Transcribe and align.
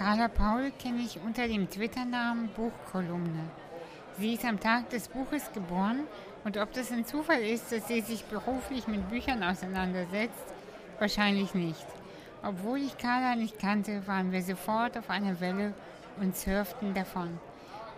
Carla 0.00 0.28
Paul 0.28 0.72
kenne 0.82 1.02
ich 1.02 1.20
unter 1.20 1.46
dem 1.46 1.68
Twitter-Namen 1.68 2.48
Buchkolumne. 2.56 3.50
Sie 4.18 4.32
ist 4.32 4.46
am 4.46 4.58
Tag 4.58 4.88
des 4.88 5.08
Buches 5.08 5.52
geboren 5.52 6.04
und 6.42 6.56
ob 6.56 6.72
das 6.72 6.90
ein 6.90 7.04
Zufall 7.04 7.42
ist, 7.42 7.70
dass 7.70 7.86
sie 7.86 8.00
sich 8.00 8.24
beruflich 8.24 8.88
mit 8.88 9.10
Büchern 9.10 9.42
auseinandersetzt, 9.42 10.54
wahrscheinlich 10.98 11.52
nicht. 11.52 11.84
Obwohl 12.42 12.78
ich 12.78 12.96
Carla 12.96 13.36
nicht 13.36 13.58
kannte, 13.58 14.06
waren 14.06 14.32
wir 14.32 14.40
sofort 14.42 14.96
auf 14.96 15.10
einer 15.10 15.38
Welle 15.38 15.74
und 16.18 16.34
surften 16.34 16.94
davon. 16.94 17.38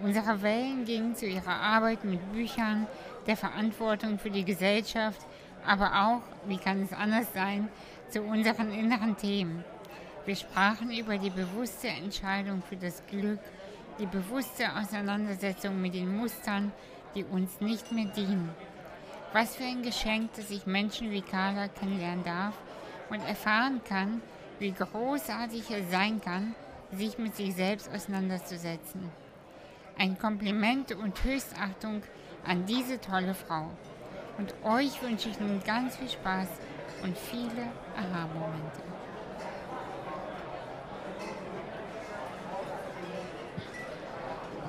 Unsere 0.02 0.42
Wellen 0.42 0.84
gingen 0.84 1.14
zu 1.14 1.26
ihrer 1.26 1.54
Arbeit 1.54 2.02
mit 2.02 2.32
Büchern, 2.32 2.88
der 3.28 3.36
Verantwortung 3.36 4.18
für 4.18 4.30
die 4.30 4.44
Gesellschaft, 4.44 5.24
aber 5.64 6.04
auch, 6.04 6.48
wie 6.48 6.58
kann 6.58 6.82
es 6.82 6.92
anders 6.92 7.32
sein, 7.32 7.68
zu 8.08 8.22
unseren 8.22 8.72
inneren 8.72 9.16
Themen. 9.16 9.64
Wir 10.24 10.36
sprachen 10.36 10.92
über 10.96 11.18
die 11.18 11.30
bewusste 11.30 11.88
Entscheidung 11.88 12.62
für 12.62 12.76
das 12.76 13.02
Glück, 13.08 13.40
die 13.98 14.06
bewusste 14.06 14.64
Auseinandersetzung 14.76 15.82
mit 15.82 15.94
den 15.94 16.16
Mustern, 16.16 16.70
die 17.16 17.24
uns 17.24 17.60
nicht 17.60 17.90
mehr 17.90 18.06
dienen. 18.06 18.50
Was 19.32 19.56
für 19.56 19.64
ein 19.64 19.82
Geschenk, 19.82 20.32
dass 20.34 20.50
ich 20.50 20.64
Menschen 20.64 21.10
wie 21.10 21.22
Carla 21.22 21.66
kennenlernen 21.66 22.24
darf 22.24 22.54
und 23.10 23.20
erfahren 23.26 23.80
kann, 23.82 24.22
wie 24.60 24.70
großartig 24.70 25.68
es 25.72 25.90
sein 25.90 26.20
kann, 26.20 26.54
sich 26.92 27.18
mit 27.18 27.34
sich 27.34 27.56
selbst 27.56 27.90
auseinanderzusetzen. 27.92 29.10
Ein 29.98 30.18
Kompliment 30.18 30.94
und 30.94 31.24
Höchstachtung 31.24 32.02
an 32.46 32.64
diese 32.66 33.00
tolle 33.00 33.34
Frau. 33.34 33.70
Und 34.38 34.54
euch 34.64 35.02
wünsche 35.02 35.30
ich 35.30 35.40
nun 35.40 35.60
ganz 35.64 35.96
viel 35.96 36.08
Spaß 36.08 36.48
und 37.02 37.18
viele 37.18 37.66
Aha-Momente. 37.96 38.82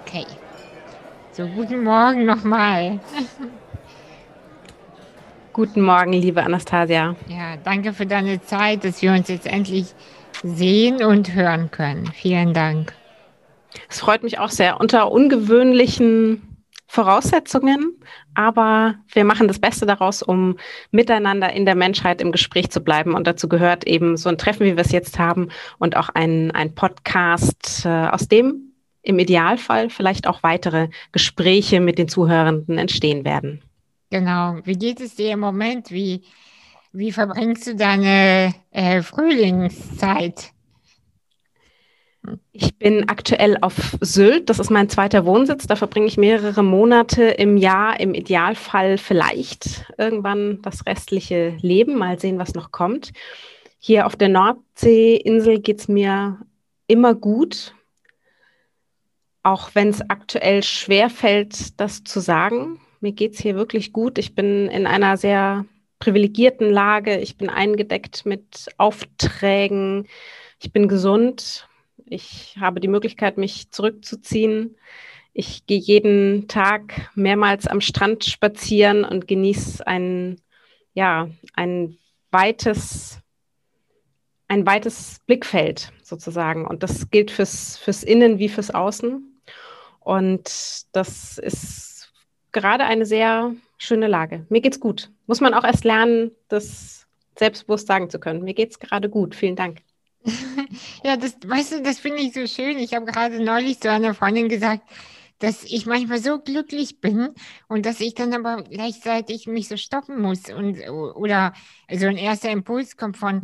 Okay. 0.06 0.28
So, 1.36 1.48
guten 1.48 1.84
Morgen 1.84 2.26
nochmal. 2.26 3.00
Guten 5.52 5.82
Morgen, 5.82 6.14
liebe 6.14 6.44
Anastasia. 6.44 7.16
Ja, 7.28 7.58
danke 7.64 7.92
für 7.94 8.06
deine 8.06 8.40
Zeit, 8.44 8.84
dass 8.84 9.02
wir 9.02 9.14
uns 9.14 9.30
jetzt 9.30 9.48
endlich 9.48 9.96
sehen 10.44 11.04
und 11.04 11.34
hören 11.34 11.72
können. 11.72 12.06
Vielen 12.14 12.54
Dank. 12.54 12.94
Es 13.90 14.00
freut 14.00 14.22
mich 14.22 14.38
auch 14.38 14.52
sehr. 14.52 14.80
Unter 14.80 15.12
ungewöhnlichen 15.12 16.68
Voraussetzungen, 16.86 18.00
aber 18.36 18.94
wir 19.12 19.24
machen 19.24 19.48
das 19.48 19.58
Beste 19.58 19.88
daraus, 19.88 20.22
um 20.22 20.58
miteinander 20.92 21.52
in 21.52 21.66
der 21.66 21.74
Menschheit 21.74 22.22
im 22.22 22.32
Gespräch 22.32 22.70
zu 22.70 22.82
bleiben. 22.82 23.16
Und 23.16 23.26
dazu 23.26 23.50
gehört 23.50 23.88
eben 23.88 24.18
so 24.18 24.30
ein 24.30 24.38
Treffen, 24.38 24.68
wie 24.68 24.76
wir 24.76 24.86
es 24.86 24.92
jetzt 24.92 25.18
haben, 25.18 25.50
und 25.80 25.98
auch 25.98 26.10
ein, 26.10 26.52
ein 26.52 26.76
Podcast, 26.76 27.86
äh, 27.86 27.90
aus 27.90 28.28
dem 28.28 28.73
im 29.04 29.20
Idealfall 29.20 29.90
vielleicht 29.90 30.28
auch 30.28 30.42
weitere 30.42 30.88
Gespräche 31.12 31.80
mit 31.80 32.00
den 32.00 32.08
Zuhörenden 32.08 32.78
entstehen 32.78 33.26
werden. 33.26 33.62
Genau. 34.10 34.58
Wie 34.64 34.78
geht 34.78 35.02
es 35.02 35.16
dir 35.16 35.32
im 35.32 35.40
Moment? 35.40 35.92
Wie, 35.92 36.24
wie 36.94 37.12
verbringst 37.12 37.68
du 37.68 37.76
deine 37.76 38.56
äh, 38.72 39.02
Frühlingszeit? 39.02 40.52
Ich 42.54 42.78
bin 42.78 43.10
aktuell 43.10 43.58
auf 43.60 43.98
Sylt. 44.00 44.50
Das 44.50 44.60
ist 44.60 44.70
mein 44.70 44.88
zweiter 44.88 45.26
Wohnsitz. 45.26 45.68
Da 45.68 45.76
verbringe 45.76 46.06
ich 46.06 46.18
mehrere 46.18 46.64
Monate 46.64 47.24
im 47.24 47.58
Jahr, 47.58 48.00
im 48.00 48.14
Idealfall 48.14 48.98
vielleicht 48.98 49.92
irgendwann 49.98 50.62
das 50.62 50.86
restliche 50.86 51.58
Leben. 51.60 51.98
Mal 51.98 52.20
sehen, 52.20 52.40
was 52.40 52.54
noch 52.54 52.72
kommt. 52.72 53.12
Hier 53.80 54.06
auf 54.06 54.16
der 54.16 54.30
Nordseeinsel 54.30 55.60
geht 55.60 55.80
es 55.80 55.88
mir 55.90 56.40
immer 56.88 57.14
gut 57.14 57.74
auch 59.44 59.76
wenn 59.76 59.90
es 59.90 60.02
aktuell 60.10 60.64
schwer 60.64 61.10
fällt, 61.10 61.80
das 61.80 62.04
zu 62.04 62.22
sagen. 62.22 62.80
Mir 63.02 63.12
geht 63.12 63.34
es 63.34 63.40
hier 63.42 63.56
wirklich 63.56 63.92
gut. 63.92 64.18
Ich 64.18 64.34
bin 64.34 64.70
in 64.70 64.88
einer 64.88 65.18
sehr 65.18 65.66
privilegierten 66.00 66.72
Lage. 66.72 67.20
Ich 67.20 67.38
bin 67.38 67.50
eingedeckt 67.50 68.26
mit 68.26 68.70
Aufträgen. 68.78 70.08
Ich 70.62 70.72
bin 70.72 70.88
gesund. 70.88 71.68
Ich 72.06 72.56
habe 72.60 72.80
die 72.80 72.88
Möglichkeit, 72.88 73.38
mich 73.38 73.70
zurückzuziehen. 73.72 74.78
Ich 75.34 75.66
gehe 75.66 75.80
jeden 75.80 76.48
Tag 76.48 77.10
mehrmals 77.16 77.68
am 77.68 77.82
Strand 77.82 78.24
spazieren 78.24 79.04
und 79.04 79.28
genieße 79.28 79.86
ein, 79.86 80.40
ja, 80.94 81.28
ein 81.54 81.98
weites, 82.32 83.20
ein 84.48 84.66
weites 84.66 85.20
Blickfeld 85.26 85.92
sozusagen. 86.02 86.66
Und 86.68 86.84
das 86.84 87.10
gilt 87.10 87.32
fürs, 87.32 87.78
fürs 87.78 88.04
Innen 88.04 88.40
wie 88.40 88.50
fürs 88.50 88.72
Außen. 88.72 89.33
Und 90.04 90.86
das 90.92 91.38
ist 91.38 92.12
gerade 92.52 92.86
eine 92.86 93.06
sehr 93.06 93.56
schöne 93.78 94.08
Lage. 94.08 94.46
Mir 94.50 94.62
geht's 94.62 94.80
gut. 94.80 95.12
Muss 95.28 95.42
man 95.42 95.54
auch 95.54 95.64
erst 95.64 95.84
lernen, 95.84 96.32
das 96.48 97.08
selbstbewusst 97.38 97.88
sagen 97.88 98.10
zu 98.10 98.20
können. 98.20 98.44
Mir 98.44 98.54
geht's 98.54 98.80
gerade 98.80 99.10
gut. 99.10 99.36
Vielen 99.36 99.56
Dank. 99.56 99.82
ja, 101.04 101.18
das, 101.18 101.38
weißt 101.46 101.74
du, 101.74 101.82
das 101.82 102.00
finde 102.00 102.22
ich 102.22 102.34
so 102.34 102.48
schön. 102.48 102.78
Ich 102.78 102.94
habe 102.94 103.06
gerade 103.06 103.44
neulich 103.44 103.80
zu 103.80 103.90
einer 103.90 104.14
Freundin 104.14 104.50
gesagt, 104.50 104.84
dass 105.40 105.64
ich 105.66 105.86
manchmal 105.86 106.20
so 106.20 106.40
glücklich 106.40 107.02
bin 107.02 107.34
und 107.68 107.86
dass 107.86 108.00
ich 108.00 108.14
dann 108.14 108.34
aber 108.34 108.64
gleichzeitig 108.64 109.46
mich 109.46 109.68
so 109.68 109.76
stoppen 109.76 110.22
muss 110.22 110.50
und 110.50 110.80
oder 110.88 111.54
so 111.92 112.08
ein 112.08 112.18
erster 112.18 112.50
Impuls 112.50 112.96
kommt 112.96 113.18
von 113.18 113.42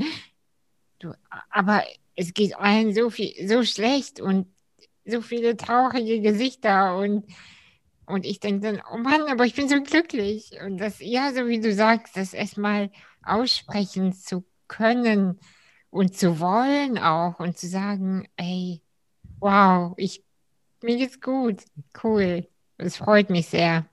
du, 1.00 1.12
aber 1.50 1.84
es 2.16 2.34
geht 2.34 2.56
allen 2.56 2.94
so 2.94 3.10
viel 3.10 3.34
so 3.48 3.64
schlecht 3.64 4.22
und 4.22 4.48
so 5.10 5.22
viele 5.22 5.58
traurige 5.58 6.22
Gesichter 6.22 6.98
und, 6.98 7.26
und 8.06 8.26
ich 8.26 8.40
denke 8.40 8.62
dann, 8.72 8.82
oh 8.92 8.98
Mann, 8.98 9.24
aber 9.30 9.46
ich 9.46 9.56
bin 9.56 9.70
so 9.70 9.82
glücklich. 9.82 10.52
Und 10.64 10.78
das, 10.78 11.00
ja, 11.00 11.34
so 11.34 11.48
wie 11.48 11.60
du 11.60 11.74
sagst, 11.74 12.18
das 12.18 12.34
erstmal 12.34 12.92
aussprechen 13.24 14.14
zu 14.14 14.46
können 14.68 15.40
und 15.90 16.16
zu 16.16 16.40
wollen 16.40 16.98
auch 16.98 17.40
und 17.40 17.58
zu 17.58 17.68
sagen, 17.68 18.28
ey, 18.38 18.82
wow, 19.40 19.94
ich, 19.98 20.24
mir 20.84 20.98
geht's 20.98 21.22
gut, 21.22 21.64
cool. 22.04 22.48
Das 22.78 22.98
freut 22.98 23.30
mich 23.30 23.48
sehr. 23.50 23.89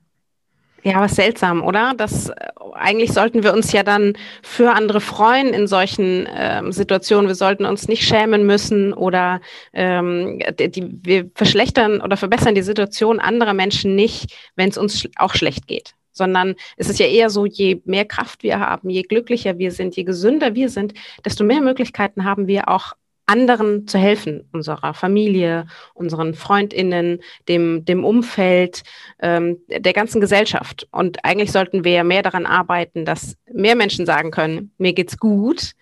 Ja, 0.83 1.01
was 1.01 1.15
seltsam, 1.15 1.63
oder? 1.63 1.93
Das 1.97 2.29
äh, 2.29 2.33
eigentlich 2.73 3.11
sollten 3.11 3.43
wir 3.43 3.53
uns 3.53 3.71
ja 3.71 3.83
dann 3.83 4.13
für 4.43 4.71
andere 4.71 5.01
freuen 5.01 5.53
in 5.53 5.67
solchen 5.67 6.27
ähm, 6.33 6.71
Situationen. 6.71 7.27
Wir 7.27 7.35
sollten 7.35 7.65
uns 7.65 7.87
nicht 7.87 8.07
schämen 8.07 8.45
müssen 8.45 8.93
oder 8.93 9.41
ähm, 9.73 10.39
die, 10.59 10.89
wir 11.03 11.29
verschlechtern 11.35 12.01
oder 12.01 12.15
verbessern 12.15 12.55
die 12.55 12.61
Situation 12.61 13.19
anderer 13.19 13.53
Menschen 13.53 13.95
nicht, 13.95 14.33
wenn 14.55 14.69
es 14.69 14.77
uns 14.77 15.07
auch 15.17 15.33
schlecht 15.33 15.67
geht. 15.67 15.93
Sondern 16.11 16.55
es 16.77 16.89
ist 16.89 16.99
ja 16.99 17.05
eher 17.05 17.29
so, 17.29 17.45
je 17.45 17.81
mehr 17.85 18.05
Kraft 18.05 18.43
wir 18.43 18.59
haben, 18.59 18.89
je 18.89 19.03
glücklicher 19.03 19.57
wir 19.57 19.71
sind, 19.71 19.95
je 19.95 20.03
gesünder 20.03 20.55
wir 20.55 20.69
sind, 20.69 20.93
desto 21.25 21.43
mehr 21.43 21.61
Möglichkeiten 21.61 22.23
haben 22.23 22.47
wir 22.47 22.69
auch 22.69 22.93
anderen 23.27 23.87
zu 23.87 23.99
helfen, 23.99 24.47
unserer 24.51 24.93
Familie, 24.93 25.67
unseren 25.93 26.33
Freundinnen, 26.33 27.21
dem, 27.47 27.85
dem 27.85 28.03
Umfeld, 28.03 28.83
ähm, 29.19 29.57
der 29.67 29.93
ganzen 29.93 30.21
Gesellschaft. 30.21 30.87
Und 30.91 31.23
eigentlich 31.23 31.51
sollten 31.51 31.83
wir 31.83 32.03
mehr 32.03 32.23
daran 32.23 32.45
arbeiten, 32.45 33.05
dass 33.05 33.37
mehr 33.53 33.75
Menschen 33.75 34.05
sagen 34.05 34.31
können, 34.31 34.71
mir 34.77 34.93
geht's 34.93 35.17
gut. 35.17 35.73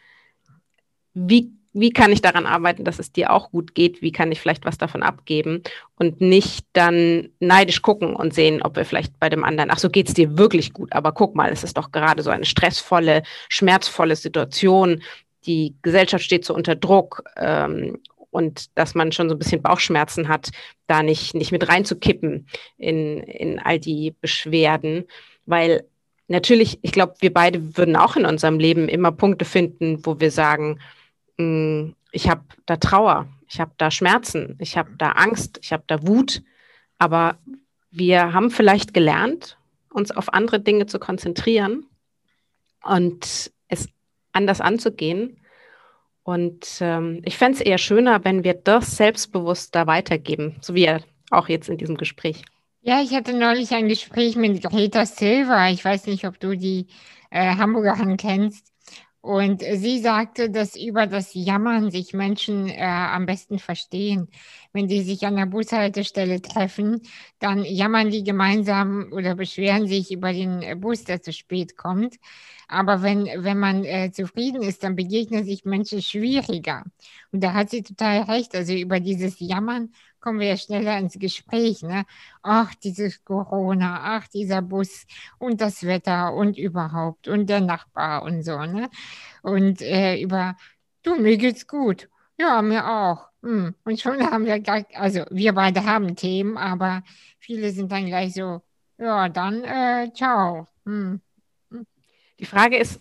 Wie, 1.14 1.52
wie 1.72 1.92
kann 1.92 2.12
ich 2.12 2.22
daran 2.22 2.48
arbeiten, 2.48 2.84
dass 2.84 3.00
es 3.00 3.12
dir 3.12 3.32
auch 3.32 3.52
gut 3.52 3.76
geht? 3.76 4.02
Wie 4.02 4.12
kann 4.12 4.32
ich 4.32 4.42
vielleicht 4.42 4.66
was 4.66 4.78
davon 4.80 5.04
abgeben? 5.04 5.62
Und 5.98 6.22
nicht 6.22 6.66
dann 6.74 7.30
neidisch 7.40 7.82
gucken 7.84 8.16
und 8.16 8.34
sehen, 8.34 8.64
ob 8.64 8.76
wir 8.76 8.86
vielleicht 8.86 9.20
bei 9.20 9.30
dem 9.30 9.44
anderen, 9.44 9.70
ach 9.70 9.80
so 9.80 9.90
geht's 9.90 10.14
dir 10.14 10.38
wirklich 10.38 10.74
gut, 10.74 10.94
aber 10.94 11.12
guck 11.12 11.36
mal, 11.36 11.52
es 11.52 11.64
ist 11.64 11.78
doch 11.78 11.92
gerade 11.92 12.24
so 12.24 12.32
eine 12.32 12.46
stressvolle, 12.46 13.24
schmerzvolle 13.50 14.16
Situation 14.16 15.04
die 15.46 15.76
Gesellschaft 15.82 16.24
steht 16.24 16.46
so 16.46 16.54
unter 16.54 16.76
Druck 16.76 17.24
ähm, 17.38 18.00
und 18.32 18.78
dass 18.78 18.96
man 18.96 19.12
schon 19.12 19.30
so 19.30 19.36
ein 19.36 19.40
bisschen 19.40 19.62
Bauchschmerzen 19.62 20.28
hat, 20.28 20.50
da 20.88 21.04
nicht, 21.04 21.34
nicht 21.36 21.52
mit 21.52 21.68
reinzukippen 21.68 22.48
in, 22.78 23.22
in 23.22 23.60
all 23.60 23.80
die 23.80 24.16
Beschwerden, 24.20 25.06
weil 25.46 25.86
natürlich, 26.28 26.80
ich 26.82 26.92
glaube, 26.92 27.16
wir 27.20 27.34
beide 27.34 27.78
würden 27.78 27.96
auch 27.96 28.16
in 28.16 28.26
unserem 28.26 28.60
Leben 28.60 28.90
immer 28.90 29.12
Punkte 29.12 29.46
finden, 29.46 30.06
wo 30.06 30.20
wir 30.20 30.32
sagen, 30.32 30.80
mh, 31.38 31.46
hm, 31.46 31.96
ich 32.12 32.30
habe 32.30 32.44
da 32.66 32.78
Trauer, 32.78 33.28
ich 33.50 33.60
habe 33.60 33.72
da 33.78 33.92
Schmerzen, 33.92 34.58
ich 34.60 34.78
habe 34.78 34.92
da 34.98 35.12
Angst, 35.12 35.60
ich 35.62 35.74
habe 35.74 35.84
da 35.86 36.08
Wut, 36.08 36.42
aber 36.98 37.38
wir 37.92 38.34
haben 38.34 38.52
vielleicht 38.52 38.94
gelernt, 38.94 39.58
uns 39.90 40.12
auf 40.12 40.34
andere 40.34 40.60
Dinge 40.60 40.86
zu 40.86 40.98
konzentrieren. 41.00 41.86
Und 42.84 43.52
anders 44.36 44.62
anzugehen. 44.62 45.40
Und 46.24 46.66
ähm, 46.82 47.22
ich 47.24 47.38
fände 47.38 47.60
es 47.60 47.62
eher 47.62 47.78
schöner, 47.78 48.24
wenn 48.24 48.44
wir 48.44 48.56
das 48.56 48.98
selbstbewusst 48.98 49.76
da 49.76 49.86
weitergeben, 49.86 50.56
so 50.62 50.74
wie 50.74 50.90
auch 51.30 51.50
jetzt 51.50 51.70
in 51.70 51.78
diesem 51.78 51.98
Gespräch. 51.98 52.44
Ja, 52.82 53.02
ich 53.02 53.14
hatte 53.14 53.34
neulich 53.34 53.72
ein 53.72 53.88
Gespräch 53.88 54.36
mit 54.36 54.64
Greta 54.64 55.06
Silva. 55.06 55.70
Ich 55.70 55.84
weiß 55.84 56.08
nicht, 56.08 56.26
ob 56.26 56.40
du 56.40 56.56
die 56.56 56.88
äh, 57.32 57.56
Hamburgerin 57.56 58.18
kennst. 58.18 58.75
Und 59.26 59.64
sie 59.64 59.98
sagte, 60.02 60.52
dass 60.52 60.76
über 60.76 61.08
das 61.08 61.34
Jammern 61.34 61.90
sich 61.90 62.14
Menschen 62.14 62.68
äh, 62.68 62.84
am 62.84 63.26
besten 63.26 63.58
verstehen. 63.58 64.28
Wenn 64.72 64.88
die 64.88 65.02
sich 65.02 65.26
an 65.26 65.36
der 65.36 65.48
Bushaltestelle 65.48 66.44
treffen, 66.44 67.02
dann 67.40 67.64
jammern 67.66 68.12
die 68.12 68.24
gemeinsam 68.24 69.10
oder 69.12 69.34
beschweren 69.34 69.88
sich 69.88 70.12
über 70.12 70.32
den 70.32 70.80
Bus, 70.80 71.06
der 71.06 71.24
zu 71.24 71.34
spät 71.34 71.76
kommt. 71.76 72.18
Aber 72.68 73.02
wenn, 73.02 73.26
wenn 73.26 73.58
man 73.58 73.84
äh, 73.84 74.12
zufrieden 74.12 74.62
ist, 74.62 74.84
dann 74.84 74.96
begegnen 74.96 75.44
sich 75.44 75.66
Menschen 75.66 76.04
schwieriger. 76.04 76.84
Und 77.32 77.44
da 77.44 77.54
hat 77.54 77.72
sie 77.72 77.82
total 77.82 78.22
recht. 78.32 78.54
Also 78.54 78.74
über 78.74 79.00
dieses 79.00 79.40
Jammern 79.40 79.92
kommen 80.26 80.40
wir 80.40 80.48
ja 80.48 80.58
schneller 80.58 80.98
ins 80.98 81.20
Gespräch. 81.20 81.84
Ne? 81.84 82.04
Ach, 82.42 82.74
dieses 82.74 83.24
Corona, 83.24 84.00
ach, 84.02 84.28
dieser 84.28 84.64
Bus 84.64 85.06
und 85.38 85.62
das 85.62 85.84
Wetter 85.84 86.34
und 86.34 86.58
überhaupt 86.58 87.28
und 87.28 87.48
der 87.48 87.62
Nachbar 87.62 88.24
und 88.24 88.42
so. 88.42 88.58
Ne? 88.58 88.90
Und 89.44 89.84
äh, 89.84 90.20
über, 90.20 90.58
du, 91.04 91.16
mir 91.16 91.38
geht's 91.38 91.68
gut. 91.68 92.10
Ja, 92.40 92.64
mir 92.64 92.90
auch. 92.90 93.28
Hm. 93.44 93.76
Und 93.84 94.02
schon 94.02 94.20
haben 94.20 94.46
wir 94.46 94.60
gar, 94.60 94.84
also 94.96 95.26
wir 95.30 95.54
beide 95.54 95.86
haben 95.86 96.16
Themen, 96.16 96.58
aber 96.58 97.04
viele 97.38 97.70
sind 97.70 97.92
dann 97.92 98.08
gleich 98.08 98.34
so, 98.34 98.64
ja, 98.98 99.30
dann 99.30 99.64
äh, 99.64 100.12
ciao. 100.12 100.68
Hm. 100.86 101.22
Die 102.40 102.46
Frage 102.46 102.78
ist, 102.78 103.00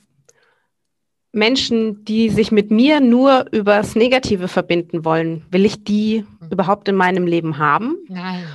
Menschen, 1.33 2.05
die 2.05 2.29
sich 2.29 2.53
mit 2.53 2.71
mir 2.71 3.01
nur 3.01 3.47
übers 3.51 3.97
Negative 3.97 4.47
verbinden 4.47 5.07
wollen, 5.07 5.47
will 5.51 5.65
ich 5.65 5.83
die. 5.85 6.27
Überhaupt 6.51 6.89
in 6.89 6.97
meinem 6.97 7.27
Leben 7.27 7.59
haben? 7.59 7.97
Nein. 8.09 8.47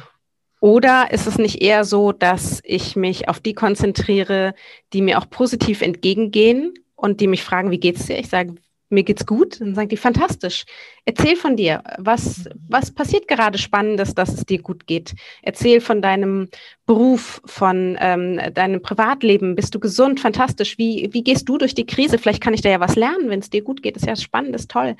Oder 0.61 1.11
ist 1.11 1.25
es 1.25 1.37
nicht 1.37 1.61
eher 1.61 1.85
so, 1.85 2.11
dass 2.11 2.61
ich 2.65 2.95
mich 2.95 3.29
auf 3.29 3.39
die 3.39 3.53
konzentriere, 3.53 4.53
die 4.91 5.01
mir 5.01 5.17
auch 5.17 5.29
positiv 5.29 5.81
entgegengehen 5.81 6.73
und 6.95 7.21
die 7.21 7.27
mich 7.27 7.43
fragen, 7.43 7.71
wie 7.71 7.79
geht's 7.79 8.07
dir? 8.07 8.19
Ich 8.19 8.27
sage, 8.27 8.55
mir 8.89 9.03
geht's 9.03 9.25
gut. 9.25 9.61
Dann 9.61 9.75
sagen 9.75 9.89
die, 9.89 9.97
fantastisch. 9.97 10.65
Erzähl 11.05 11.35
von 11.35 11.55
dir. 11.55 11.83
Was, 11.97 12.49
was 12.67 12.91
passiert 12.91 13.27
gerade 13.27 13.57
Spannendes, 13.57 14.15
dass 14.15 14.33
es 14.33 14.45
dir 14.45 14.61
gut 14.61 14.87
geht? 14.87 15.13
Erzähl 15.41 15.81
von 15.81 16.01
deinem 16.01 16.49
Beruf, 16.85 17.41
von 17.45 17.97
ähm, 17.99 18.39
deinem 18.53 18.81
Privatleben. 18.81 19.55
Bist 19.55 19.73
du 19.75 19.79
gesund? 19.79 20.19
Fantastisch. 20.19 20.77
Wie, 20.77 21.09
wie 21.11 21.23
gehst 21.23 21.47
du 21.47 21.57
durch 21.57 21.75
die 21.75 21.85
Krise? 21.85 22.17
Vielleicht 22.17 22.41
kann 22.41 22.53
ich 22.53 22.61
da 22.61 22.69
ja 22.69 22.79
was 22.79 22.95
lernen, 22.95 23.29
wenn 23.29 23.39
es 23.39 23.49
dir 23.49 23.61
gut 23.61 23.83
geht. 23.83 23.95
Ist 23.95 24.05
ja 24.05 24.15
spannend, 24.15 24.55
ist 24.55 24.71
toll. 24.71 24.95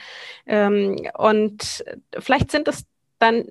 Ähm, 0.46 0.98
und 1.18 1.84
vielleicht 2.20 2.52
sind 2.52 2.68
es 2.68 2.86
dann 3.20 3.46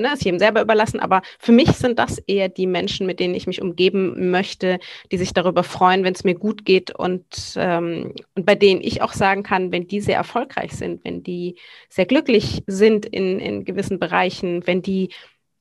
ne, 0.00 0.14
ist 0.14 0.24
jedem 0.24 0.38
selber 0.38 0.62
überlassen, 0.62 1.00
aber 1.00 1.22
für 1.38 1.52
mich 1.52 1.70
sind 1.72 1.98
das 1.98 2.18
eher 2.18 2.48
die 2.48 2.66
Menschen, 2.66 3.06
mit 3.06 3.20
denen 3.20 3.34
ich 3.34 3.46
mich 3.46 3.62
umgeben 3.62 4.30
möchte, 4.30 4.80
die 5.12 5.18
sich 5.18 5.32
darüber 5.32 5.62
freuen, 5.62 6.02
wenn 6.04 6.14
es 6.14 6.24
mir 6.24 6.34
gut 6.34 6.64
geht 6.64 6.90
und, 6.90 7.24
ähm, 7.56 8.14
und 8.34 8.46
bei 8.46 8.54
denen 8.54 8.80
ich 8.80 9.02
auch 9.02 9.12
sagen 9.12 9.42
kann, 9.42 9.72
wenn 9.72 9.86
die 9.86 10.00
sehr 10.00 10.16
erfolgreich 10.16 10.72
sind, 10.72 11.04
wenn 11.04 11.22
die 11.22 11.56
sehr 11.88 12.06
glücklich 12.06 12.62
sind 12.66 13.06
in, 13.06 13.38
in 13.38 13.64
gewissen 13.64 13.98
Bereichen, 13.98 14.66
wenn 14.66 14.82
die 14.82 15.10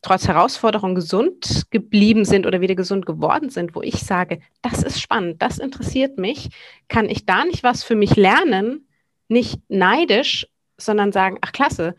trotz 0.02 0.28
Herausforderungen 0.28 0.96
gesund 0.96 1.66
geblieben 1.72 2.24
sind 2.24 2.46
oder 2.46 2.62
wieder 2.62 2.76
gesund 2.76 3.06
geworden 3.06 3.50
sind, 3.50 3.76
wo 3.76 3.82
ich 3.82 4.00
sage, 4.00 4.40
das 4.62 4.84
ist 4.84 5.02
spannend, 5.02 5.42
das 5.42 5.58
interessiert 5.58 6.18
mich, 6.18 6.50
kann 6.88 7.10
ich 7.10 7.26
da 7.26 7.44
nicht 7.44 7.64
was 7.64 7.84
für 7.84 7.96
mich 7.96 8.16
lernen, 8.16 8.88
nicht 9.28 9.60
neidisch, 9.68 10.48
sondern 10.78 11.12
sagen, 11.12 11.38
ach 11.42 11.52
klasse, 11.52 11.96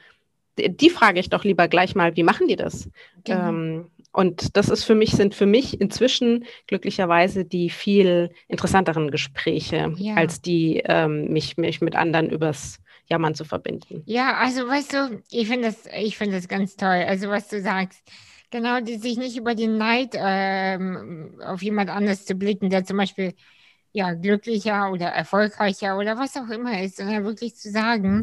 die 0.68 0.90
frage 0.90 1.20
ich 1.20 1.30
doch 1.30 1.44
lieber 1.44 1.68
gleich 1.68 1.94
mal, 1.94 2.16
wie 2.16 2.22
machen 2.22 2.48
die 2.48 2.56
das? 2.56 2.88
Genau. 3.24 3.48
Ähm, 3.48 3.90
und 4.12 4.56
das 4.56 4.68
ist 4.68 4.84
für 4.84 4.94
mich, 4.94 5.12
sind 5.12 5.34
für 5.34 5.46
mich 5.46 5.80
inzwischen 5.80 6.44
glücklicherweise 6.66 7.44
die 7.44 7.70
viel 7.70 8.30
interessanteren 8.48 9.10
Gespräche, 9.10 9.94
ja. 9.96 10.14
als 10.14 10.42
die 10.42 10.82
ähm, 10.84 11.28
mich, 11.32 11.56
mich 11.56 11.80
mit 11.80 11.94
anderen 11.94 12.28
übers 12.28 12.80
Jammern 13.06 13.34
zu 13.34 13.44
verbinden. 13.44 14.02
Ja, 14.06 14.34
also 14.36 14.66
weißt 14.66 14.92
du, 14.92 15.22
ich 15.30 15.48
finde 15.48 15.68
das, 15.68 15.84
ich 15.96 16.16
finde 16.16 16.36
das 16.36 16.48
ganz 16.48 16.76
toll. 16.76 17.04
Also 17.06 17.28
was 17.28 17.48
du 17.48 17.60
sagst, 17.60 18.02
genau, 18.50 18.80
die, 18.80 18.96
sich 18.96 19.16
nicht 19.16 19.36
über 19.36 19.54
den 19.54 19.78
Neid 19.78 20.14
ähm, 20.16 21.40
auf 21.44 21.62
jemand 21.62 21.90
anderes 21.90 22.24
zu 22.24 22.34
blicken, 22.34 22.70
der 22.70 22.84
zum 22.84 22.96
Beispiel 22.96 23.34
ja 23.92 24.14
glücklicher 24.14 24.90
oder 24.92 25.06
erfolgreicher 25.06 25.98
oder 25.98 26.16
was 26.16 26.36
auch 26.36 26.48
immer 26.48 26.82
ist, 26.82 26.96
sondern 26.96 27.24
wirklich 27.24 27.56
zu 27.56 27.70
sagen, 27.70 28.22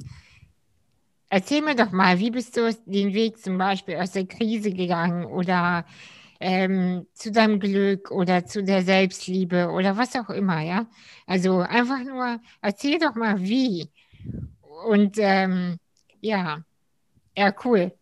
Erzähl 1.29 1.61
mir 1.61 1.75
doch 1.75 1.91
mal, 1.91 2.19
wie 2.19 2.31
bist 2.31 2.55
du 2.57 2.73
den 2.85 3.13
Weg 3.13 3.39
zum 3.39 3.57
Beispiel 3.57 3.97
aus 3.97 4.11
der 4.11 4.25
Krise 4.27 4.71
gegangen 4.71 5.25
oder 5.25 5.85
ähm, 6.39 7.07
zu 7.13 7.31
deinem 7.31 7.59
Glück 7.59 8.11
oder 8.11 8.45
zu 8.45 8.63
der 8.63 8.83
Selbstliebe 8.83 9.69
oder 9.71 9.97
was 9.97 10.15
auch 10.15 10.29
immer, 10.29 10.61
ja? 10.61 10.87
Also 11.25 11.59
einfach 11.59 11.99
nur, 12.03 12.39
erzähl 12.61 12.99
doch 12.99 13.15
mal 13.15 13.39
wie. 13.41 13.89
Und 14.85 15.17
ähm, 15.19 15.77
ja, 16.21 16.63
ja, 17.37 17.53
cool. 17.65 17.93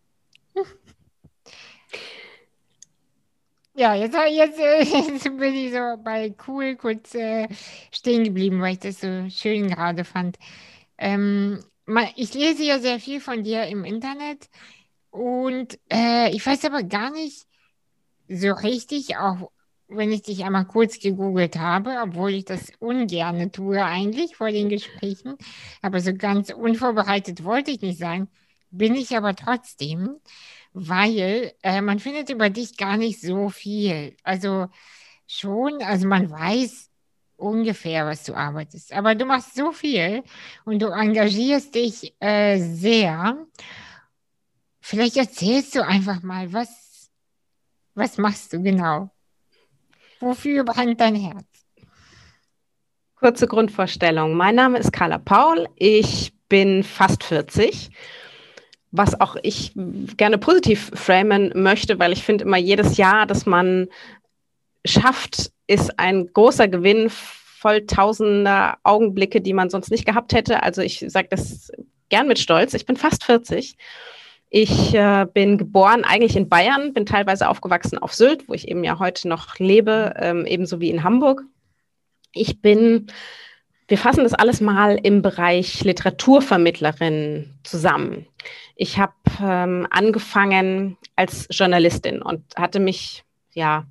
Ja, 3.74 3.94
jetzt, 3.94 4.14
jetzt, 4.30 4.58
jetzt 4.58 5.24
bin 5.24 5.54
ich 5.54 5.72
so 5.72 5.78
bei 6.02 6.34
cool 6.48 6.76
kurz 6.76 7.14
äh, 7.14 7.46
stehen 7.92 8.24
geblieben, 8.24 8.60
weil 8.62 8.72
ich 8.74 8.78
das 8.80 9.00
so 9.00 9.28
schön 9.28 9.68
gerade 9.68 10.04
fand. 10.04 10.38
Ähm, 10.98 11.62
ich 12.16 12.34
lese 12.34 12.64
ja 12.64 12.78
sehr 12.78 13.00
viel 13.00 13.20
von 13.20 13.42
dir 13.42 13.64
im 13.64 13.84
Internet 13.84 14.48
und 15.10 15.78
äh, 15.92 16.30
ich 16.30 16.44
weiß 16.44 16.64
aber 16.64 16.82
gar 16.82 17.10
nicht 17.10 17.46
so 18.28 18.52
richtig, 18.52 19.16
auch 19.16 19.50
wenn 19.88 20.10
ich 20.12 20.22
dich 20.22 20.44
einmal 20.44 20.66
kurz 20.66 20.98
gegoogelt 20.98 21.56
habe, 21.56 22.00
obwohl 22.02 22.32
ich 22.32 22.44
das 22.44 22.72
ungern 22.80 23.52
tue 23.52 23.84
eigentlich 23.84 24.36
vor 24.36 24.50
den 24.50 24.68
Gesprächen, 24.68 25.36
aber 25.80 26.00
so 26.00 26.12
ganz 26.14 26.52
unvorbereitet 26.52 27.44
wollte 27.44 27.70
ich 27.70 27.80
nicht 27.80 27.98
sein, 27.98 28.28
bin 28.70 28.94
ich 28.96 29.16
aber 29.16 29.34
trotzdem, 29.36 30.16
weil 30.72 31.52
äh, 31.62 31.80
man 31.82 32.00
findet 32.00 32.30
über 32.30 32.50
dich 32.50 32.76
gar 32.76 32.96
nicht 32.96 33.20
so 33.20 33.48
viel. 33.48 34.16
Also 34.24 34.66
schon, 35.26 35.82
also 35.82 36.08
man 36.08 36.30
weiß, 36.30 36.90
ungefähr, 37.36 38.06
was 38.06 38.24
du 38.24 38.34
arbeitest. 38.34 38.92
Aber 38.92 39.14
du 39.14 39.24
machst 39.24 39.54
so 39.54 39.72
viel 39.72 40.22
und 40.64 40.80
du 40.80 40.86
engagierst 40.88 41.74
dich 41.74 42.14
äh, 42.20 42.58
sehr. 42.58 43.46
Vielleicht 44.80 45.16
erzählst 45.16 45.74
du 45.74 45.84
einfach 45.84 46.22
mal, 46.22 46.52
was, 46.52 47.10
was 47.94 48.18
machst 48.18 48.52
du 48.52 48.62
genau? 48.62 49.10
Wofür 50.20 50.64
brennt 50.64 51.00
dein 51.00 51.14
Herz? 51.14 51.46
Kurze 53.16 53.46
Grundvorstellung. 53.46 54.34
Mein 54.34 54.54
Name 54.54 54.78
ist 54.78 54.92
Carla 54.92 55.18
Paul. 55.18 55.68
Ich 55.76 56.32
bin 56.48 56.84
fast 56.84 57.24
40 57.24 57.90
was 58.96 59.20
auch 59.20 59.36
ich 59.42 59.72
gerne 60.16 60.38
positiv 60.38 60.90
framen 60.94 61.52
möchte, 61.54 61.98
weil 61.98 62.12
ich 62.12 62.22
finde 62.22 62.44
immer 62.44 62.56
jedes 62.56 62.96
Jahr, 62.96 63.26
dass 63.26 63.46
man 63.46 63.88
schafft, 64.86 65.50
ist 65.66 65.98
ein 65.98 66.32
großer 66.32 66.68
Gewinn 66.68 67.10
voll 67.10 67.86
tausender 67.86 68.78
Augenblicke, 68.84 69.40
die 69.40 69.52
man 69.52 69.70
sonst 69.70 69.90
nicht 69.90 70.06
gehabt 70.06 70.32
hätte. 70.32 70.62
Also 70.62 70.82
ich 70.82 71.04
sage 71.08 71.28
das 71.30 71.72
gern 72.08 72.28
mit 72.28 72.38
Stolz. 72.38 72.74
Ich 72.74 72.86
bin 72.86 72.96
fast 72.96 73.24
40. 73.24 73.76
Ich 74.48 74.94
äh, 74.94 75.26
bin 75.32 75.58
geboren 75.58 76.04
eigentlich 76.04 76.36
in 76.36 76.48
Bayern, 76.48 76.92
bin 76.92 77.04
teilweise 77.04 77.48
aufgewachsen 77.48 77.98
auf 77.98 78.14
Sylt, 78.14 78.48
wo 78.48 78.54
ich 78.54 78.68
eben 78.68 78.84
ja 78.84 78.98
heute 78.98 79.28
noch 79.28 79.58
lebe, 79.58 80.14
ähm, 80.18 80.46
ebenso 80.46 80.80
wie 80.80 80.90
in 80.90 81.02
Hamburg. 81.02 81.42
Ich 82.32 82.60
bin, 82.62 83.08
wir 83.88 83.98
fassen 83.98 84.22
das 84.22 84.34
alles 84.34 84.60
mal 84.60 84.98
im 85.02 85.22
Bereich 85.22 85.82
Literaturvermittlerin 85.82 87.58
zusammen. 87.64 88.26
Ich 88.76 88.98
habe 88.98 89.14
ähm, 89.42 89.86
angefangen 89.90 90.96
als 91.16 91.48
Journalistin 91.50 92.22
und 92.22 92.42
hatte 92.54 92.78
mich 92.78 93.24
ja 93.52 93.86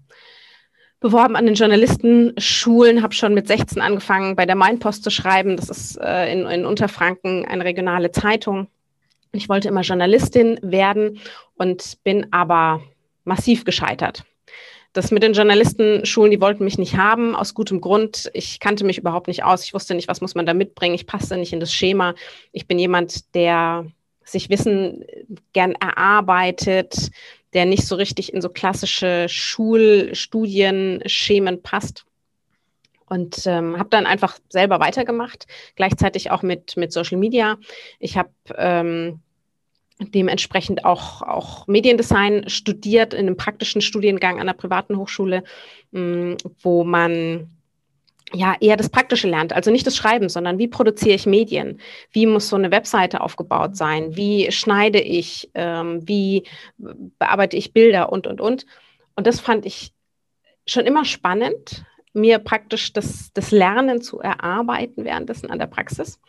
beworben 1.06 1.36
an 1.36 1.46
den 1.46 1.54
Journalistenschulen, 1.54 3.04
habe 3.04 3.14
schon 3.14 3.36
mit 3.36 3.48
16 3.48 3.80
angefangen, 3.80 4.36
bei 4.36 4.48
der 4.48 4.56
Mainpost 4.56 5.04
zu 5.04 5.12
schreiben. 5.12 5.56
Das 5.56 5.70
ist 5.70 5.98
äh, 6.02 6.34
in, 6.34 6.48
in 6.48 6.66
Unterfranken 6.66 7.46
eine 7.46 7.64
regionale 7.64 8.12
Zeitung. 8.12 8.66
Ich 9.32 9.48
wollte 9.48 9.68
immer 9.68 9.82
Journalistin 9.82 10.58
werden 10.64 11.20
und 11.58 12.00
bin 12.04 12.34
aber 12.34 12.82
massiv 13.24 13.66
gescheitert. 13.66 14.24
Das 14.94 15.12
mit 15.12 15.22
den 15.22 15.34
Journalistenschulen, 15.34 16.32
die 16.32 16.42
wollten 16.42 16.64
mich 16.64 16.80
nicht 16.80 16.98
haben, 16.98 17.36
aus 17.36 17.54
gutem 17.54 17.82
Grund. 17.82 18.32
Ich 18.34 18.60
kannte 18.60 18.84
mich 18.84 18.98
überhaupt 18.98 19.28
nicht 19.28 19.44
aus. 19.44 19.64
Ich 19.64 19.76
wusste 19.76 19.94
nicht, 19.94 20.08
was 20.08 20.22
muss 20.22 20.34
man 20.34 20.48
da 20.48 20.56
mitbringen. 20.56 20.96
Ich 20.96 21.06
passte 21.06 21.38
nicht 21.38 21.54
in 21.54 21.60
das 21.60 21.72
Schema. 21.72 22.16
Ich 22.52 22.66
bin 22.66 22.80
jemand, 22.80 23.36
der 23.36 23.86
sich 24.24 24.50
Wissen 24.50 25.06
gern 25.54 25.74
erarbeitet, 25.74 27.12
der 27.56 27.66
nicht 27.66 27.88
so 27.88 27.96
richtig 27.96 28.32
in 28.34 28.42
so 28.42 28.50
klassische 28.50 29.26
Schulstudienschemen 29.28 31.64
passt. 31.64 32.06
Und 33.08 33.46
ähm, 33.46 33.78
habe 33.78 33.90
dann 33.90 34.08
einfach 34.08 34.40
selber 34.50 34.80
weitergemacht, 34.80 35.46
gleichzeitig 35.76 36.32
auch 36.32 36.42
mit, 36.42 36.76
mit 36.76 36.92
Social 36.92 37.18
Media. 37.18 37.58
Ich 38.00 38.18
habe 38.18 38.32
ähm, 38.58 39.20
dementsprechend 40.00 40.86
auch, 40.86 41.22
auch 41.22 41.68
Mediendesign 41.68 42.50
studiert 42.50 43.14
in 43.14 43.28
einem 43.28 43.38
praktischen 43.38 43.82
Studiengang 43.82 44.36
an 44.36 44.42
einer 44.42 44.54
privaten 44.54 44.98
Hochschule, 44.98 45.44
mh, 45.92 46.38
wo 46.62 46.84
man 46.84 47.55
ja 48.36 48.56
eher 48.60 48.78
das 48.78 48.90
Praktische 48.90 49.28
lernt, 49.28 49.54
also 49.54 49.72
nicht 49.72 49.88
das 49.88 49.96
Schreiben, 49.96 50.30
sondern 50.30 50.60
wie 50.60 50.68
produziere 50.68 51.16
ich 51.16 51.26
Medien, 51.26 51.80
wie 52.12 52.26
muss 52.26 52.50
so 52.50 52.56
eine 52.56 52.72
Webseite 52.72 53.22
aufgebaut 53.22 53.76
sein, 53.76 54.16
wie 54.16 54.52
schneide 54.52 55.00
ich, 55.00 55.50
ähm, 55.54 56.08
wie 56.08 56.44
bearbeite 56.78 57.58
ich 57.58 57.74
Bilder 57.74 58.12
und 58.12 58.28
und 58.28 58.42
und. 58.42 58.66
Und 59.16 59.28
das 59.28 59.40
fand 59.40 59.66
ich 59.66 59.94
schon 60.68 60.86
immer 60.86 61.06
spannend, 61.06 61.86
mir 62.14 62.40
praktisch 62.40 62.94
das, 62.94 63.32
das 63.34 63.52
Lernen 63.52 64.02
zu 64.02 64.20
erarbeiten 64.20 65.04
währenddessen 65.04 65.50
an 65.50 65.60
der 65.60 65.68
Praxis. 65.68 66.20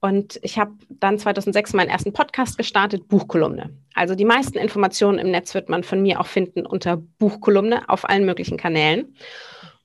Und 0.00 0.38
ich 0.42 0.58
habe 0.58 0.72
dann 0.90 1.18
2006 1.18 1.72
meinen 1.72 1.88
ersten 1.88 2.12
Podcast 2.12 2.58
gestartet, 2.58 3.08
Buchkolumne. 3.08 3.70
Also 3.94 4.14
die 4.14 4.26
meisten 4.26 4.58
Informationen 4.58 5.18
im 5.18 5.30
Netz 5.30 5.54
wird 5.54 5.70
man 5.70 5.82
von 5.82 6.02
mir 6.02 6.20
auch 6.20 6.26
finden 6.26 6.66
unter 6.66 6.98
Buchkolumne 6.98 7.88
auf 7.88 8.06
allen 8.06 8.26
möglichen 8.26 8.58
Kanälen. 8.58 9.16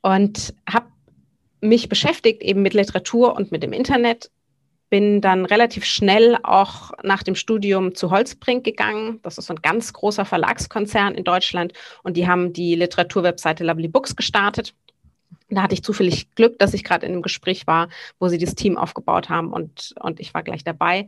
Und 0.01 0.53
habe 0.69 0.87
mich 1.61 1.89
beschäftigt 1.89 2.41
eben 2.43 2.61
mit 2.61 2.73
Literatur 2.73 3.35
und 3.35 3.51
mit 3.51 3.63
dem 3.63 3.73
Internet. 3.73 4.31
Bin 4.89 5.21
dann 5.21 5.45
relativ 5.45 5.85
schnell 5.85 6.37
auch 6.41 6.91
nach 7.03 7.21
dem 7.21 7.35
Studium 7.35 7.93
zu 7.93 8.09
Holzbrink 8.09 8.63
gegangen. 8.63 9.19
Das 9.21 9.37
ist 9.37 9.51
ein 9.51 9.61
ganz 9.61 9.93
großer 9.93 10.25
Verlagskonzern 10.25 11.13
in 11.13 11.23
Deutschland 11.23 11.73
und 12.01 12.17
die 12.17 12.27
haben 12.27 12.53
die 12.53 12.73
Literaturwebseite 12.75 13.63
Lovely 13.63 13.87
Books 13.87 14.15
gestartet. 14.15 14.73
Da 15.49 15.61
hatte 15.61 15.73
ich 15.73 15.83
zufällig 15.83 16.33
Glück, 16.35 16.57
dass 16.59 16.73
ich 16.73 16.83
gerade 16.83 17.05
in 17.05 17.13
einem 17.13 17.21
Gespräch 17.21 17.67
war, 17.67 17.89
wo 18.19 18.27
sie 18.27 18.37
das 18.37 18.55
Team 18.55 18.77
aufgebaut 18.77 19.29
haben 19.29 19.53
und, 19.53 19.93
und 19.99 20.19
ich 20.19 20.33
war 20.33 20.43
gleich 20.43 20.63
dabei. 20.63 21.07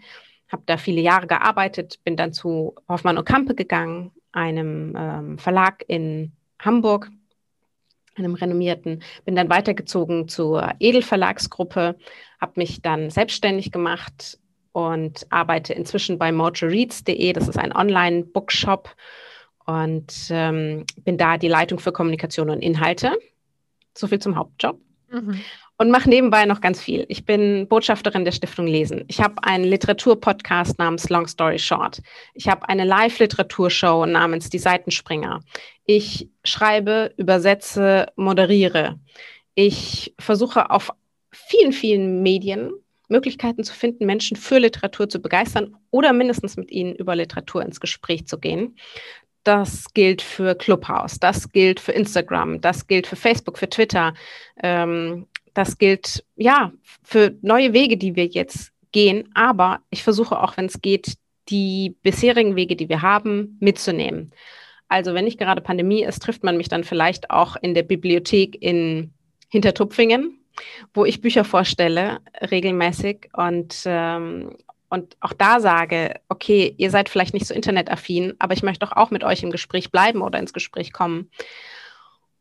Habe 0.51 0.63
da 0.65 0.77
viele 0.77 1.01
Jahre 1.01 1.27
gearbeitet, 1.27 1.99
bin 2.03 2.17
dann 2.17 2.33
zu 2.33 2.75
Hoffmann 2.87 3.17
und 3.17 3.25
Kampe 3.25 3.55
gegangen, 3.55 4.11
einem 4.31 4.95
ähm, 4.97 5.37
Verlag 5.37 5.83
in 5.87 6.33
Hamburg, 6.59 7.09
einem 8.15 8.35
renommierten, 8.35 9.03
bin 9.25 9.35
dann 9.35 9.49
weitergezogen 9.49 10.27
zur 10.27 10.73
Edelverlagsgruppe, 10.79 11.95
habe 12.39 12.51
mich 12.55 12.81
dann 12.81 13.09
selbstständig 13.09 13.71
gemacht 13.71 14.39
und 14.73 15.27
arbeite 15.29 15.73
inzwischen 15.73 16.17
bei 16.17 16.31
mojoreads.de, 16.31 17.33
das 17.33 17.47
ist 17.47 17.57
ein 17.57 17.75
Online-Bookshop 17.75 18.95
und 19.65 20.13
ähm, 20.29 20.85
bin 21.03 21.17
da 21.17 21.37
die 21.37 21.47
Leitung 21.47 21.79
für 21.79 21.91
Kommunikation 21.91 22.49
und 22.49 22.61
Inhalte. 22.61 23.17
So 23.97 24.07
viel 24.07 24.19
zum 24.19 24.35
Hauptjob. 24.35 24.79
Mhm 25.11 25.41
und 25.81 25.89
mache 25.89 26.07
nebenbei 26.07 26.45
noch 26.45 26.61
ganz 26.61 26.79
viel. 26.79 27.07
Ich 27.09 27.25
bin 27.25 27.67
Botschafterin 27.67 28.23
der 28.23 28.33
Stiftung 28.33 28.67
Lesen. 28.67 29.03
Ich 29.07 29.19
habe 29.19 29.43
einen 29.43 29.63
Literaturpodcast 29.63 30.77
namens 30.77 31.09
Long 31.09 31.27
Story 31.27 31.57
Short. 31.57 32.03
Ich 32.35 32.47
habe 32.47 32.69
eine 32.69 32.85
Live-Literaturshow 32.85 34.05
namens 34.05 34.51
Die 34.51 34.59
Seitenspringer. 34.59 35.39
Ich 35.87 36.29
schreibe, 36.43 37.15
übersetze, 37.17 38.05
moderiere. 38.15 38.99
Ich 39.55 40.13
versuche 40.19 40.69
auf 40.69 40.91
vielen, 41.31 41.71
vielen 41.71 42.21
Medien 42.21 42.73
Möglichkeiten 43.07 43.63
zu 43.63 43.73
finden, 43.73 44.05
Menschen 44.05 44.37
für 44.37 44.59
Literatur 44.59 45.09
zu 45.09 45.19
begeistern 45.19 45.75
oder 45.89 46.13
mindestens 46.13 46.57
mit 46.57 46.69
ihnen 46.69 46.93
über 46.93 47.15
Literatur 47.15 47.63
ins 47.63 47.79
Gespräch 47.79 48.27
zu 48.27 48.37
gehen. 48.37 48.75
Das 49.43 49.91
gilt 49.95 50.21
für 50.21 50.53
Clubhouse, 50.53 51.17
das 51.19 51.49
gilt 51.49 51.79
für 51.79 51.91
Instagram, 51.93 52.61
das 52.61 52.85
gilt 52.85 53.07
für 53.07 53.15
Facebook, 53.15 53.57
für 53.57 53.67
Twitter. 53.67 54.13
Ähm, 54.61 55.25
das 55.53 55.77
gilt 55.77 56.23
ja 56.35 56.71
für 57.03 57.35
neue 57.41 57.73
Wege, 57.73 57.97
die 57.97 58.15
wir 58.15 58.25
jetzt 58.25 58.71
gehen. 58.91 59.29
Aber 59.33 59.79
ich 59.89 60.03
versuche 60.03 60.39
auch, 60.39 60.57
wenn 60.57 60.65
es 60.65 60.81
geht, 60.81 61.15
die 61.49 61.95
bisherigen 62.01 62.55
Wege, 62.55 62.75
die 62.75 62.89
wir 62.89 63.01
haben, 63.01 63.57
mitzunehmen. 63.59 64.31
Also 64.87 65.13
wenn 65.13 65.25
nicht 65.25 65.39
gerade 65.39 65.61
Pandemie 65.61 66.03
ist, 66.03 66.21
trifft 66.21 66.43
man 66.43 66.57
mich 66.57 66.69
dann 66.69 66.83
vielleicht 66.83 67.31
auch 67.31 67.55
in 67.55 67.73
der 67.73 67.83
Bibliothek 67.83 68.61
in 68.61 69.13
Hintertupfingen, 69.49 70.37
wo 70.93 71.05
ich 71.05 71.21
Bücher 71.21 71.43
vorstelle, 71.43 72.19
regelmäßig 72.41 73.29
und, 73.33 73.83
ähm, 73.85 74.55
und 74.89 75.15
auch 75.21 75.33
da 75.33 75.59
sage, 75.61 76.15
okay, 76.27 76.73
ihr 76.77 76.91
seid 76.91 77.07
vielleicht 77.07 77.33
nicht 77.33 77.47
so 77.47 77.53
internetaffin, 77.53 78.33
aber 78.39 78.53
ich 78.53 78.63
möchte 78.63 78.85
doch 78.85 78.91
auch 78.91 79.11
mit 79.11 79.23
euch 79.23 79.43
im 79.43 79.51
Gespräch 79.51 79.91
bleiben 79.91 80.21
oder 80.21 80.39
ins 80.39 80.53
Gespräch 80.53 80.91
kommen. 80.91 81.29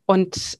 Und 0.05 0.59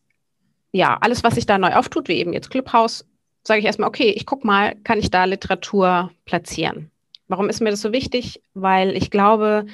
ja, 0.72 0.98
alles, 1.02 1.24
was 1.24 1.36
sich 1.36 1.46
da 1.46 1.58
neu 1.58 1.74
auftut, 1.74 2.08
wie 2.08 2.18
eben 2.18 2.34
jetzt 2.34 2.50
Clubhouse, 2.50 3.06
sage 3.44 3.60
ich 3.60 3.66
erstmal, 3.66 3.90
okay, 3.90 4.10
ich 4.10 4.26
gucke 4.26 4.46
mal, 4.46 4.76
kann 4.84 5.00
ich 5.00 5.12
da 5.12 5.26
Literatur 5.26 6.12
platzieren? 6.26 6.92
Warum 7.28 7.50
ist 7.50 7.62
mir 7.62 7.72
das 7.72 7.82
so 7.82 7.92
wichtig? 7.92 8.42
Weil 8.54 8.96
ich 8.96 9.10
glaube, 9.10 9.66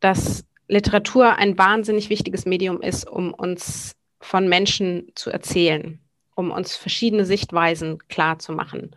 dass 0.00 0.44
Literatur 0.68 1.36
ein 1.36 1.56
wahnsinnig 1.58 2.10
wichtiges 2.10 2.44
Medium 2.44 2.80
ist, 2.82 3.08
um 3.08 3.32
uns 3.32 3.92
von 4.20 4.48
Menschen 4.48 5.12
zu 5.14 5.30
erzählen, 5.30 6.00
um 6.34 6.50
uns 6.50 6.76
verschiedene 6.76 7.24
Sichtweisen 7.24 7.98
klar 8.08 8.38
zu 8.38 8.52
machen, 8.52 8.90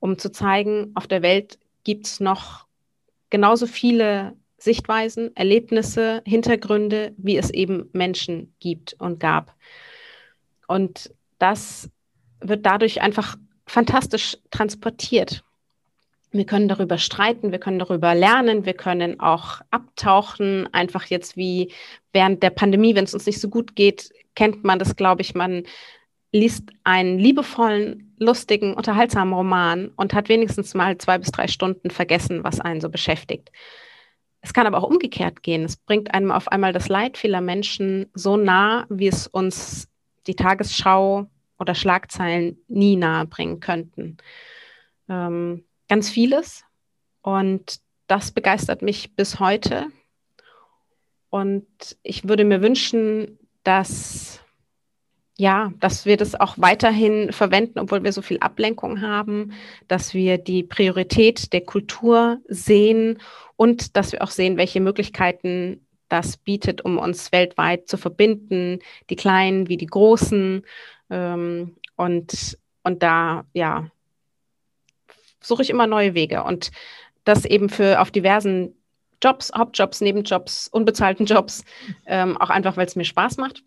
um 0.00 0.18
zu 0.18 0.30
zeigen, 0.30 0.92
auf 0.94 1.06
der 1.06 1.22
Welt 1.22 1.58
gibt 1.84 2.06
es 2.06 2.20
noch 2.20 2.66
genauso 3.30 3.66
viele 3.66 4.36
Sichtweisen, 4.58 5.34
Erlebnisse, 5.36 6.22
Hintergründe, 6.24 7.14
wie 7.16 7.36
es 7.36 7.50
eben 7.50 7.88
Menschen 7.92 8.54
gibt 8.60 8.94
und 8.98 9.20
gab. 9.20 9.54
Und 10.68 11.12
das 11.40 11.90
wird 12.40 12.64
dadurch 12.64 13.02
einfach 13.02 13.36
fantastisch 13.66 14.36
transportiert. 14.50 15.42
Wir 16.30 16.44
können 16.44 16.68
darüber 16.68 16.98
streiten, 16.98 17.52
wir 17.52 17.58
können 17.58 17.78
darüber 17.78 18.14
lernen, 18.14 18.66
wir 18.66 18.74
können 18.74 19.18
auch 19.18 19.62
abtauchen, 19.70 20.68
einfach 20.72 21.06
jetzt 21.06 21.36
wie 21.36 21.72
während 22.12 22.42
der 22.42 22.50
Pandemie, 22.50 22.94
wenn 22.94 23.04
es 23.04 23.14
uns 23.14 23.26
nicht 23.26 23.40
so 23.40 23.48
gut 23.48 23.74
geht, 23.74 24.10
kennt 24.34 24.62
man 24.62 24.78
das, 24.78 24.94
glaube 24.94 25.22
ich, 25.22 25.34
man 25.34 25.64
liest 26.30 26.70
einen 26.84 27.18
liebevollen, 27.18 28.14
lustigen, 28.18 28.74
unterhaltsamen 28.74 29.32
Roman 29.32 29.88
und 29.96 30.12
hat 30.12 30.28
wenigstens 30.28 30.74
mal 30.74 30.98
zwei 30.98 31.16
bis 31.16 31.30
drei 31.30 31.48
Stunden 31.48 31.90
vergessen, 31.90 32.44
was 32.44 32.60
einen 32.60 32.82
so 32.82 32.90
beschäftigt. 32.90 33.50
Es 34.42 34.52
kann 34.52 34.66
aber 34.66 34.78
auch 34.78 34.88
umgekehrt 34.88 35.42
gehen. 35.42 35.64
Es 35.64 35.76
bringt 35.76 36.12
einem 36.12 36.30
auf 36.30 36.48
einmal 36.48 36.72
das 36.72 36.88
Leid 36.88 37.16
vieler 37.16 37.40
Menschen 37.40 38.06
so 38.14 38.36
nah, 38.36 38.86
wie 38.90 39.08
es 39.08 39.26
uns 39.26 39.87
die 40.28 40.36
Tagesschau 40.36 41.26
oder 41.58 41.74
Schlagzeilen 41.74 42.58
nie 42.68 42.96
nahebringen 42.96 43.60
könnten. 43.60 44.18
Ähm, 45.08 45.64
ganz 45.88 46.10
vieles. 46.10 46.64
Und 47.22 47.80
das 48.06 48.30
begeistert 48.30 48.82
mich 48.82 49.16
bis 49.16 49.40
heute. 49.40 49.88
Und 51.30 51.66
ich 52.02 52.28
würde 52.28 52.44
mir 52.44 52.62
wünschen, 52.62 53.38
dass 53.64 54.40
ja, 55.40 55.72
dass 55.78 56.04
wir 56.04 56.16
das 56.16 56.34
auch 56.34 56.58
weiterhin 56.58 57.32
verwenden, 57.32 57.78
obwohl 57.78 58.02
wir 58.02 58.12
so 58.12 58.22
viel 58.22 58.40
Ablenkung 58.40 59.00
haben, 59.00 59.52
dass 59.86 60.12
wir 60.12 60.36
die 60.36 60.64
Priorität 60.64 61.52
der 61.52 61.60
Kultur 61.60 62.40
sehen 62.48 63.18
und 63.54 63.96
dass 63.96 64.10
wir 64.10 64.22
auch 64.22 64.32
sehen, 64.32 64.56
welche 64.56 64.80
Möglichkeiten 64.80 65.86
das 66.08 66.36
bietet, 66.36 66.84
um 66.84 66.98
uns 66.98 67.32
weltweit 67.32 67.88
zu 67.88 67.96
verbinden, 67.96 68.80
die 69.10 69.16
Kleinen 69.16 69.68
wie 69.68 69.76
die 69.76 69.86
Großen. 69.86 70.64
Ähm, 71.10 71.76
und, 71.96 72.58
und 72.82 73.02
da, 73.02 73.44
ja, 73.52 73.90
suche 75.40 75.62
ich 75.62 75.70
immer 75.70 75.86
neue 75.86 76.14
Wege. 76.14 76.44
Und 76.44 76.70
das 77.24 77.44
eben 77.44 77.68
für 77.68 78.00
auf 78.00 78.10
diversen 78.10 78.74
Jobs, 79.22 79.52
Hauptjobs, 79.54 80.00
Nebenjobs, 80.00 80.68
unbezahlten 80.68 81.26
Jobs, 81.26 81.64
ähm, 82.06 82.36
auch 82.36 82.50
einfach, 82.50 82.76
weil 82.76 82.86
es 82.86 82.96
mir 82.96 83.04
Spaß 83.04 83.36
macht. 83.36 83.64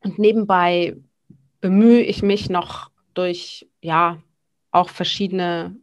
Und 0.00 0.18
nebenbei 0.18 0.96
bemühe 1.60 2.00
ich 2.00 2.22
mich 2.22 2.48
noch 2.48 2.90
durch, 3.14 3.68
ja, 3.80 4.22
auch 4.70 4.88
verschiedene 4.88 5.76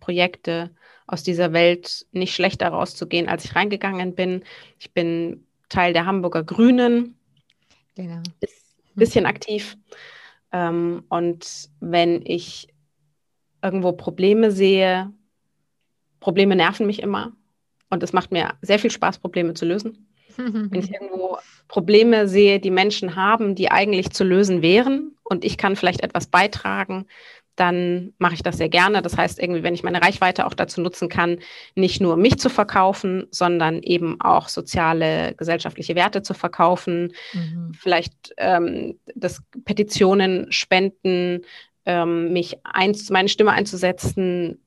Projekte 0.00 0.70
aus 1.08 1.22
dieser 1.22 1.52
Welt 1.52 2.06
nicht 2.12 2.34
schlechter 2.34 2.68
rauszugehen, 2.68 3.28
als 3.28 3.44
ich 3.44 3.56
reingegangen 3.56 4.14
bin. 4.14 4.44
Ich 4.78 4.92
bin 4.92 5.44
Teil 5.68 5.92
der 5.92 6.06
Hamburger 6.06 6.44
Grünen, 6.44 7.16
genau. 7.96 8.22
bisschen 8.94 9.26
aktiv. 9.26 9.76
Ähm, 10.52 11.02
und 11.08 11.70
wenn 11.80 12.24
ich 12.24 12.68
irgendwo 13.62 13.92
Probleme 13.92 14.52
sehe, 14.52 15.12
Probleme 16.20 16.56
nerven 16.56 16.86
mich 16.86 17.02
immer. 17.02 17.32
Und 17.90 18.02
es 18.02 18.12
macht 18.12 18.32
mir 18.32 18.54
sehr 18.62 18.78
viel 18.78 18.90
Spaß, 18.90 19.18
Probleme 19.18 19.54
zu 19.54 19.64
lösen. 19.64 20.06
Wenn 20.36 20.80
ich 20.80 20.92
irgendwo 20.92 21.38
Probleme 21.68 22.28
sehe, 22.28 22.60
die 22.60 22.70
Menschen 22.70 23.16
haben, 23.16 23.54
die 23.54 23.70
eigentlich 23.70 24.10
zu 24.10 24.24
lösen 24.24 24.62
wären 24.62 25.16
und 25.24 25.44
ich 25.44 25.58
kann 25.58 25.74
vielleicht 25.74 26.02
etwas 26.02 26.28
beitragen, 26.28 27.06
dann 27.58 28.12
mache 28.18 28.34
ich 28.34 28.42
das 28.42 28.56
sehr 28.56 28.68
gerne. 28.68 29.02
Das 29.02 29.16
heißt, 29.16 29.40
irgendwie, 29.40 29.64
wenn 29.64 29.74
ich 29.74 29.82
meine 29.82 30.00
Reichweite 30.00 30.46
auch 30.46 30.54
dazu 30.54 30.80
nutzen 30.80 31.08
kann, 31.08 31.40
nicht 31.74 32.00
nur 32.00 32.16
mich 32.16 32.38
zu 32.38 32.50
verkaufen, 32.50 33.26
sondern 33.32 33.82
eben 33.82 34.20
auch 34.20 34.48
soziale, 34.48 35.34
gesellschaftliche 35.34 35.96
Werte 35.96 36.22
zu 36.22 36.34
verkaufen, 36.34 37.12
mhm. 37.32 37.72
vielleicht 37.74 38.32
ähm, 38.36 38.98
das 39.16 39.42
Petitionen, 39.64 40.52
Spenden, 40.52 41.42
ähm, 41.84 42.32
mich 42.32 42.58
eins, 42.62 43.10
meine 43.10 43.28
Stimme 43.28 43.50
einzusetzen, 43.50 44.60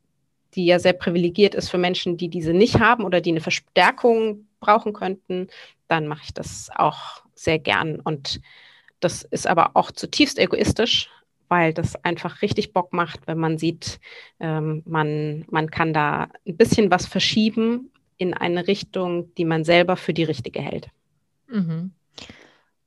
die 0.56 0.66
ja 0.66 0.78
sehr 0.78 0.94
privilegiert 0.94 1.56
ist 1.56 1.70
für 1.70 1.78
Menschen, 1.78 2.18
die 2.18 2.28
diese 2.28 2.52
nicht 2.52 2.80
haben 2.80 3.06
oder 3.06 3.22
die 3.22 3.30
eine 3.30 3.40
Verstärkung 3.40 4.48
brauchen 4.60 4.92
könnten, 4.92 5.48
dann 5.88 6.08
mache 6.08 6.24
ich 6.26 6.34
das 6.34 6.70
auch 6.76 7.24
sehr 7.36 7.58
gern. 7.58 8.02
Und 8.02 8.42
das 9.00 9.24
ist 9.24 9.48
aber 9.48 9.72
auch 9.76 9.92
zutiefst 9.92 10.38
egoistisch, 10.38 11.10
weil 11.52 11.74
das 11.74 11.96
einfach 12.04 12.42
richtig 12.42 12.74
Bock 12.74 12.94
macht, 12.94 13.28
wenn 13.28 13.38
man 13.38 13.58
sieht, 13.58 14.00
ähm, 14.40 14.82
man, 14.86 15.46
man 15.52 15.70
kann 15.70 15.94
da 15.94 16.30
ein 16.48 16.58
bisschen 16.58 16.90
was 16.90 17.06
verschieben 17.06 17.92
in 18.18 18.34
eine 18.34 18.68
Richtung, 18.68 19.36
die 19.36 19.46
man 19.46 19.66
selber 19.66 19.98
für 19.98 20.14
die 20.14 20.24
richtige 20.24 20.62
hält. 20.62 20.90
Mhm. 21.48 21.92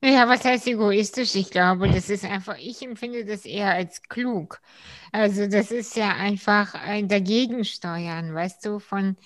Ja, 0.03 0.29
was 0.29 0.45
heißt 0.45 0.67
egoistisch? 0.67 1.35
Ich 1.35 1.51
glaube, 1.51 1.89
das 1.89 2.11
ist 2.11 2.25
einfach, 2.25 2.59
ich 2.59 2.83
empfinde 2.83 3.25
das 3.25 3.47
eher 3.47 3.73
als 3.73 4.03
klug. 4.03 4.61
Also 5.13 5.47
das 5.47 5.71
ist 5.71 5.97
ja 5.97 6.11
einfach 6.11 6.75
ein 6.75 7.09
Dagegensteuern, 7.09 8.35
weißt 8.35 8.67
du, 8.67 8.81
von 8.81 9.17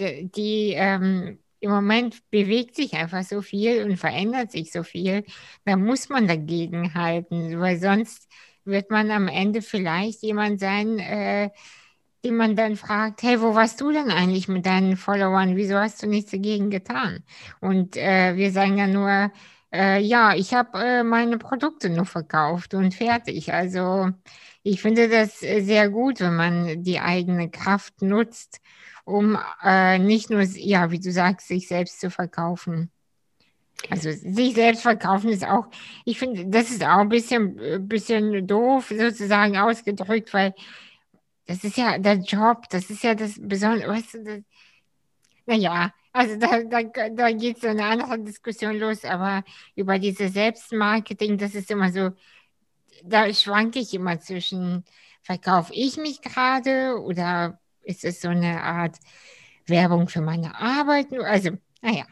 die, 0.00 0.30
die 0.30 0.72
ähm, 0.76 1.38
im 1.60 1.70
Moment 1.70 2.28
bewegt 2.30 2.74
sich 2.76 2.94
einfach 2.94 3.22
so 3.22 3.42
viel 3.42 3.84
und 3.84 3.96
verändert 3.96 4.50
sich 4.50 4.72
so 4.72 4.82
viel. 4.82 5.24
Da 5.64 5.76
muss 5.76 6.08
man 6.08 6.26
dagegen 6.26 6.94
halten, 6.94 7.60
weil 7.60 7.78
sonst 7.78 8.28
wird 8.64 8.90
man 8.90 9.10
am 9.10 9.28
Ende 9.28 9.62
vielleicht 9.62 10.22
jemand 10.22 10.60
sein, 10.60 10.98
äh, 10.98 11.50
den 12.24 12.36
man 12.36 12.56
dann 12.56 12.76
fragt, 12.76 13.22
hey, 13.22 13.40
wo 13.40 13.54
warst 13.54 13.80
du 13.80 13.92
denn 13.92 14.10
eigentlich 14.10 14.48
mit 14.48 14.64
deinen 14.66 14.96
Followern? 14.96 15.56
Wieso 15.56 15.76
hast 15.76 16.02
du 16.02 16.06
nichts 16.06 16.30
dagegen 16.30 16.70
getan? 16.70 17.22
Und 17.60 17.96
äh, 17.96 18.34
wir 18.36 18.50
sagen 18.50 18.78
ja 18.78 18.86
nur, 18.86 19.30
äh, 19.72 20.00
ja, 20.00 20.34
ich 20.34 20.54
habe 20.54 20.78
äh, 20.78 21.04
meine 21.04 21.36
Produkte 21.38 21.90
nur 21.90 22.06
verkauft 22.06 22.72
und 22.74 22.94
fertig. 22.94 23.52
Also 23.52 24.10
ich 24.62 24.80
finde 24.80 25.08
das 25.08 25.40
sehr 25.40 25.90
gut, 25.90 26.20
wenn 26.20 26.36
man 26.36 26.82
die 26.82 27.00
eigene 27.00 27.50
Kraft 27.50 28.00
nutzt, 28.02 28.60
um 29.04 29.38
äh, 29.62 29.98
nicht 29.98 30.30
nur, 30.30 30.40
ja, 30.42 30.90
wie 30.90 31.00
du 31.00 31.12
sagst, 31.12 31.48
sich 31.48 31.68
selbst 31.68 32.00
zu 32.00 32.10
verkaufen. 32.10 32.90
Also 33.90 34.10
sich 34.12 34.54
selbst 34.54 34.82
verkaufen 34.82 35.30
ist 35.30 35.44
auch, 35.44 35.66
ich 36.04 36.18
finde, 36.18 36.46
das 36.46 36.70
ist 36.70 36.82
auch 36.82 36.98
ein 36.98 37.08
bisschen, 37.08 37.58
äh, 37.58 37.78
bisschen 37.78 38.46
doof 38.46 38.92
sozusagen 38.96 39.56
ausgedrückt, 39.58 40.32
weil 40.32 40.54
das 41.46 41.64
ist 41.64 41.76
ja 41.76 41.98
der 41.98 42.16
Job, 42.16 42.68
das 42.70 42.90
ist 42.90 43.02
ja 43.04 43.14
das 43.14 43.34
Besondere, 43.40 43.90
weißt 43.90 44.14
du, 44.14 44.24
das, 44.24 44.40
naja, 45.46 45.92
also 46.12 46.36
da, 46.38 46.62
da, 46.62 46.82
da 47.10 47.32
geht 47.32 47.60
so 47.60 47.68
eine 47.68 47.84
andere 47.84 48.18
Diskussion 48.20 48.78
los, 48.78 49.04
aber 49.04 49.44
über 49.74 49.98
dieses 49.98 50.32
Selbstmarketing, 50.32 51.38
das 51.38 51.54
ist 51.54 51.70
immer 51.70 51.92
so, 51.92 52.10
da 53.04 53.32
schwanke 53.34 53.80
ich 53.80 53.94
immer 53.94 54.20
zwischen, 54.20 54.84
verkaufe 55.22 55.72
ich 55.74 55.96
mich 55.98 56.22
gerade 56.22 57.00
oder 57.00 57.60
ist 57.82 58.04
es 58.04 58.20
so 58.20 58.28
eine 58.28 58.62
Art 58.62 58.98
Werbung 59.66 60.08
für 60.08 60.20
meine 60.22 60.54
Arbeit? 60.56 61.12
Also, 61.12 61.50
naja. 61.82 62.06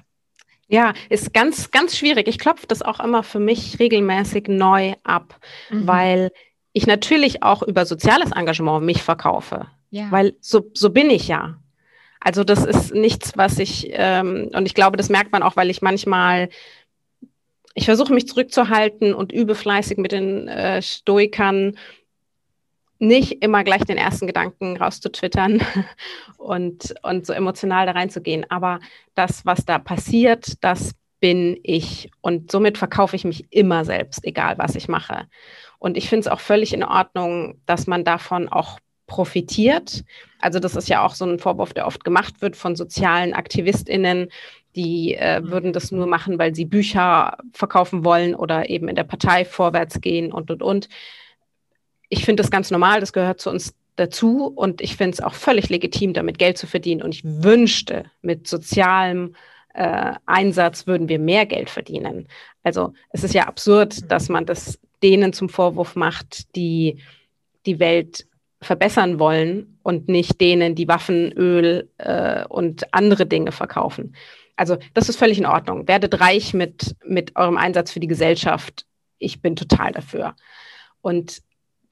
Ja, 0.68 0.94
ist 1.08 1.34
ganz, 1.34 1.70
ganz 1.70 1.96
schwierig. 1.96 2.28
Ich 2.28 2.38
klopfe 2.38 2.66
das 2.66 2.82
auch 2.82 3.00
immer 3.00 3.22
für 3.22 3.40
mich 3.40 3.78
regelmäßig 3.78 4.48
neu 4.48 4.94
ab, 5.04 5.38
mhm. 5.70 5.86
weil 5.86 6.32
ich 6.72 6.86
natürlich 6.86 7.42
auch 7.42 7.62
über 7.62 7.84
soziales 7.84 8.32
Engagement 8.32 8.84
mich 8.84 9.02
verkaufe. 9.02 9.66
Ja. 9.90 10.10
Weil 10.10 10.34
so, 10.40 10.70
so 10.72 10.90
bin 10.90 11.10
ich 11.10 11.28
ja. 11.28 11.58
Also 12.20 12.44
das 12.44 12.64
ist 12.64 12.94
nichts, 12.94 13.36
was 13.36 13.58
ich, 13.58 13.88
ähm, 13.92 14.48
und 14.54 14.66
ich 14.66 14.74
glaube, 14.74 14.96
das 14.96 15.08
merkt 15.08 15.32
man 15.32 15.42
auch, 15.42 15.56
weil 15.56 15.70
ich 15.70 15.82
manchmal, 15.82 16.48
ich 17.74 17.84
versuche 17.84 18.14
mich 18.14 18.28
zurückzuhalten 18.28 19.12
und 19.12 19.32
übe 19.32 19.54
fleißig 19.54 19.98
mit 19.98 20.12
den 20.12 20.46
äh, 20.46 20.80
Stoikern, 20.80 21.76
nicht 23.02 23.42
immer 23.42 23.64
gleich 23.64 23.84
den 23.84 23.98
ersten 23.98 24.28
Gedanken 24.28 24.76
rauszutwittern 24.76 25.60
und, 26.38 26.94
und 27.02 27.26
so 27.26 27.32
emotional 27.32 27.84
da 27.84 27.92
reinzugehen. 27.92 28.46
Aber 28.48 28.78
das, 29.14 29.44
was 29.44 29.64
da 29.64 29.78
passiert, 29.78 30.62
das 30.62 30.92
bin 31.18 31.58
ich. 31.64 32.10
Und 32.20 32.52
somit 32.52 32.78
verkaufe 32.78 33.16
ich 33.16 33.24
mich 33.24 33.46
immer 33.50 33.84
selbst, 33.84 34.24
egal 34.24 34.56
was 34.58 34.76
ich 34.76 34.88
mache. 34.88 35.26
Und 35.80 35.96
ich 35.96 36.08
finde 36.08 36.20
es 36.20 36.28
auch 36.28 36.40
völlig 36.40 36.72
in 36.72 36.84
Ordnung, 36.84 37.60
dass 37.66 37.88
man 37.88 38.04
davon 38.04 38.48
auch 38.48 38.78
profitiert. 39.08 40.04
Also 40.38 40.60
das 40.60 40.76
ist 40.76 40.88
ja 40.88 41.04
auch 41.04 41.14
so 41.14 41.24
ein 41.24 41.40
Vorwurf, 41.40 41.74
der 41.74 41.88
oft 41.88 42.04
gemacht 42.04 42.40
wird 42.40 42.56
von 42.56 42.76
sozialen 42.76 43.34
Aktivistinnen, 43.34 44.28
die 44.76 45.14
äh, 45.14 45.40
mhm. 45.40 45.50
würden 45.50 45.72
das 45.72 45.90
nur 45.90 46.06
machen, 46.06 46.38
weil 46.38 46.54
sie 46.54 46.64
Bücher 46.64 47.36
verkaufen 47.52 48.04
wollen 48.04 48.36
oder 48.36 48.70
eben 48.70 48.88
in 48.88 48.94
der 48.94 49.04
Partei 49.04 49.44
vorwärts 49.44 50.00
gehen 50.00 50.32
und, 50.32 50.52
und, 50.52 50.62
und. 50.62 50.88
Ich 52.12 52.26
finde 52.26 52.42
das 52.42 52.50
ganz 52.50 52.70
normal, 52.70 53.00
das 53.00 53.14
gehört 53.14 53.40
zu 53.40 53.48
uns 53.48 53.74
dazu 53.96 54.46
und 54.46 54.82
ich 54.82 54.98
finde 54.98 55.14
es 55.14 55.22
auch 55.22 55.32
völlig 55.32 55.70
legitim, 55.70 56.12
damit 56.12 56.38
Geld 56.38 56.58
zu 56.58 56.66
verdienen. 56.66 57.00
Und 57.00 57.14
ich 57.14 57.22
wünschte, 57.24 58.04
mit 58.20 58.46
sozialem 58.46 59.34
äh, 59.72 60.12
Einsatz 60.26 60.86
würden 60.86 61.08
wir 61.08 61.18
mehr 61.18 61.46
Geld 61.46 61.70
verdienen. 61.70 62.28
Also 62.62 62.92
es 63.12 63.24
ist 63.24 63.32
ja 63.32 63.44
absurd, 63.44 64.12
dass 64.12 64.28
man 64.28 64.44
das 64.44 64.78
denen 65.02 65.32
zum 65.32 65.48
Vorwurf 65.48 65.96
macht, 65.96 66.54
die 66.54 66.98
die 67.64 67.80
Welt 67.80 68.26
verbessern 68.60 69.18
wollen 69.18 69.78
und 69.82 70.08
nicht 70.08 70.38
denen, 70.38 70.74
die 70.74 70.88
Waffen, 70.88 71.32
Öl 71.32 71.88
äh, 71.96 72.44
und 72.44 72.92
andere 72.92 73.24
Dinge 73.24 73.52
verkaufen. 73.52 74.14
Also 74.54 74.76
das 74.92 75.08
ist 75.08 75.16
völlig 75.16 75.38
in 75.38 75.46
Ordnung. 75.46 75.88
Werdet 75.88 76.20
reich 76.20 76.52
mit, 76.52 76.94
mit 77.06 77.36
eurem 77.36 77.56
Einsatz 77.56 77.90
für 77.90 78.00
die 78.00 78.06
Gesellschaft. 78.06 78.84
Ich 79.18 79.40
bin 79.40 79.56
total 79.56 79.92
dafür. 79.92 80.36
Und 81.00 81.40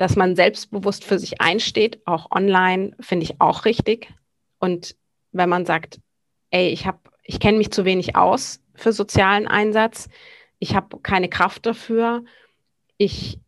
dass 0.00 0.16
man 0.16 0.34
selbstbewusst 0.34 1.04
für 1.04 1.18
sich 1.18 1.42
einsteht, 1.42 2.00
auch 2.06 2.30
online, 2.30 2.96
finde 3.00 3.24
ich 3.24 3.38
auch 3.38 3.66
richtig. 3.66 4.08
Und 4.58 4.96
wenn 5.30 5.50
man 5.50 5.66
sagt, 5.66 6.00
ey, 6.50 6.70
ich 6.70 6.86
habe, 6.86 7.00
ich 7.22 7.38
kenne 7.38 7.58
mich 7.58 7.70
zu 7.70 7.84
wenig 7.84 8.16
aus 8.16 8.62
für 8.74 8.94
sozialen 8.94 9.46
Einsatz, 9.46 10.08
ich 10.58 10.74
habe 10.74 10.98
keine 11.00 11.28
Kraft 11.28 11.66
dafür, 11.66 12.24
ich 12.96 13.38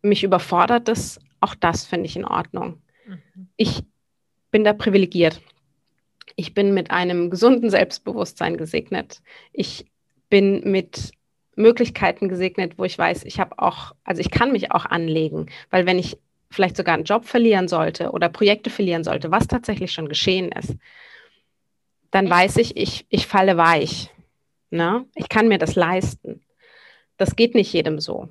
mich 0.00 0.24
überfordert 0.24 0.88
das, 0.88 1.20
auch 1.38 1.54
das 1.54 1.84
finde 1.84 2.06
ich 2.06 2.16
in 2.16 2.24
Ordnung. 2.24 2.80
Mhm. 3.06 3.48
Ich 3.58 3.82
bin 4.50 4.64
da 4.64 4.72
privilegiert. 4.72 5.42
Ich 6.34 6.54
bin 6.54 6.72
mit 6.72 6.90
einem 6.90 7.28
gesunden 7.28 7.68
Selbstbewusstsein 7.68 8.56
gesegnet. 8.56 9.20
Ich 9.52 9.84
bin 10.30 10.62
mit 10.64 11.10
Möglichkeiten 11.60 12.28
gesegnet, 12.28 12.78
wo 12.78 12.84
ich 12.84 12.98
weiß, 12.98 13.24
ich 13.24 13.38
habe 13.40 13.58
auch, 13.58 13.92
also 14.04 14.20
ich 14.20 14.30
kann 14.30 14.52
mich 14.52 14.72
auch 14.72 14.86
anlegen, 14.86 15.46
weil 15.70 15.86
wenn 15.86 15.98
ich 15.98 16.18
vielleicht 16.50 16.76
sogar 16.76 16.94
einen 16.94 17.04
Job 17.04 17.26
verlieren 17.26 17.68
sollte 17.68 18.10
oder 18.10 18.28
Projekte 18.28 18.70
verlieren 18.70 19.04
sollte, 19.04 19.30
was 19.30 19.46
tatsächlich 19.46 19.92
schon 19.92 20.08
geschehen 20.08 20.50
ist, 20.52 20.74
dann 22.10 22.28
weiß 22.28 22.56
ich, 22.56 22.76
ich, 22.76 23.06
ich 23.08 23.26
falle 23.26 23.56
weich. 23.56 24.10
Ne? 24.70 25.06
Ich 25.14 25.28
kann 25.28 25.48
mir 25.48 25.58
das 25.58 25.76
leisten. 25.76 26.42
Das 27.16 27.36
geht 27.36 27.54
nicht 27.54 27.72
jedem 27.72 28.00
so. 28.00 28.28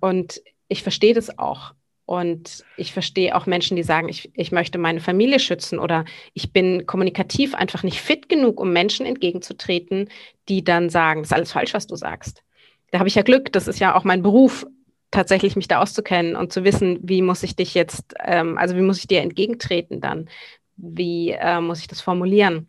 Und 0.00 0.40
ich 0.68 0.82
verstehe 0.82 1.14
das 1.14 1.38
auch. 1.38 1.74
Und 2.04 2.64
ich 2.78 2.92
verstehe 2.94 3.36
auch 3.36 3.44
Menschen, 3.44 3.76
die 3.76 3.82
sagen, 3.82 4.08
ich, 4.08 4.30
ich 4.32 4.50
möchte 4.50 4.78
meine 4.78 5.00
Familie 5.00 5.38
schützen 5.38 5.78
oder 5.78 6.06
ich 6.32 6.52
bin 6.54 6.86
kommunikativ 6.86 7.54
einfach 7.54 7.82
nicht 7.82 8.00
fit 8.00 8.30
genug, 8.30 8.60
um 8.60 8.72
Menschen 8.72 9.04
entgegenzutreten, 9.04 10.08
die 10.48 10.64
dann 10.64 10.88
sagen, 10.88 11.20
das 11.20 11.30
ist 11.30 11.34
alles 11.34 11.52
falsch, 11.52 11.74
was 11.74 11.86
du 11.86 11.96
sagst. 11.96 12.42
Da 12.90 12.98
habe 12.98 13.08
ich 13.08 13.14
ja 13.14 13.22
Glück, 13.22 13.52
das 13.52 13.68
ist 13.68 13.80
ja 13.80 13.94
auch 13.94 14.04
mein 14.04 14.22
Beruf, 14.22 14.66
tatsächlich 15.10 15.56
mich 15.56 15.68
da 15.68 15.80
auszukennen 15.80 16.36
und 16.36 16.52
zu 16.52 16.64
wissen, 16.64 16.98
wie 17.02 17.22
muss 17.22 17.42
ich 17.42 17.56
dich 17.56 17.74
jetzt, 17.74 18.14
ähm, 18.22 18.58
also 18.58 18.76
wie 18.76 18.82
muss 18.82 18.98
ich 18.98 19.06
dir 19.06 19.22
entgegentreten 19.22 20.00
dann? 20.00 20.28
Wie 20.76 21.30
äh, 21.30 21.60
muss 21.60 21.80
ich 21.80 21.88
das 21.88 22.00
formulieren? 22.00 22.68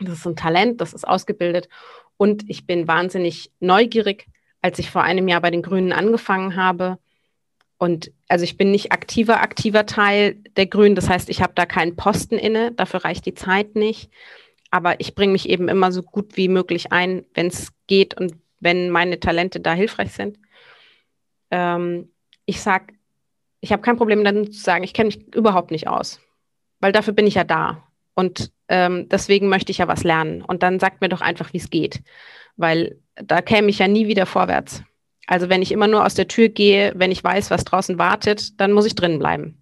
Das 0.00 0.18
ist 0.18 0.26
ein 0.26 0.36
Talent, 0.36 0.80
das 0.80 0.94
ist 0.94 1.06
ausgebildet. 1.06 1.68
Und 2.16 2.48
ich 2.48 2.66
bin 2.66 2.88
wahnsinnig 2.88 3.50
neugierig, 3.60 4.26
als 4.62 4.78
ich 4.78 4.90
vor 4.90 5.02
einem 5.02 5.28
Jahr 5.28 5.40
bei 5.40 5.50
den 5.50 5.62
Grünen 5.62 5.92
angefangen 5.92 6.56
habe. 6.56 6.98
Und 7.76 8.10
also 8.26 8.44
ich 8.44 8.56
bin 8.56 8.70
nicht 8.70 8.92
aktiver, 8.92 9.40
aktiver 9.40 9.86
Teil 9.86 10.36
der 10.56 10.66
Grünen. 10.66 10.96
Das 10.96 11.08
heißt, 11.08 11.28
ich 11.28 11.42
habe 11.42 11.52
da 11.54 11.64
keinen 11.64 11.96
Posten 11.96 12.36
inne. 12.36 12.72
Dafür 12.72 13.04
reicht 13.04 13.26
die 13.26 13.34
Zeit 13.34 13.76
nicht. 13.76 14.10
Aber 14.70 15.00
ich 15.00 15.14
bringe 15.14 15.32
mich 15.32 15.48
eben 15.48 15.68
immer 15.68 15.92
so 15.92 16.02
gut 16.02 16.36
wie 16.36 16.48
möglich 16.48 16.92
ein, 16.92 17.24
wenn 17.34 17.46
es 17.46 17.72
geht 17.86 18.14
und 18.14 18.34
wenn 18.60 18.90
meine 18.90 19.20
Talente 19.20 19.60
da 19.60 19.72
hilfreich 19.72 20.12
sind. 20.12 20.38
Ähm, 21.50 22.10
ich 22.46 22.60
sage, 22.60 22.94
ich 23.60 23.72
habe 23.72 23.82
kein 23.82 23.96
Problem 23.96 24.24
dann 24.24 24.50
zu 24.50 24.60
sagen, 24.60 24.84
ich 24.84 24.94
kenne 24.94 25.08
mich 25.08 25.34
überhaupt 25.34 25.70
nicht 25.70 25.88
aus, 25.88 26.20
weil 26.80 26.92
dafür 26.92 27.12
bin 27.12 27.26
ich 27.26 27.34
ja 27.34 27.44
da. 27.44 27.84
Und 28.14 28.52
ähm, 28.68 29.08
deswegen 29.08 29.48
möchte 29.48 29.70
ich 29.70 29.78
ja 29.78 29.88
was 29.88 30.04
lernen. 30.04 30.42
Und 30.42 30.62
dann 30.62 30.80
sagt 30.80 31.00
mir 31.00 31.08
doch 31.08 31.20
einfach, 31.20 31.52
wie 31.52 31.58
es 31.58 31.70
geht 31.70 32.02
weil 32.58 32.98
da 33.14 33.40
käme 33.40 33.70
ich 33.70 33.78
ja 33.78 33.88
nie 33.88 34.06
wieder 34.06 34.26
vorwärts. 34.26 34.82
Also 35.26 35.48
wenn 35.48 35.62
ich 35.62 35.72
immer 35.72 35.86
nur 35.86 36.04
aus 36.04 36.14
der 36.14 36.28
Tür 36.28 36.48
gehe, 36.48 36.92
wenn 36.96 37.12
ich 37.12 37.24
weiß, 37.24 37.50
was 37.50 37.64
draußen 37.64 37.98
wartet, 37.98 38.60
dann 38.60 38.72
muss 38.72 38.86
ich 38.86 38.94
drin 38.94 39.18
bleiben. 39.18 39.60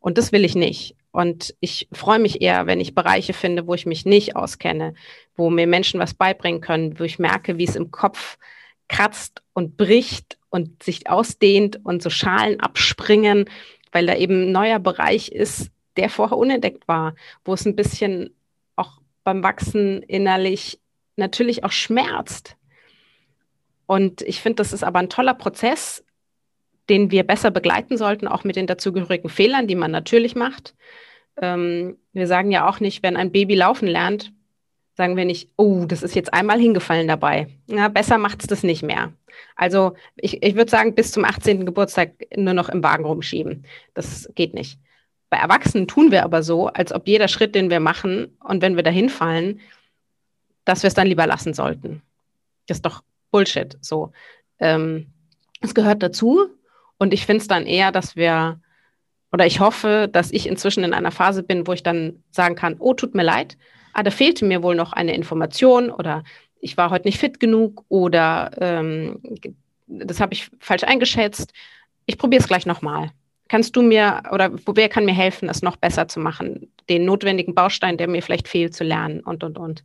Und 0.00 0.18
das 0.18 0.32
will 0.32 0.44
ich 0.44 0.54
nicht. 0.56 0.96
Und 1.12 1.54
ich 1.60 1.88
freue 1.92 2.18
mich 2.18 2.40
eher, 2.40 2.66
wenn 2.66 2.80
ich 2.80 2.94
Bereiche 2.94 3.32
finde, 3.32 3.66
wo 3.66 3.74
ich 3.74 3.86
mich 3.86 4.06
nicht 4.06 4.36
auskenne, 4.36 4.94
wo 5.40 5.48
mir 5.48 5.66
Menschen 5.66 5.98
was 5.98 6.12
beibringen 6.12 6.60
können, 6.60 7.00
wo 7.00 7.04
ich 7.04 7.18
merke, 7.18 7.56
wie 7.56 7.64
es 7.64 7.74
im 7.74 7.90
Kopf 7.90 8.36
kratzt 8.88 9.42
und 9.54 9.78
bricht 9.78 10.38
und 10.50 10.82
sich 10.82 11.08
ausdehnt 11.08 11.80
und 11.82 12.02
so 12.02 12.10
Schalen 12.10 12.60
abspringen, 12.60 13.46
weil 13.90 14.06
da 14.06 14.14
eben 14.14 14.42
ein 14.42 14.52
neuer 14.52 14.78
Bereich 14.78 15.30
ist, 15.30 15.70
der 15.96 16.10
vorher 16.10 16.36
unentdeckt 16.36 16.86
war, 16.88 17.14
wo 17.44 17.54
es 17.54 17.64
ein 17.64 17.74
bisschen 17.74 18.34
auch 18.76 19.00
beim 19.24 19.42
Wachsen 19.42 20.02
innerlich 20.02 20.78
natürlich 21.16 21.64
auch 21.64 21.72
schmerzt. 21.72 22.56
Und 23.86 24.20
ich 24.22 24.40
finde, 24.42 24.56
das 24.56 24.74
ist 24.74 24.84
aber 24.84 24.98
ein 24.98 25.08
toller 25.08 25.34
Prozess, 25.34 26.04
den 26.90 27.10
wir 27.10 27.24
besser 27.24 27.50
begleiten 27.50 27.96
sollten, 27.96 28.28
auch 28.28 28.44
mit 28.44 28.56
den 28.56 28.66
dazugehörigen 28.66 29.30
Fehlern, 29.30 29.66
die 29.66 29.74
man 29.74 29.90
natürlich 29.90 30.34
macht. 30.34 30.74
Ähm, 31.40 31.96
wir 32.12 32.26
sagen 32.26 32.50
ja 32.50 32.68
auch 32.68 32.78
nicht, 32.80 33.02
wenn 33.02 33.16
ein 33.16 33.32
Baby 33.32 33.54
laufen 33.54 33.88
lernt, 33.88 34.32
sagen 35.00 35.16
wir 35.16 35.24
nicht, 35.24 35.48
oh, 35.56 35.86
das 35.86 36.02
ist 36.02 36.14
jetzt 36.14 36.34
einmal 36.34 36.60
hingefallen 36.60 37.08
dabei. 37.08 37.46
Ja, 37.68 37.88
besser 37.88 38.18
macht 38.18 38.42
es 38.42 38.48
das 38.48 38.62
nicht 38.62 38.82
mehr. 38.82 39.14
Also 39.56 39.94
ich, 40.16 40.42
ich 40.42 40.56
würde 40.56 40.70
sagen, 40.70 40.94
bis 40.94 41.10
zum 41.10 41.24
18. 41.24 41.64
Geburtstag 41.64 42.12
nur 42.36 42.52
noch 42.52 42.68
im 42.68 42.82
Wagen 42.82 43.06
rumschieben. 43.06 43.64
Das 43.94 44.28
geht 44.34 44.52
nicht. 44.52 44.78
Bei 45.30 45.38
Erwachsenen 45.38 45.88
tun 45.88 46.10
wir 46.10 46.22
aber 46.22 46.42
so, 46.42 46.66
als 46.66 46.92
ob 46.92 47.08
jeder 47.08 47.28
Schritt, 47.28 47.54
den 47.54 47.70
wir 47.70 47.80
machen 47.80 48.36
und 48.44 48.60
wenn 48.60 48.76
wir 48.76 48.82
da 48.82 48.90
hinfallen, 48.90 49.60
dass 50.66 50.82
wir 50.82 50.88
es 50.88 50.94
dann 50.94 51.06
lieber 51.06 51.26
lassen 51.26 51.54
sollten. 51.54 52.02
Das 52.66 52.76
ist 52.76 52.84
doch 52.84 53.02
Bullshit. 53.30 53.78
So, 53.80 54.12
ähm, 54.58 55.06
es 55.62 55.74
gehört 55.74 56.02
dazu 56.02 56.46
und 56.98 57.14
ich 57.14 57.24
finde 57.24 57.40
es 57.40 57.48
dann 57.48 57.64
eher, 57.64 57.90
dass 57.90 58.16
wir 58.16 58.60
oder 59.32 59.46
ich 59.46 59.60
hoffe, 59.60 60.10
dass 60.12 60.30
ich 60.30 60.46
inzwischen 60.46 60.84
in 60.84 60.92
einer 60.92 61.10
Phase 61.10 61.42
bin, 61.42 61.66
wo 61.66 61.72
ich 61.72 61.82
dann 61.82 62.22
sagen 62.32 62.54
kann, 62.54 62.76
oh, 62.78 62.92
tut 62.92 63.14
mir 63.14 63.22
leid, 63.22 63.56
ah, 63.92 64.02
da 64.02 64.10
fehlte 64.10 64.44
mir 64.44 64.62
wohl 64.62 64.74
noch 64.74 64.92
eine 64.92 65.14
Information 65.14 65.90
oder 65.90 66.24
ich 66.60 66.76
war 66.76 66.90
heute 66.90 67.08
nicht 67.08 67.18
fit 67.18 67.40
genug 67.40 67.84
oder 67.88 68.50
ähm, 68.60 69.20
das 69.86 70.20
habe 70.20 70.34
ich 70.34 70.50
falsch 70.60 70.84
eingeschätzt. 70.84 71.52
Ich 72.06 72.18
probiere 72.18 72.42
es 72.42 72.48
gleich 72.48 72.66
nochmal. 72.66 73.10
Kannst 73.48 73.74
du 73.74 73.82
mir 73.82 74.22
oder 74.30 74.50
wer 74.52 74.88
kann 74.88 75.04
mir 75.04 75.14
helfen, 75.14 75.48
es 75.48 75.62
noch 75.62 75.76
besser 75.76 76.06
zu 76.06 76.20
machen, 76.20 76.70
den 76.88 77.04
notwendigen 77.04 77.54
Baustein, 77.54 77.96
der 77.96 78.08
mir 78.08 78.22
vielleicht 78.22 78.46
fehlt, 78.46 78.74
zu 78.74 78.84
lernen 78.84 79.20
und 79.20 79.42
und 79.42 79.58
und. 79.58 79.84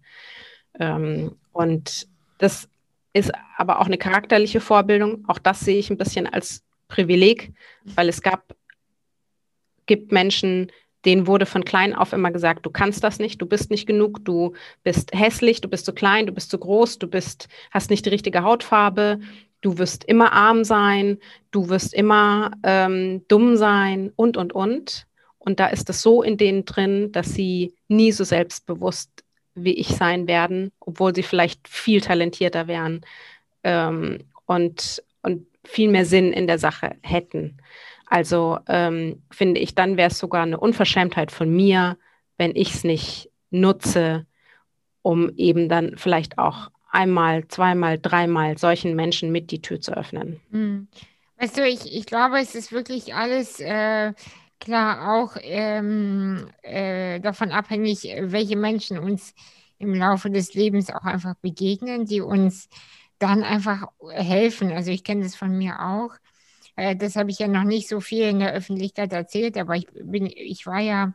Ähm, 0.80 1.36
und 1.52 2.08
das 2.38 2.70
ist 3.14 3.32
aber 3.58 3.80
auch 3.80 3.86
eine 3.86 3.98
charakterliche 3.98 4.60
Vorbildung. 4.60 5.24
Auch 5.28 5.40
das 5.40 5.62
sehe 5.62 5.80
ich 5.80 5.90
ein 5.90 5.98
bisschen 5.98 6.28
als 6.28 6.64
Privileg, 6.90 7.54
weil 7.84 8.10
es 8.10 8.22
gab, 8.22 8.56
gibt 9.86 10.12
Menschen, 10.12 10.72
denen 11.06 11.28
wurde 11.28 11.46
von 11.46 11.66
klein 11.66 11.94
auf 11.94 12.14
immer 12.14 12.32
gesagt, 12.32 12.66
du 12.66 12.70
kannst 12.70 13.04
das 13.04 13.20
nicht, 13.20 13.42
du 13.42 13.46
bist 13.46 13.70
nicht 13.70 13.86
genug, 13.86 14.24
du 14.26 14.54
bist 14.84 15.12
hässlich, 15.14 15.62
du 15.62 15.68
bist 15.68 15.86
zu 15.86 15.94
klein, 15.94 16.26
du 16.26 16.34
bist 16.34 16.50
zu 16.50 16.58
groß, 16.58 17.00
du 17.00 17.08
bist, 17.08 17.48
hast 17.72 17.90
nicht 17.90 18.06
die 18.06 18.10
richtige 18.10 18.44
Hautfarbe, 18.44 19.20
du 19.62 19.78
wirst 19.78 20.04
immer 20.04 20.32
arm 20.34 20.64
sein, 20.64 21.18
du 21.52 21.70
wirst 21.70 21.94
immer 21.94 22.52
ähm, 22.64 23.24
dumm 23.28 23.56
sein 23.58 24.12
und, 24.16 24.38
und, 24.38 24.54
und. 24.54 25.08
Und 25.38 25.60
da 25.60 25.68
ist 25.68 25.90
es 25.90 26.02
so 26.02 26.24
in 26.24 26.38
denen 26.38 26.66
drin, 26.66 27.12
dass 27.12 27.34
sie 27.34 27.74
nie 27.88 28.12
so 28.12 28.24
selbstbewusst 28.24 29.24
wie 29.54 29.74
ich 29.74 29.90
sein 29.90 30.28
werden, 30.28 30.72
obwohl 30.80 31.16
sie 31.16 31.24
vielleicht 31.24 31.68
viel 31.68 32.02
talentierter 32.02 32.68
wären 32.68 33.02
ähm, 33.64 34.20
und, 34.46 35.04
und 35.22 35.48
viel 35.64 35.90
mehr 35.90 36.06
Sinn 36.06 36.34
in 36.34 36.48
der 36.48 36.60
Sache 36.60 36.96
hätten. 37.02 37.58
Also 38.06 38.60
ähm, 38.68 39.24
finde 39.32 39.60
ich, 39.60 39.76
dann 39.76 39.98
wäre 39.98 40.10
es 40.12 40.20
sogar 40.20 40.44
eine 40.44 40.60
Unverschämtheit 40.60 41.32
von 41.32 41.54
mir, 41.54 41.98
wenn 42.38 42.56
ich 42.56 42.74
es 42.74 42.84
nicht 42.84 43.32
nutze, 43.50 44.26
um 45.02 45.32
eben 45.38 45.70
dann 45.70 45.98
vielleicht 45.98 46.38
auch 46.38 46.70
einmal, 46.90 47.48
zweimal, 47.48 48.00
dreimal 48.00 48.58
solchen 48.58 48.96
Menschen 48.96 49.32
mit 49.32 49.52
die 49.52 49.62
Tür 49.62 49.82
zu 49.82 49.96
öffnen. 49.96 50.40
Hm. 50.52 50.88
Weißt 51.38 51.58
du, 51.58 51.68
ich, 51.68 51.94
ich 51.94 52.06
glaube, 52.06 52.40
es 52.40 52.56
ist 52.56 52.72
wirklich 52.72 53.14
alles 53.14 53.60
äh, 53.60 54.14
klar 54.60 55.16
auch 55.16 55.36
ähm, 55.42 56.48
äh, 56.62 57.20
davon 57.20 57.52
abhängig, 57.52 58.04
welche 58.22 58.56
Menschen 58.56 58.98
uns 58.98 59.34
im 59.78 59.94
Laufe 59.94 60.30
des 60.30 60.54
Lebens 60.54 60.90
auch 60.90 61.04
einfach 61.04 61.36
begegnen, 61.36 62.06
die 62.06 62.22
uns 62.22 62.70
dann 63.20 63.44
einfach 63.44 63.88
helfen. 64.10 64.72
Also 64.72 64.92
ich 64.92 65.04
kenne 65.04 65.24
das 65.24 65.36
von 65.36 65.58
mir 65.58 65.82
auch. 65.82 66.12
Äh, 66.76 66.96
das 66.96 67.16
habe 67.16 67.30
ich 67.32 67.40
ja 67.40 67.48
noch 67.48 67.64
nicht 67.64 67.88
so 67.88 68.00
viel 68.00 68.24
in 68.24 68.40
der 68.40 68.54
Öffentlichkeit 68.54 69.14
erzählt, 69.14 69.58
aber 69.58 69.76
ich 69.76 69.88
bin, 69.94 70.26
ich 70.26 70.66
war 70.66 70.80
ja 70.80 71.14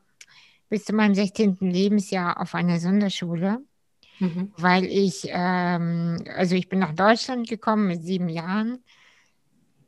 bis 0.69 0.85
zu 0.85 0.95
meinem 0.95 1.15
16. 1.15 1.59
Lebensjahr 1.61 2.41
auf 2.41 2.55
einer 2.55 2.79
Sonderschule, 2.79 3.59
mhm. 4.21 4.53
weil 4.57 4.85
ich, 4.85 5.27
ähm, 5.29 6.25
also 6.35 6.55
ich 6.55 6.69
bin 6.69 6.79
nach 6.79 6.95
Deutschland 6.95 7.49
gekommen 7.49 7.89
mit 7.89 8.03
sieben 8.03 8.29
Jahren 8.29 8.83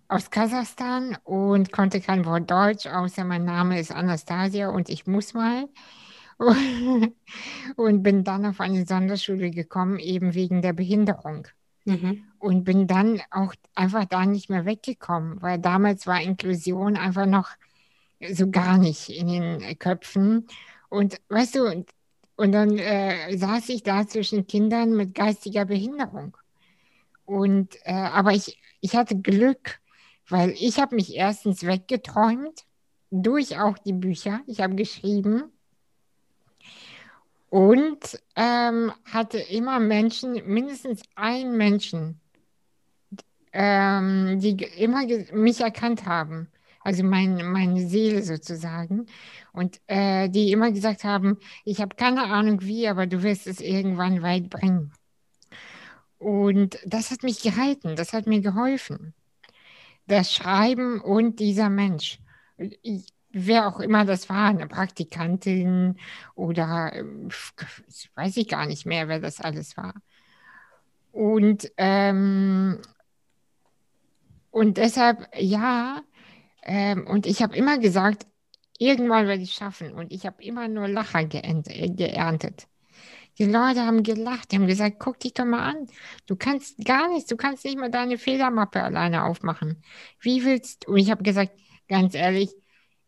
aus 0.09 0.31
Kasachstan 0.31 1.17
und 1.25 1.73
konnte 1.73 2.01
kein 2.01 2.27
Wort 2.27 2.51
Deutsch, 2.51 2.87
außer 2.87 3.25
mein 3.25 3.45
Name 3.45 3.81
ist 3.81 3.93
Anastasia 3.93 4.69
und 4.69 4.91
ich 4.91 5.07
muss 5.07 5.33
mal. 5.33 5.69
und 7.77 8.03
bin 8.03 8.25
dann 8.25 8.47
auf 8.47 8.61
eine 8.61 8.85
Sonderschule 8.85 9.51
gekommen, 9.51 9.99
eben 9.99 10.35
wegen 10.35 10.61
der 10.61 10.73
Behinderung. 10.73 11.47
Mhm. 11.85 12.25
Und 12.39 12.65
bin 12.65 12.87
dann 12.87 13.21
auch 13.31 13.55
einfach 13.75 14.05
da 14.05 14.27
nicht 14.27 14.51
mehr 14.51 14.65
weggekommen, 14.65 15.41
weil 15.43 15.59
damals 15.59 16.07
war 16.07 16.21
Inklusion 16.21 16.97
einfach 16.97 17.27
noch 17.27 17.51
so 18.31 18.51
gar 18.51 18.79
nicht 18.79 19.09
in 19.09 19.29
den 19.29 19.79
Köpfen. 19.79 20.47
Und 20.89 21.21
weißt 21.29 21.57
du, 21.57 21.67
und, 21.67 21.91
und 22.37 22.53
dann 22.53 22.79
äh, 22.79 23.37
saß 23.37 23.69
ich 23.71 23.83
da 23.83 24.07
zwischen 24.07 24.47
Kindern 24.47 24.97
mit 24.97 25.15
geistiger 25.15 25.65
Behinderung. 25.65 26.37
Und 27.25 27.77
äh, 27.85 27.93
aber 27.93 28.33
ich, 28.33 28.61
ich 28.81 28.97
hatte 28.97 29.17
Glück, 29.21 29.81
weil 30.29 30.51
ich 30.51 30.79
habe 30.81 30.97
mich 30.97 31.15
erstens 31.15 31.65
weggeträumt 31.65 32.65
durch 33.11 33.59
auch 33.59 33.79
die 33.79 33.93
Bücher. 33.93 34.41
Ich 34.47 34.61
habe 34.61 34.75
geschrieben 34.75 35.52
und 37.53 38.19
ähm, 38.35 38.93
hatte 39.05 39.37
immer 39.37 39.79
Menschen, 39.79 40.41
mindestens 40.47 41.03
einen 41.17 41.59
Menschen, 41.59 42.19
ähm, 43.53 44.41
die 44.41 44.57
immer 44.79 45.03
mich 45.35 45.61
erkannt 45.61 46.07
haben, 46.07 46.49
also 46.81 47.05
mein, 47.05 47.53
meine 47.53 47.87
Seele 47.87 48.23
sozusagen, 48.23 49.05
und 49.53 49.83
äh, 49.87 50.31
die 50.31 50.51
immer 50.51 50.73
gesagt 50.73 51.05
haben, 51.05 51.37
ich 51.67 51.83
habe 51.83 51.95
keine 51.95 52.23
Ahnung 52.23 52.63
wie, 52.63 52.89
aber 52.89 53.07
du 53.07 53.23
wirst 53.23 53.47
es 53.47 53.61
irgendwann 53.61 54.23
weit 54.23 54.49
bringen. 54.49 54.95
Und 56.17 56.79
das 56.87 57.11
hat 57.11 57.23
mich 57.23 57.43
gehalten, 57.43 57.97
das 57.97 58.15
hat 58.15 58.27
mir 58.27 58.41
geholfen. 58.41 59.13
Das 60.07 60.33
Schreiben 60.33 61.03
und 61.03 61.39
dieser 61.39 61.69
Mensch. 61.69 62.19
Ich, 62.57 63.12
wer 63.33 63.67
auch 63.67 63.81
immer 63.81 64.05
das 64.05 64.29
war, 64.29 64.49
eine 64.49 64.67
Praktikantin 64.67 65.99
oder 66.35 66.93
ähm, 66.95 67.31
weiß 68.15 68.37
ich 68.37 68.49
gar 68.49 68.67
nicht 68.67 68.87
mehr, 68.87 69.09
wer 69.09 69.21
das 69.21 69.41
alles 69.41 69.77
war. 69.77 69.95
Und, 71.13 71.71
ähm, 71.77 72.81
und 74.51 74.77
deshalb, 74.79 75.29
ja, 75.37 76.03
ähm, 76.63 77.07
und 77.07 77.27
ich 77.27 77.43
habe 77.43 77.57
immer 77.57 77.79
gesagt, 77.79 78.27
irgendwann 78.79 79.27
werde 79.27 79.43
ich 79.43 79.51
es 79.51 79.55
schaffen. 79.57 79.93
Und 79.93 80.13
ich 80.13 80.27
habe 80.27 80.43
immer 80.43 80.69
nur 80.69 80.89
Lacher 80.89 81.21
äh, 81.21 81.89
geerntet. 81.91 82.67
Die 83.39 83.45
Leute 83.45 83.87
haben 83.87 84.03
gelacht, 84.03 84.53
die 84.53 84.57
haben 84.57 84.67
gesagt, 84.67 84.97
guck 84.99 85.19
dich 85.21 85.33
doch 85.35 85.47
mal 85.47 85.71
an. 85.71 85.87
Du 86.27 86.37
kannst 86.37 86.85
gar 86.85 87.09
nichts, 87.09 87.29
du 87.29 87.37
kannst 87.37 87.65
nicht 87.65 87.79
mal 87.79 87.91
deine 87.91 88.19
Fehlermappe 88.19 88.83
alleine 88.83 89.25
aufmachen. 89.25 89.83
Wie 90.21 90.45
willst 90.45 90.85
du? 90.85 90.93
Und 90.93 90.99
ich 90.99 91.11
habe 91.11 91.23
gesagt, 91.23 91.53
ganz 91.89 92.15
ehrlich, 92.15 92.51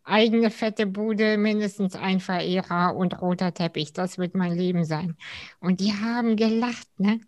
eigene 0.04 0.50
fette 0.50 0.86
Bude, 0.86 1.36
mindestens 1.38 1.96
ein 1.96 2.20
Verehrer 2.20 2.94
und 2.94 3.20
roter 3.20 3.52
Teppich. 3.52 3.92
Das 3.92 4.18
wird 4.18 4.34
mein 4.34 4.52
Leben 4.52 4.84
sein. 4.84 5.16
Und 5.60 5.80
die 5.80 5.92
haben 5.92 6.36
gelacht, 6.36 6.88
ne? 6.98 7.20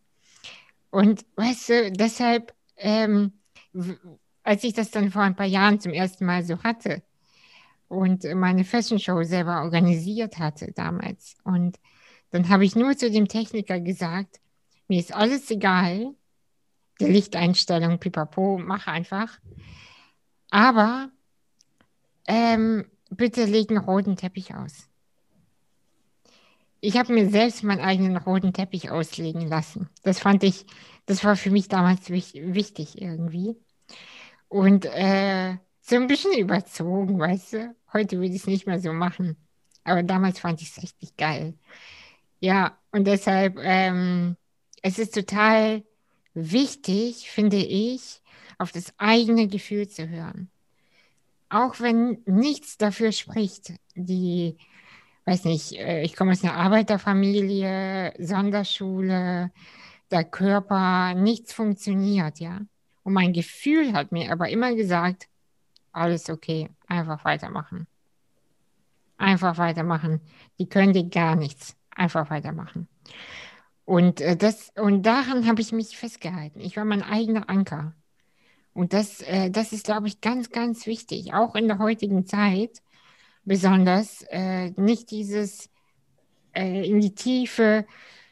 Und 0.91 1.25
weißt 1.37 1.69
du, 1.69 1.93
deshalb, 1.93 2.55
ähm, 2.77 3.33
als 4.43 4.65
ich 4.65 4.73
das 4.73 4.91
dann 4.91 5.11
vor 5.11 5.23
ein 5.23 5.37
paar 5.37 5.47
Jahren 5.47 5.81
zum 5.81 5.93
ersten 5.93 6.25
Mal 6.25 6.45
so 6.45 6.63
hatte 6.63 7.03
und 7.89 8.25
meine 8.35 8.65
Fashion 8.65 8.99
Show 8.99 9.23
selber 9.23 9.63
organisiert 9.63 10.39
hatte 10.39 10.73
damals, 10.73 11.37
und 11.45 11.79
dann 12.31 12.49
habe 12.49 12.65
ich 12.65 12.77
nur 12.77 12.97
zu 12.97 13.11
dem 13.11 13.29
Techniker 13.29 13.81
gesagt, 13.81 14.41
mir 14.89 15.01
ist 15.01 15.15
alles 15.15 15.51
egal, 15.51 16.15
die 17.01 17.07
Lichteinstellung, 17.07 17.99
pipapo, 17.99 18.59
mach 18.59 18.87
einfach. 18.87 19.39
Aber 20.51 21.11
ähm, 22.27 22.85
bitte 23.11 23.45
leg 23.45 23.71
einen 23.71 23.79
roten 23.79 24.17
Teppich 24.17 24.55
aus. 24.55 24.89
Ich 26.81 26.97
habe 26.97 27.13
mir 27.13 27.29
selbst 27.31 27.63
meinen 27.65 27.81
eigenen 27.81 28.17
roten 28.17 28.53
Teppich 28.53 28.91
auslegen 28.91 29.49
lassen. 29.49 29.89
Das 30.03 30.19
fand 30.19 30.45
ich, 30.45 30.67
das 31.07 31.25
war 31.25 31.37
für 31.37 31.51
mich 31.51 31.69
damals 31.69 32.11
wichtig 32.11 33.01
irgendwie. 33.01 33.57
Und 34.49 34.85
äh, 34.87 35.57
so 35.81 35.97
ein 35.97 36.07
bisschen 36.07 36.39
überzogen, 36.39 37.19
weißt 37.19 37.53
du. 37.55 37.75
Heute 37.93 38.17
würde 38.19 38.35
ich 38.35 38.43
es 38.43 38.47
nicht 38.47 38.67
mehr 38.67 38.81
so 38.81 38.93
machen. 38.93 39.37
Aber 39.85 40.03
damals 40.03 40.39
fand 40.39 40.61
ich 40.61 40.71
es 40.71 40.83
richtig 40.83 41.17
geil. 41.17 41.55
Ja, 42.41 42.79
und 42.93 43.07
deshalb, 43.07 43.59
ähm, 43.61 44.37
es 44.83 44.99
ist 44.99 45.15
total 45.15 45.83
wichtig, 46.35 47.31
finde 47.31 47.57
ich, 47.57 48.21
auf 48.59 48.73
das 48.73 48.93
eigene 48.99 49.49
Gefühl 49.49 49.89
zu 49.89 50.09
hören 50.09 50.51
auch 51.49 51.81
wenn 51.81 52.19
nichts 52.27 52.77
dafür 52.77 53.13
spricht, 53.13 53.73
die, 53.95 54.57
weiß 55.25 55.45
nicht, 55.45 55.73
äh, 55.73 56.03
ich 56.03 56.17
komme 56.17 56.33
aus 56.33 56.43
einer 56.43 56.55
Arbeiterfamilie, 56.55 58.15
Sonderschule, 58.19 59.53
der 60.11 60.25
Körper, 60.25 61.15
nichts 61.15 61.53
funktioniert, 61.53 62.41
ja. 62.41 62.61
Und 63.03 63.13
mein 63.13 63.33
Gefühl 63.33 63.93
hat 63.93 64.13
mir 64.13 64.33
aber 64.33 64.49
immer 64.49 64.75
gesagt, 64.75 65.29
alles 65.93 66.29
okay. 66.29 66.69
Einfach 66.87 67.25
weitermachen. 67.25 67.87
Einfach 69.17 69.59
weitermachen. 69.59 70.21
Die 70.59 70.69
können 70.69 70.93
dir 70.93 71.09
gar 71.09 71.37
nichts. 71.37 71.77
Einfach 71.91 72.29
weitermachen. 72.31 72.87
Und, 73.85 74.21
äh, 74.21 74.37
das, 74.37 74.73
und 74.77 75.05
daran 75.05 75.47
habe 75.47 75.61
ich 75.61 75.73
mich 75.73 75.97
festgehalten. 75.97 76.61
Ich 76.61 76.77
war 76.77 76.85
mein 76.85 77.03
eigener 77.03 77.49
Anker. 77.49 77.95
Und 78.77 78.93
das, 78.93 79.23
äh, 79.23 79.51
das 79.51 79.73
ist, 79.73 79.87
glaube 79.87 80.07
ich, 80.07 80.21
ganz, 80.21 80.51
ganz 80.51 80.87
wichtig, 80.87 81.33
auch 81.33 81.55
in 81.55 81.67
der 81.67 81.79
heutigen 81.79 82.27
Zeit. 82.27 82.83
Besonders 83.47 84.23
äh, 84.29 84.71
nicht 84.73 85.11
dieses 85.11 85.71
äh, 86.55 86.87
in 86.87 87.01
die 87.01 87.15
Tiefe 87.15 87.87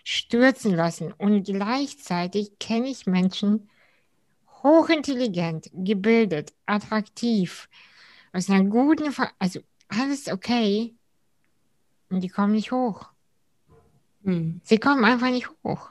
stürzen 0.05 0.75
lassen. 0.75 1.13
Und 1.13 1.45
gleichzeitig 1.45 2.59
kenne 2.59 2.89
ich 2.89 3.07
Menschen, 3.07 3.71
hochintelligent, 4.63 5.71
gebildet, 5.73 6.53
attraktiv, 6.67 7.71
aus 8.35 8.51
einer 8.51 8.69
guten, 8.69 9.13
Ver 9.13 9.31
also 9.39 9.61
alles 9.89 10.29
okay. 10.29 10.95
Und 12.11 12.21
die 12.21 12.29
kommen 12.29 12.53
nicht 12.53 12.71
hoch. 12.71 13.09
Hm. 14.25 14.61
Sie 14.63 14.77
kommen 14.77 15.07
einfach 15.07 15.31
nicht 15.31 15.49
hoch. 15.65 15.89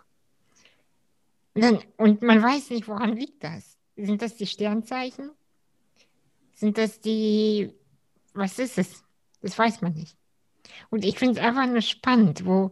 Und, 1.56 1.64
dann, 1.64 1.80
und 1.98 2.22
man 2.22 2.44
weiß 2.44 2.70
nicht, 2.70 2.88
woran 2.88 3.16
liegt 3.16 3.44
das. 3.44 3.73
Sind 3.96 4.22
das 4.22 4.36
die 4.36 4.48
Sternzeichen? 4.48 5.32
Sind 6.56 6.78
das 6.78 7.00
die, 7.00 7.74
was 8.34 8.60
ist 8.60 8.78
es? 8.78 9.04
Das 9.42 9.58
weiß 9.58 9.82
man 9.82 9.94
nicht. 9.94 10.16
Und 10.90 11.06
ich 11.06 11.20
finde 11.20 11.40
es 11.40 11.46
einfach 11.46 11.68
nur 11.68 11.82
spannend, 11.82 12.46
wo, 12.46 12.72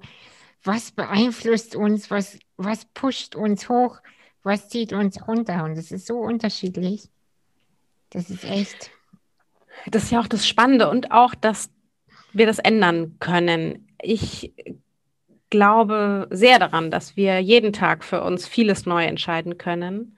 was 0.63 0.91
beeinflusst 0.91 1.75
uns, 1.75 2.09
was, 2.09 2.39
was 2.57 2.85
pusht 2.85 3.35
uns 3.35 3.69
hoch, 3.69 3.99
was 4.43 4.69
zieht 4.69 4.93
uns 4.93 5.27
runter. 5.27 5.63
Und 5.63 5.77
es 5.77 5.91
ist 5.91 6.07
so 6.07 6.17
unterschiedlich. 6.19 7.09
Das 8.09 8.29
ist 8.29 8.43
echt. 8.43 8.91
Das 9.87 10.03
ist 10.03 10.11
ja 10.11 10.19
auch 10.19 10.27
das 10.27 10.47
Spannende 10.47 10.89
und 10.89 11.11
auch, 11.11 11.33
dass 11.35 11.69
wir 12.33 12.45
das 12.45 12.59
ändern 12.59 13.17
können. 13.19 13.87
Ich 14.01 14.53
glaube 15.49 16.27
sehr 16.31 16.59
daran, 16.59 16.91
dass 16.91 17.15
wir 17.15 17.39
jeden 17.39 17.73
Tag 17.73 18.03
für 18.03 18.23
uns 18.23 18.47
vieles 18.47 18.85
neu 18.85 19.03
entscheiden 19.03 19.57
können. 19.57 20.17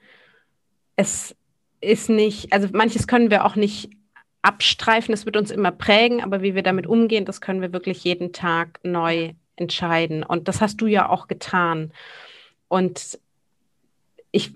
Es 0.96 1.36
ist 1.82 2.10
nicht, 2.10 2.54
also 2.54 2.68
manches 2.72 3.08
können 3.08 3.32
wir 3.32 3.46
auch 3.46 3.56
nicht 3.56 3.90
abstreifen, 4.42 5.14
es 5.14 5.26
wird 5.26 5.38
uns 5.38 5.52
immer 5.52 5.72
prägen, 5.72 6.22
aber 6.22 6.42
wie 6.42 6.56
wir 6.56 6.64
damit 6.64 6.86
umgehen, 6.86 7.26
das 7.26 7.42
können 7.42 7.62
wir 7.62 7.74
wirklich 7.74 8.04
jeden 8.04 8.34
Tag 8.34 8.80
neu 8.84 9.34
entscheiden. 9.56 10.24
Und 10.24 10.48
das 10.48 10.62
hast 10.62 10.82
du 10.82 10.88
ja 10.88 11.10
auch 11.10 11.28
getan. 11.28 11.92
Und 12.68 13.20
ich 14.32 14.52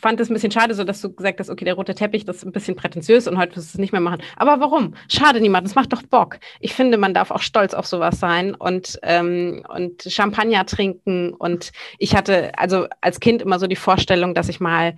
fand 0.00 0.20
es 0.20 0.30
ein 0.30 0.34
bisschen 0.34 0.52
schade, 0.52 0.74
so 0.74 0.84
dass 0.84 1.00
du 1.00 1.12
gesagt 1.12 1.40
hast, 1.40 1.50
okay, 1.50 1.64
der 1.64 1.74
rote 1.74 1.94
Teppich, 1.94 2.24
das 2.24 2.36
ist 2.36 2.44
ein 2.44 2.52
bisschen 2.52 2.76
prätentiös 2.76 3.26
und 3.26 3.38
heute 3.38 3.56
wirst 3.56 3.74
du 3.74 3.76
es 3.76 3.78
nicht 3.78 3.92
mehr 3.92 4.00
machen. 4.00 4.22
Aber 4.36 4.60
warum? 4.60 4.94
Schade 5.08 5.40
niemand, 5.40 5.66
das 5.66 5.74
macht 5.74 5.92
doch 5.92 6.02
Bock. 6.02 6.38
Ich 6.60 6.74
finde, 6.74 6.96
man 6.96 7.14
darf 7.14 7.30
auch 7.30 7.40
stolz 7.40 7.74
auf 7.74 7.86
sowas 7.86 8.20
sein 8.20 8.54
und, 8.54 9.00
ähm, 9.02 9.64
und 9.68 10.02
Champagner 10.02 10.64
trinken. 10.66 11.32
Und 11.32 11.72
ich 11.98 12.14
hatte 12.14 12.56
also 12.58 12.86
als 13.00 13.18
Kind 13.18 13.42
immer 13.42 13.58
so 13.58 13.66
die 13.66 13.76
Vorstellung, 13.76 14.34
dass 14.34 14.48
ich 14.48 14.60
mal 14.60 14.94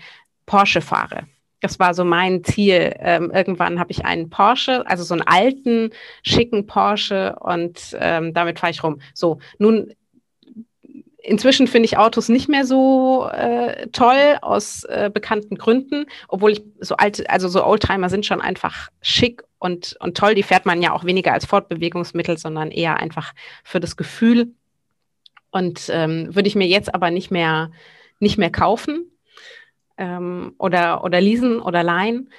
Porsche 0.48 0.80
fahre. 0.80 1.28
Das 1.60 1.78
war 1.78 1.94
so 1.94 2.04
mein 2.04 2.42
Ziel. 2.42 2.94
Ähm, 2.98 3.30
irgendwann 3.32 3.78
habe 3.78 3.90
ich 3.90 4.04
einen 4.04 4.30
Porsche, 4.30 4.86
also 4.86 5.04
so 5.04 5.14
einen 5.14 5.26
alten, 5.26 5.90
schicken 6.22 6.66
Porsche 6.66 7.36
und 7.40 7.96
ähm, 8.00 8.32
damit 8.32 8.58
fahre 8.58 8.72
ich 8.72 8.82
rum. 8.82 9.00
So, 9.14 9.38
nun 9.58 9.92
Inzwischen 11.20 11.66
finde 11.66 11.84
ich 11.84 11.98
Autos 11.98 12.30
nicht 12.30 12.48
mehr 12.48 12.64
so 12.64 13.28
äh, 13.30 13.88
toll 13.88 14.38
aus 14.40 14.84
äh, 14.84 15.10
bekannten 15.12 15.56
Gründen, 15.56 16.06
obwohl 16.28 16.52
ich 16.52 16.62
so 16.80 16.96
alte, 16.96 17.28
also 17.28 17.48
so 17.48 17.66
Oldtimer 17.66 18.08
sind 18.08 18.24
schon 18.24 18.40
einfach 18.40 18.88
schick 19.02 19.42
und, 19.58 19.96
und 20.00 20.16
toll. 20.16 20.34
Die 20.34 20.42
fährt 20.42 20.64
man 20.64 20.80
ja 20.80 20.92
auch 20.92 21.04
weniger 21.04 21.34
als 21.34 21.44
Fortbewegungsmittel, 21.44 22.38
sondern 22.38 22.70
eher 22.70 22.96
einfach 22.98 23.34
für 23.62 23.78
das 23.78 23.96
Gefühl. 23.96 24.54
Und 25.50 25.90
ähm, 25.92 26.34
würde 26.34 26.48
ich 26.48 26.54
mir 26.54 26.66
jetzt 26.66 26.94
aber 26.94 27.10
nicht 27.10 27.30
mehr, 27.30 27.72
nicht 28.20 28.38
mehr 28.38 28.50
kaufen 28.50 29.10
ähm, 29.98 30.54
oder, 30.58 31.04
oder 31.04 31.20
leasen 31.20 31.60
oder 31.60 31.82
leihen. 31.82 32.30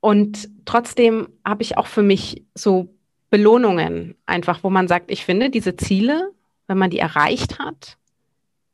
Und 0.00 0.48
trotzdem 0.64 1.28
habe 1.44 1.62
ich 1.62 1.76
auch 1.76 1.86
für 1.86 2.02
mich 2.02 2.44
so 2.54 2.94
Belohnungen 3.30 4.16
einfach, 4.26 4.62
wo 4.62 4.70
man 4.70 4.88
sagt, 4.88 5.10
ich 5.10 5.24
finde 5.24 5.50
diese 5.50 5.76
Ziele, 5.76 6.30
wenn 6.66 6.78
man 6.78 6.90
die 6.90 6.98
erreicht 6.98 7.58
hat, 7.58 7.96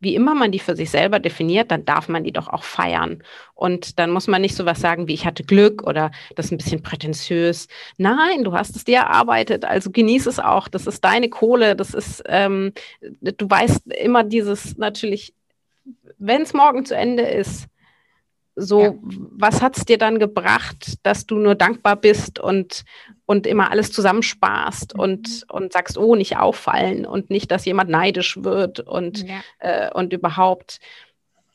wie 0.01 0.15
immer 0.15 0.35
man 0.35 0.53
die 0.53 0.59
für 0.59 0.77
sich 0.77 0.91
selber 0.91 1.19
definiert, 1.19 1.71
dann 1.71 1.85
darf 1.85 2.09
man 2.09 2.25
die 2.25 2.33
doch 2.33 2.49
auch 2.49 2.63
feiern. 2.63 3.23
Und 3.55 3.99
dann 3.99 4.11
muss 4.11 4.29
man 4.29 4.41
nicht 4.41 4.55
so 4.55 4.65
was 4.65 4.81
sagen 4.81 5.09
wie 5.09 5.15
ich 5.15 5.27
hatte 5.27 5.43
Glück 5.43 5.83
oder 5.83 6.11
das 6.37 6.47
ist 6.47 6.53
ein 6.53 6.59
bisschen 6.59 6.83
prätentiös. 6.83 7.67
Nein, 7.97 8.45
du 8.45 8.53
hast 8.53 8.77
es 8.77 8.85
dir 8.85 8.99
erarbeitet, 8.99 9.65
also 9.65 9.91
genieß 9.91 10.27
es 10.27 10.39
auch. 10.39 10.69
Das 10.69 10.87
ist 10.87 11.05
deine 11.05 11.29
Kohle, 11.29 11.75
das 11.75 11.95
ist, 11.95 12.23
ähm, 12.27 12.73
du 13.01 13.51
weißt 13.51 13.93
immer 13.93 14.23
dieses 14.23 14.77
natürlich, 14.79 15.35
wenn 16.19 16.43
es 16.43 16.55
morgen 16.55 16.85
zu 16.85 16.97
Ende 16.97 17.23
ist, 17.23 17.69
so, 18.61 18.83
ja. 18.83 18.95
was 19.03 19.63
hat 19.63 19.77
es 19.77 19.85
dir 19.85 19.99
dann 19.99 20.19
gebracht, 20.19 20.99
dass 21.05 21.27
du 21.27 21.39
nur 21.39 21.55
dankbar 21.55 21.95
bist 21.95 22.41
und, 22.41 22.85
und 23.25 23.47
immer 23.47 23.71
alles 23.71 23.93
zusammensparst 23.93 24.95
mhm. 24.95 25.01
und, 25.01 25.47
und 25.49 25.73
sagst, 25.73 25.97
oh, 25.97 26.17
nicht 26.17 26.37
auffallen 26.37 27.07
und 27.07 27.31
nicht, 27.31 27.51
dass 27.53 27.65
jemand 27.65 27.89
neidisch 27.89 28.43
wird 28.43 28.81
und, 28.81 29.27
ja. 29.27 29.41
äh, 29.61 29.93
und 29.93 30.13
überhaupt. 30.13 30.81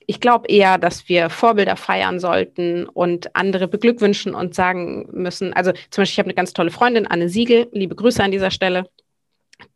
Ich 0.06 0.22
glaube 0.22 0.48
eher, 0.48 0.78
dass 0.78 1.10
wir 1.10 1.30
Vorbilder 1.30 1.76
feiern 1.76 2.19
sollten 2.19 2.86
und 2.86 3.36
andere 3.36 3.67
beglückwünschen 3.67 4.34
und 4.34 4.56
sagen 4.56 5.10
müssen. 5.12 5.54
Also 5.54 5.72
zum 5.89 6.02
Beispiel, 6.02 6.13
ich 6.13 6.19
habe 6.19 6.28
eine 6.28 6.36
ganz 6.36 6.54
tolle 6.54 6.72
Freundin, 6.72 7.08
Anne 7.08 7.28
Siegel, 7.28 7.67
liebe 7.74 7.96
Grüße 7.96 8.24
an 8.24 8.32
dieser 8.32 8.52
Stelle, 8.52 8.89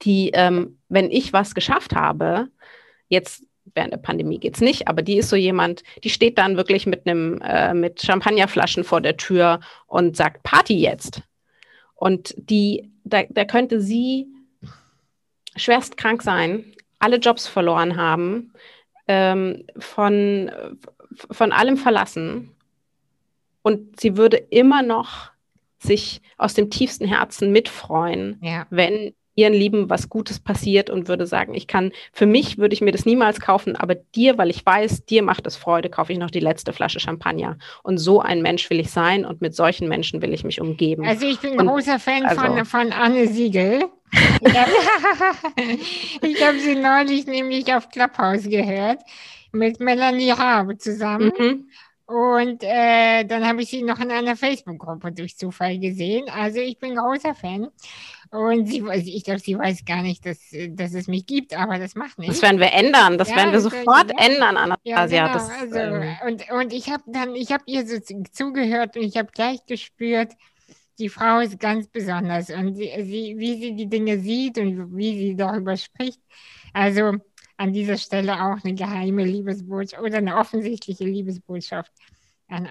die, 0.04 0.32
ähm, 0.34 0.80
wenn 0.88 1.12
ich 1.12 1.34
was 1.34 1.56
geschafft 1.56 1.96
habe, 1.96 2.48
jetzt 3.10 3.47
während 3.78 3.94
der 3.94 4.00
Pandemie 4.00 4.40
geht 4.40 4.56
es 4.56 4.62
nicht, 4.62 4.90
aber 4.90 5.02
die 5.02 5.18
ist 5.18 5.30
so 5.30 5.38
jemand, 5.38 5.84
die 6.04 6.10
steht 6.10 6.38
dann 6.38 6.58
wirklich 6.58 6.86
mit 6.86 7.08
einem, 7.08 7.40
äh, 7.42 7.74
mit 7.74 8.02
Champagnerflaschen 8.02 8.84
vor 8.84 9.00
der 9.00 9.16
Tür 9.16 9.62
und 9.86 10.18
sagt, 10.18 10.44
Party 10.44 10.78
jetzt. 10.78 11.22
Und 11.96 12.34
die, 12.38 12.92
da, 13.06 13.24
da 13.30 13.46
könnte 13.46 13.80
sie 13.80 14.28
schwerst 15.56 15.96
krank 15.96 16.22
sein, 16.22 16.66
alle 17.00 17.18
Jobs 17.18 17.48
verloren 17.48 17.96
haben, 17.96 18.52
ähm, 19.08 19.64
von, 19.78 20.52
von 21.32 21.52
allem 21.52 21.78
verlassen. 21.78 22.56
Und 23.62 24.00
sie 24.00 24.18
würde 24.18 24.38
immer 24.38 24.84
noch 24.84 25.32
sich 25.80 26.22
aus 26.38 26.54
dem 26.54 26.70
tiefsten 26.70 27.06
Herzen 27.06 27.52
mitfreuen, 27.52 28.40
ja. 28.42 28.66
wenn 28.70 29.14
ihren 29.38 29.54
Lieben 29.54 29.90
was 29.90 30.10
Gutes 30.10 30.40
passiert 30.40 30.90
und 30.90 31.08
würde 31.08 31.28
sagen, 31.28 31.54
ich 31.54 31.68
kann, 31.68 31.94
für 32.12 32.26
mich 32.26 32.58
würde 32.58 32.74
ich 32.74 32.82
mir 32.82 32.92
das 32.92 33.06
niemals 33.06 33.40
kaufen, 33.40 33.76
aber 33.76 33.96
dir, 33.96 34.38
weil 34.38 34.50
ich 34.50 34.66
weiß, 34.66 35.06
dir 35.06 35.22
macht 35.22 35.46
es 35.48 35.56
Freude, 35.56 35.90
kaufe 35.90 36.12
ich 36.12 36.20
noch 36.20 36.32
die 36.32 36.40
letzte 36.40 36.74
Flasche 36.74 37.00
Champagner. 37.00 37.58
Und 37.84 38.00
so 38.00 38.20
ein 38.20 38.42
Mensch 38.42 38.70
will 38.70 38.80
ich 38.80 38.90
sein 38.90 39.26
und 39.26 39.40
mit 39.40 39.56
solchen 39.56 39.88
Menschen 39.88 40.22
will 40.24 40.34
ich 40.34 40.44
mich 40.44 40.60
umgeben. 40.60 41.06
Also 41.06 41.28
ich 41.28 41.40
bin 41.40 41.60
ein 41.60 41.68
großer 41.68 42.00
Fan 42.00 42.26
also, 42.26 42.42
von, 42.42 42.66
von 42.66 42.92
Anne 42.92 43.28
Siegel. 43.28 43.86
ich 46.22 46.46
habe 46.46 46.60
sie 46.60 46.76
neulich 46.76 47.28
nämlich 47.28 47.72
auf 47.74 47.90
Clubhouse 47.90 48.50
gehört 48.50 49.00
mit 49.52 49.80
Melanie 49.80 50.32
Rabe 50.32 50.78
zusammen. 50.78 51.32
Mhm. 51.38 51.70
Und 52.08 52.64
äh, 52.64 53.26
dann 53.26 53.46
habe 53.46 53.62
ich 53.62 53.70
sie 53.70 53.84
noch 53.84 54.00
in 54.00 54.12
einer 54.12 54.38
Facebook-Gruppe 54.38 55.12
durch 55.12 55.38
Zufall 55.38 55.78
gesehen. 55.78 56.30
Also 56.30 56.60
ich 56.60 56.80
bin 56.80 56.96
großer 56.96 57.36
Fan. 57.36 57.68
Und 58.32 58.66
sie, 58.68 58.82
ich 58.94 59.26
glaube, 59.26 59.40
sie 59.40 59.58
weiß 59.58 59.84
gar 59.84 60.02
nicht, 60.04 60.26
dass, 60.26 60.40
dass 60.70 60.94
es 60.94 61.08
mich 61.08 61.26
gibt, 61.26 61.54
aber 61.54 61.80
das 61.80 61.96
macht 61.96 62.18
nichts. 62.18 62.36
Das 62.36 62.44
werden 62.44 62.62
wir 62.62 62.72
ändern. 62.72 63.18
Das 63.18 63.30
ja, 63.30 63.36
werden 63.36 63.52
wir 63.52 63.60
sofort 63.60 64.10
ja. 64.18 64.26
ändern, 64.26 64.56
Anastasia. 64.56 65.18
Ja, 65.18 65.28
genau. 65.28 65.34
das, 65.34 65.50
also, 65.50 65.78
ähm, 65.78 66.16
und, 66.26 66.50
und 66.50 66.74
ich 66.74 66.90
habe 66.90 67.04
dann, 67.08 67.36
ich 67.36 67.52
habe 67.52 67.64
ihr 67.66 67.86
so 67.86 67.98
zugehört 68.32 68.96
und 68.96 69.04
ich 69.04 69.18
habe 69.18 69.30
gleich 69.34 69.66
gespürt, 69.66 70.32
die 71.00 71.10
Frau 71.10 71.40
ist 71.40 71.60
ganz 71.60 71.88
besonders 71.90 72.50
und 72.50 72.76
sie, 72.76 72.90
sie, 73.00 73.36
wie 73.38 73.60
sie 73.60 73.76
die 73.76 73.88
Dinge 73.88 74.20
sieht 74.20 74.58
und 74.58 74.96
wie 74.96 75.18
sie 75.18 75.36
darüber 75.36 75.76
spricht. 75.76 76.22
Also 76.74 77.18
an 77.58 77.74
dieser 77.74 77.98
Stelle 77.98 78.34
auch 78.34 78.64
eine 78.64 78.76
geheime 78.76 79.24
Liebesbotschaft 79.26 80.02
oder 80.02 80.18
eine 80.18 80.38
offensichtliche 80.38 81.04
Liebesbotschaft. 81.04 81.92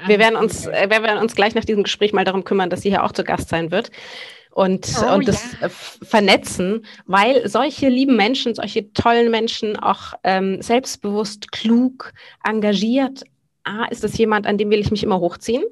wir 0.07 0.19
werden, 0.19 0.37
uns, 0.37 0.67
äh, 0.67 0.89
wir 0.89 1.03
werden 1.03 1.19
uns 1.19 1.35
gleich 1.35 1.55
nach 1.55 1.65
diesem 1.65 1.83
Gespräch 1.83 2.13
mal 2.13 2.25
darum 2.25 2.45
kümmern, 2.45 2.71
dass 2.71 2.83
sie 2.83 2.91
hier 2.91 3.05
auch 3.05 3.13
zu 3.13 3.25
Gast 3.25 3.49
sein 3.49 3.71
wird 3.71 3.91
und, 4.57 4.89
oh, 5.03 5.15
und 5.15 5.29
das 5.29 5.53
ja. 5.61 5.67
Äh, 5.67 5.71
vernetzen, 5.71 6.87
weil 7.05 7.47
solche 7.47 7.91
lieben 7.91 8.17
Menschen, 8.17 8.55
solche 8.55 8.91
tollen 8.95 9.31
Menschen, 9.31 9.77
auch 9.77 10.15
ähm, 10.25 10.63
selbstbewusst, 10.63 11.53
klug, 11.53 12.15
engagiert, 12.43 13.25
ah, 13.65 13.85
ist 13.91 14.03
das 14.03 14.17
jemand, 14.17 14.47
an 14.47 14.57
dem 14.57 14.71
will 14.71 14.81
ich 14.81 14.91
mich 14.91 15.03
immer 15.03 15.21
hochziehen. 15.21 15.63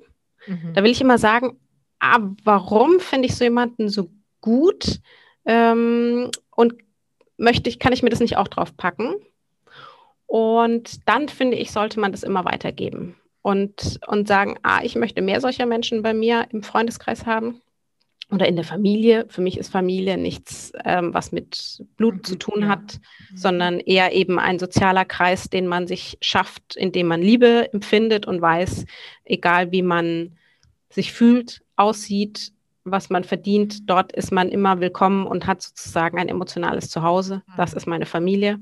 Mhm. 0.46 0.74
Da 0.74 0.84
will 0.84 0.90
ich 0.90 1.00
immer 1.00 1.16
sagen, 1.16 1.58
ah, 1.98 2.18
warum 2.44 3.00
finde 3.00 3.26
ich 3.26 3.36
so 3.36 3.44
jemanden 3.44 3.88
so 3.88 4.10
gut? 4.42 5.00
Ähm, 5.46 6.30
und 6.50 6.74
möchte 7.36 7.68
ich, 7.68 7.78
kann 7.78 7.92
ich 7.92 8.02
mir 8.02 8.10
das 8.10 8.20
nicht 8.20 8.36
auch 8.36 8.48
drauf 8.48 8.76
packen? 8.76 9.14
Und 10.26 11.08
dann 11.08 11.28
finde 11.28 11.56
ich, 11.56 11.70
sollte 11.70 12.00
man 12.00 12.12
das 12.12 12.22
immer 12.22 12.44
weitergeben. 12.44 13.16
und, 13.44 14.00
und 14.06 14.26
sagen, 14.26 14.58
ah, 14.62 14.80
ich 14.82 14.96
möchte 14.96 15.20
mehr 15.20 15.38
solcher 15.42 15.66
Menschen 15.66 16.02
bei 16.02 16.14
mir 16.14 16.46
im 16.50 16.62
Freundeskreis 16.62 17.26
haben 17.26 17.60
oder 18.30 18.48
in 18.48 18.56
der 18.56 18.64
Familie. 18.64 19.26
Für 19.28 19.42
mich 19.42 19.58
ist 19.58 19.70
Familie 19.70 20.16
nichts, 20.16 20.72
ähm, 20.82 21.12
was 21.12 21.30
mit 21.30 21.84
Blut 21.98 22.26
zu 22.26 22.36
tun 22.36 22.62
ja. 22.62 22.68
hat, 22.68 23.00
mhm. 23.30 23.36
sondern 23.36 23.80
eher 23.80 24.12
eben 24.12 24.38
ein 24.38 24.58
sozialer 24.58 25.04
Kreis, 25.04 25.50
den 25.50 25.66
man 25.66 25.86
sich 25.86 26.16
schafft, 26.22 26.74
indem 26.74 27.06
man 27.06 27.20
Liebe 27.20 27.70
empfindet 27.74 28.24
und 28.24 28.40
weiß, 28.40 28.86
egal 29.24 29.72
wie 29.72 29.82
man 29.82 30.38
sich 30.88 31.12
fühlt, 31.12 31.60
aussieht, 31.76 32.53
was 32.84 33.08
man 33.08 33.24
verdient, 33.24 33.88
dort 33.88 34.12
ist 34.12 34.30
man 34.30 34.50
immer 34.50 34.80
willkommen 34.80 35.26
und 35.26 35.46
hat 35.46 35.62
sozusagen 35.62 36.18
ein 36.18 36.28
emotionales 36.28 36.90
Zuhause. 36.90 37.42
Das 37.56 37.72
mhm. 37.72 37.76
ist 37.78 37.86
meine 37.86 38.06
Familie. 38.06 38.58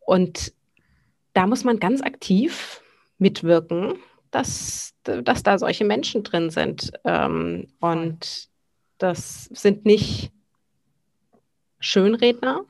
Und 0.00 0.52
da 1.34 1.46
muss 1.46 1.64
man 1.64 1.80
ganz 1.80 2.00
aktiv 2.00 2.82
mitwirken, 3.18 3.98
dass, 4.30 4.94
dass 5.02 5.42
da 5.42 5.58
solche 5.58 5.84
Menschen 5.84 6.22
drin 6.22 6.50
sind. 6.50 6.92
Ähm, 7.04 7.66
und 7.80 8.48
das 8.98 9.44
sind 9.46 9.84
nicht 9.84 10.32
Schönredner. 11.80 12.64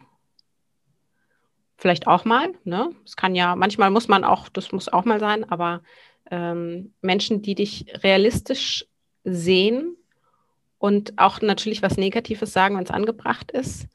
Vielleicht 1.77 2.07
auch 2.07 2.25
mal, 2.25 2.55
ne? 2.65 2.91
Es 3.05 3.17
kann 3.17 3.35
ja, 3.35 3.55
manchmal 3.55 3.91
muss 3.91 4.09
man 4.09 4.25
auch, 4.25 4.49
das 4.49 4.73
muss 4.73 4.89
auch 4.89 5.05
mal 5.05 5.21
sein, 5.21 5.49
aber 5.49 5.83
ähm, 6.31 6.93
Menschen, 7.03 7.41
die 7.43 7.55
dich 7.55 7.87
realistisch 8.03 8.85
sehen 9.25 9.97
und 10.79 11.19
auch 11.19 11.41
natürlich 11.41 11.83
was 11.83 11.97
Negatives 11.97 12.53
sagen, 12.53 12.77
wenn 12.77 12.85
es 12.85 12.91
angebracht 12.91 13.51
ist, 13.51 13.87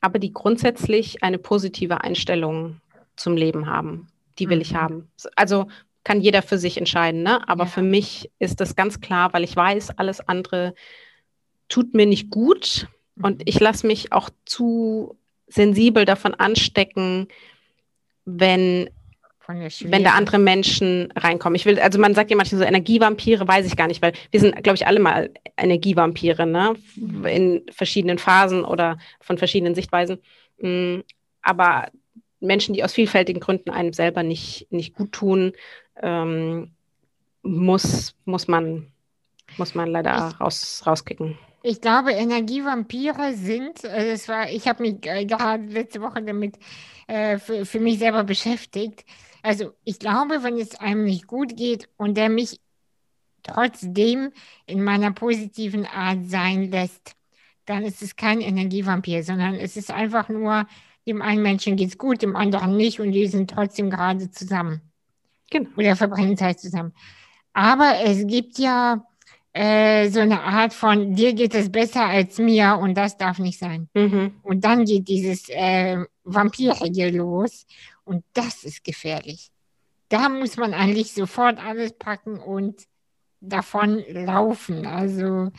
aber 0.00 0.18
die 0.18 0.32
grundsätzlich 0.32 1.22
eine 1.22 1.38
positive 1.38 2.02
Einstellung 2.02 2.80
zum 3.16 3.36
Leben 3.36 3.66
haben. 3.66 4.08
Die 4.38 4.48
will 4.48 4.56
mhm. 4.56 4.62
ich 4.62 4.74
haben. 4.74 5.10
Also 5.34 5.66
kann 6.04 6.20
jeder 6.20 6.42
für 6.42 6.58
sich 6.58 6.78
entscheiden, 6.78 7.22
ne? 7.22 7.46
Aber 7.48 7.64
ja. 7.64 7.70
für 7.70 7.82
mich 7.82 8.30
ist 8.38 8.60
das 8.60 8.76
ganz 8.76 9.00
klar, 9.00 9.32
weil 9.32 9.44
ich 9.44 9.54
weiß, 9.54 9.98
alles 9.98 10.20
andere 10.20 10.74
tut 11.68 11.92
mir 11.94 12.06
nicht 12.06 12.30
gut 12.30 12.86
und 13.20 13.38
mhm. 13.38 13.44
ich 13.44 13.58
lasse 13.60 13.86
mich 13.86 14.12
auch 14.12 14.30
zu 14.44 15.18
sensibel 15.48 16.04
davon 16.04 16.34
anstecken, 16.34 17.28
wenn 18.24 18.90
wenn 19.48 20.04
da 20.04 20.10
andere 20.10 20.38
Menschen 20.38 21.10
reinkommen. 21.16 21.56
Ich 21.56 21.64
will, 21.64 21.80
also 21.80 21.98
man 21.98 22.14
sagt 22.14 22.30
ja 22.30 22.36
manchmal 22.36 22.58
so 22.60 22.64
Energievampire, 22.66 23.48
weiß 23.48 23.66
ich 23.66 23.76
gar 23.76 23.86
nicht, 23.86 24.02
weil 24.02 24.12
wir 24.30 24.40
sind, 24.40 24.62
glaube 24.62 24.76
ich, 24.76 24.86
alle 24.86 25.00
mal 25.00 25.30
Energievampire, 25.56 26.46
ne? 26.46 26.74
Mhm. 26.96 27.24
In 27.24 27.62
verschiedenen 27.70 28.18
Phasen 28.18 28.62
oder 28.62 28.98
von 29.20 29.38
verschiedenen 29.38 29.74
Sichtweisen. 29.74 30.18
Mm, 30.60 30.98
aber 31.40 31.88
Menschen, 32.40 32.74
die 32.74 32.84
aus 32.84 32.92
vielfältigen 32.92 33.40
Gründen 33.40 33.70
einem 33.70 33.94
selber 33.94 34.22
nicht, 34.22 34.66
nicht 34.70 34.94
gut 34.94 35.12
tun, 35.12 35.52
ähm, 36.02 36.72
muss, 37.42 38.14
muss 38.26 38.48
man, 38.48 38.86
muss 39.56 39.74
man 39.74 39.88
leider 39.88 40.34
raus, 40.40 40.82
rauskicken. 40.86 41.38
Ich 41.62 41.80
glaube, 41.80 42.12
Energievampire 42.12 43.34
sind, 43.34 43.82
äh, 43.84 44.10
das 44.10 44.28
war, 44.28 44.50
ich 44.50 44.68
habe 44.68 44.82
mich 44.82 45.06
äh, 45.06 45.24
gerade 45.24 45.64
letzte 45.64 46.02
Woche 46.02 46.22
damit 46.22 46.56
äh, 47.06 47.38
für, 47.38 47.64
für 47.64 47.80
mich 47.80 47.98
selber 47.98 48.24
beschäftigt. 48.24 49.04
Also 49.42 49.72
ich 49.84 49.98
glaube, 49.98 50.42
wenn 50.42 50.58
es 50.58 50.74
einem 50.76 51.04
nicht 51.04 51.26
gut 51.26 51.56
geht 51.56 51.88
und 51.96 52.16
der 52.16 52.28
mich 52.28 52.60
trotzdem 53.42 54.32
in 54.66 54.82
meiner 54.82 55.12
positiven 55.12 55.86
Art 55.86 56.26
sein 56.26 56.70
lässt, 56.70 57.14
dann 57.64 57.84
ist 57.84 58.02
es 58.02 58.16
kein 58.16 58.40
Energievampir, 58.40 59.22
sondern 59.22 59.54
es 59.54 59.76
ist 59.76 59.90
einfach 59.90 60.28
nur, 60.28 60.66
dem 61.06 61.22
einen 61.22 61.42
Menschen 61.42 61.76
geht 61.76 61.88
es 61.88 61.98
gut, 61.98 62.22
dem 62.22 62.36
anderen 62.36 62.76
nicht 62.76 63.00
und 63.00 63.12
die 63.12 63.26
sind 63.26 63.50
trotzdem 63.50 63.90
gerade 63.90 64.30
zusammen. 64.30 64.82
Genau. 65.50 65.70
Oder 65.76 65.96
verbringen 65.96 66.36
Zeit 66.36 66.60
zusammen. 66.60 66.92
Aber 67.52 67.94
es 68.04 68.26
gibt 68.26 68.58
ja 68.58 69.04
äh, 69.52 70.08
so 70.10 70.20
eine 70.20 70.42
Art 70.42 70.74
von, 70.74 71.14
dir 71.14 71.32
geht 71.32 71.54
es 71.54 71.72
besser 71.72 72.06
als 72.06 72.38
mir 72.38 72.78
und 72.80 72.94
das 72.94 73.16
darf 73.16 73.38
nicht 73.38 73.58
sein. 73.58 73.88
Mhm. 73.94 74.34
Und 74.42 74.64
dann 74.64 74.84
geht 74.84 75.08
dieses 75.08 75.48
äh, 75.48 76.04
Vampirige 76.34 77.10
los 77.10 77.66
und 78.04 78.24
das 78.34 78.64
ist 78.64 78.84
gefährlich. 78.84 79.50
Da 80.08 80.28
muss 80.28 80.56
man 80.56 80.74
eigentlich 80.74 81.12
sofort 81.12 81.58
alles 81.58 81.92
packen 81.92 82.38
und 82.38 82.84
davon 83.40 84.04
laufen. 84.08 84.86
Also 84.86 85.50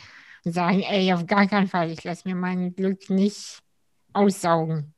sagen, 0.44 0.82
ey, 0.82 1.14
auf 1.14 1.26
gar 1.28 1.48
keinen 1.48 1.68
Fall, 1.68 1.92
ich 1.92 2.04
lasse 2.04 2.28
mir 2.28 2.36
mein 2.36 2.76
Glück 2.76 3.10
nicht 3.10 3.60
aussaugen. 4.14 4.94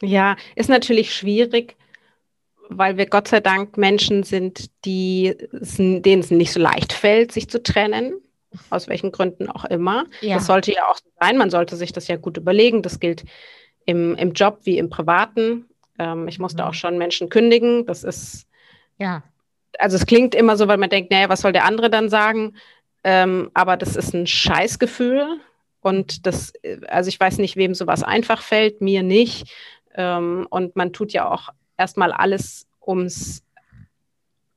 Ja, 0.00 0.36
ist 0.56 0.68
natürlich 0.68 1.14
schwierig, 1.14 1.76
weil 2.68 2.96
wir 2.96 3.06
Gott 3.06 3.28
sei 3.28 3.40
Dank 3.40 3.76
Menschen 3.76 4.24
sind, 4.24 4.70
die, 4.84 5.36
denen 5.52 6.20
es 6.20 6.30
nicht 6.30 6.52
so 6.52 6.60
leicht 6.60 6.92
fällt, 6.92 7.32
sich 7.32 7.48
zu 7.48 7.62
trennen, 7.62 8.14
aus 8.70 8.88
welchen 8.88 9.12
Gründen 9.12 9.48
auch 9.48 9.64
immer. 9.64 10.06
Ja. 10.20 10.36
Das 10.36 10.46
sollte 10.46 10.72
ja 10.72 10.88
auch 10.88 10.98
sein, 11.20 11.36
man 11.36 11.50
sollte 11.50 11.76
sich 11.76 11.92
das 11.92 12.08
ja 12.08 12.16
gut 12.16 12.36
überlegen. 12.36 12.82
Das 12.82 12.98
gilt 12.98 13.24
im, 13.86 14.14
im 14.16 14.32
Job 14.32 14.60
wie 14.64 14.78
im 14.78 14.90
Privaten. 14.90 15.66
Ähm, 15.98 16.28
ich 16.28 16.38
musste 16.38 16.62
mhm. 16.62 16.68
auch 16.68 16.74
schon 16.74 16.98
Menschen 16.98 17.28
kündigen. 17.28 17.86
Das 17.86 18.04
ist, 18.04 18.46
ja. 18.98 19.22
Also 19.78 19.96
es 19.96 20.06
klingt 20.06 20.34
immer 20.34 20.56
so, 20.56 20.68
weil 20.68 20.78
man 20.78 20.90
denkt, 20.90 21.10
naja, 21.10 21.28
was 21.28 21.40
soll 21.40 21.52
der 21.52 21.64
andere 21.64 21.90
dann 21.90 22.08
sagen? 22.08 22.54
Ähm, 23.04 23.50
aber 23.54 23.76
das 23.76 23.96
ist 23.96 24.14
ein 24.14 24.26
Scheißgefühl. 24.26 25.40
Und 25.80 26.26
das, 26.26 26.52
also 26.88 27.08
ich 27.08 27.18
weiß 27.18 27.38
nicht, 27.38 27.56
wem 27.56 27.74
sowas 27.74 28.02
einfach 28.02 28.42
fällt, 28.42 28.80
mir 28.80 29.02
nicht. 29.02 29.52
Ähm, 29.94 30.46
und 30.50 30.76
man 30.76 30.92
tut 30.92 31.12
ja 31.12 31.30
auch 31.30 31.48
erstmal 31.76 32.12
alles, 32.12 32.68
ums, 32.86 33.44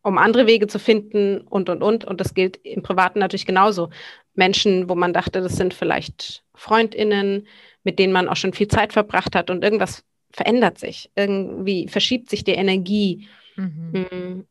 um 0.02 0.18
andere 0.18 0.46
Wege 0.46 0.68
zu 0.68 0.78
finden 0.78 1.42
und, 1.42 1.70
und, 1.70 1.82
und. 1.82 2.06
Und 2.06 2.22
das 2.22 2.34
gilt 2.34 2.58
im 2.64 2.84
Privaten 2.84 3.20
natürlich 3.20 3.46
genauso. 3.46 3.90
Menschen, 4.36 4.90
wo 4.90 4.96
man 4.96 5.14
dachte, 5.14 5.42
das 5.42 5.56
sind 5.56 5.74
vielleicht 5.74 6.44
FreundInnen, 6.54 7.48
mit 7.86 8.00
denen 8.00 8.12
man 8.12 8.28
auch 8.28 8.36
schon 8.36 8.52
viel 8.52 8.68
Zeit 8.68 8.92
verbracht 8.92 9.36
hat 9.36 9.50
und 9.50 9.64
irgendwas 9.64 10.04
verändert 10.32 10.78
sich. 10.78 11.10
Irgendwie 11.16 11.88
verschiebt 11.88 12.30
sich 12.30 12.44
die 12.44 12.52
Energie. 12.52 13.30
Mhm. 13.56 14.06
Mm. 14.12 14.46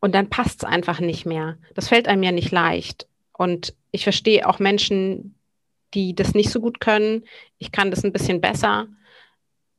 Und 0.00 0.14
dann 0.14 0.28
passt 0.28 0.62
es 0.62 0.68
einfach 0.68 0.98
nicht 0.98 1.26
mehr. 1.26 1.58
Das 1.74 1.88
fällt 1.88 2.08
einem 2.08 2.22
ja 2.22 2.32
nicht 2.32 2.50
leicht. 2.50 3.06
Und 3.32 3.74
ich 3.92 4.02
verstehe 4.02 4.48
auch 4.48 4.58
Menschen, 4.58 5.36
die 5.94 6.14
das 6.14 6.34
nicht 6.34 6.50
so 6.50 6.60
gut 6.60 6.80
können. 6.80 7.24
Ich 7.58 7.70
kann 7.70 7.90
das 7.90 8.04
ein 8.04 8.12
bisschen 8.12 8.40
besser. 8.40 8.88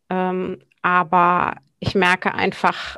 Ähm, 0.09 0.61
aber 0.81 1.57
ich 1.79 1.95
merke 1.95 2.33
einfach 2.33 2.97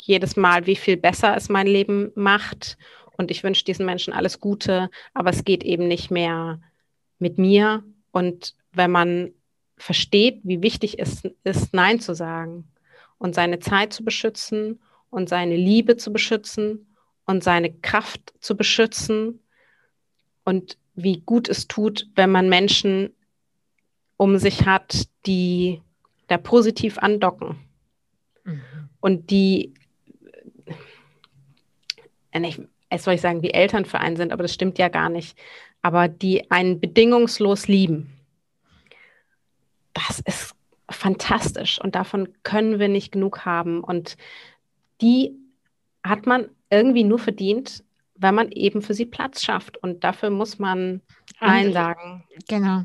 jedes 0.00 0.36
Mal, 0.36 0.66
wie 0.66 0.76
viel 0.76 0.96
besser 0.96 1.36
es 1.36 1.48
mein 1.48 1.66
Leben 1.66 2.12
macht. 2.14 2.78
Und 3.16 3.30
ich 3.30 3.42
wünsche 3.42 3.64
diesen 3.64 3.86
Menschen 3.86 4.12
alles 4.12 4.40
Gute, 4.40 4.90
aber 5.14 5.30
es 5.30 5.44
geht 5.44 5.64
eben 5.64 5.88
nicht 5.88 6.10
mehr 6.10 6.60
mit 7.18 7.38
mir. 7.38 7.82
Und 8.18 8.56
wenn 8.72 8.90
man 8.90 9.30
versteht, 9.76 10.40
wie 10.42 10.60
wichtig 10.60 10.98
es 10.98 11.22
ist, 11.44 11.72
Nein 11.72 12.00
zu 12.00 12.16
sagen 12.16 12.68
und 13.18 13.36
seine 13.36 13.60
Zeit 13.60 13.92
zu 13.92 14.04
beschützen 14.04 14.80
und 15.08 15.28
seine 15.28 15.54
Liebe 15.54 15.96
zu 15.96 16.12
beschützen 16.12 16.92
und 17.26 17.44
seine 17.44 17.72
Kraft 17.72 18.34
zu 18.40 18.56
beschützen 18.56 19.38
und 20.44 20.78
wie 20.96 21.20
gut 21.20 21.48
es 21.48 21.68
tut, 21.68 22.08
wenn 22.16 22.32
man 22.32 22.48
Menschen 22.48 23.14
um 24.16 24.36
sich 24.38 24.66
hat, 24.66 25.06
die 25.24 25.80
da 26.26 26.38
positiv 26.38 26.98
andocken. 26.98 27.56
Mhm. 28.42 28.62
Und 28.98 29.30
die, 29.30 29.74
äh, 32.32 32.40
nicht, 32.40 32.60
es 32.90 33.04
soll 33.04 33.14
ich 33.14 33.20
sagen, 33.20 33.42
wie 33.42 33.52
Elternverein 33.52 34.16
sind, 34.16 34.32
aber 34.32 34.42
das 34.42 34.54
stimmt 34.54 34.76
ja 34.76 34.88
gar 34.88 35.08
nicht. 35.08 35.38
Aber 35.82 36.08
die 36.08 36.50
einen 36.50 36.80
bedingungslos 36.80 37.68
lieben. 37.68 38.12
Das 39.94 40.20
ist 40.20 40.54
fantastisch 40.90 41.80
und 41.80 41.94
davon 41.94 42.28
können 42.42 42.78
wir 42.78 42.88
nicht 42.88 43.12
genug 43.12 43.44
haben. 43.44 43.82
Und 43.82 44.16
die 45.00 45.34
hat 46.04 46.26
man 46.26 46.48
irgendwie 46.70 47.04
nur 47.04 47.18
verdient, 47.18 47.84
wenn 48.14 48.34
man 48.34 48.50
eben 48.52 48.82
für 48.82 48.94
sie 48.94 49.06
Platz 49.06 49.42
schafft. 49.42 49.76
Und 49.78 50.04
dafür 50.04 50.30
muss 50.30 50.58
man 50.58 51.02
Nein 51.40 51.72
sagen. 51.72 52.24
Genau. 52.48 52.84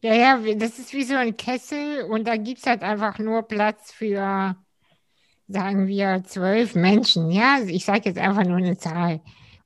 Ja, 0.00 0.14
ja, 0.14 0.54
das 0.54 0.78
ist 0.78 0.92
wie 0.92 1.04
so 1.04 1.14
ein 1.14 1.36
Kessel 1.36 2.02
und 2.02 2.26
da 2.26 2.36
gibt 2.36 2.58
es 2.58 2.66
halt 2.66 2.82
einfach 2.82 3.18
nur 3.18 3.42
Platz 3.42 3.92
für, 3.92 4.56
sagen 5.46 5.86
wir, 5.86 6.22
zwölf 6.24 6.74
Menschen. 6.74 7.30
Ja, 7.30 7.60
ich 7.64 7.84
sage 7.84 8.02
jetzt 8.06 8.18
einfach 8.18 8.44
nur 8.44 8.56
eine 8.56 8.76
Zahl. 8.76 9.20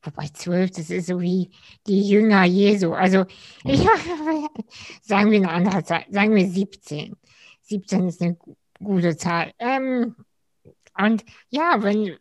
Wobei 0.07 0.29
zwölf, 0.29 0.71
das 0.71 0.91
ist 0.91 1.07
so 1.07 1.21
wie 1.21 1.51
die 1.87 2.09
Jünger 2.09 2.45
Jesu. 2.45 2.93
Also, 2.93 3.25
ich 3.65 3.81
sagen 5.03 5.31
wir 5.31 5.39
eine 5.39 5.51
andere 5.51 5.85
Zahl, 5.85 6.05
sagen 6.11 6.35
wir 6.35 6.47
17. 6.47 7.17
17 7.63 8.09
ist 8.09 8.23
eine 8.23 8.37
gute 8.79 9.17
Zahl. 9.17 9.53
Ähm, 9.59 10.15
und 10.97 11.25
ja, 11.51 11.83
wenn, 11.83 12.17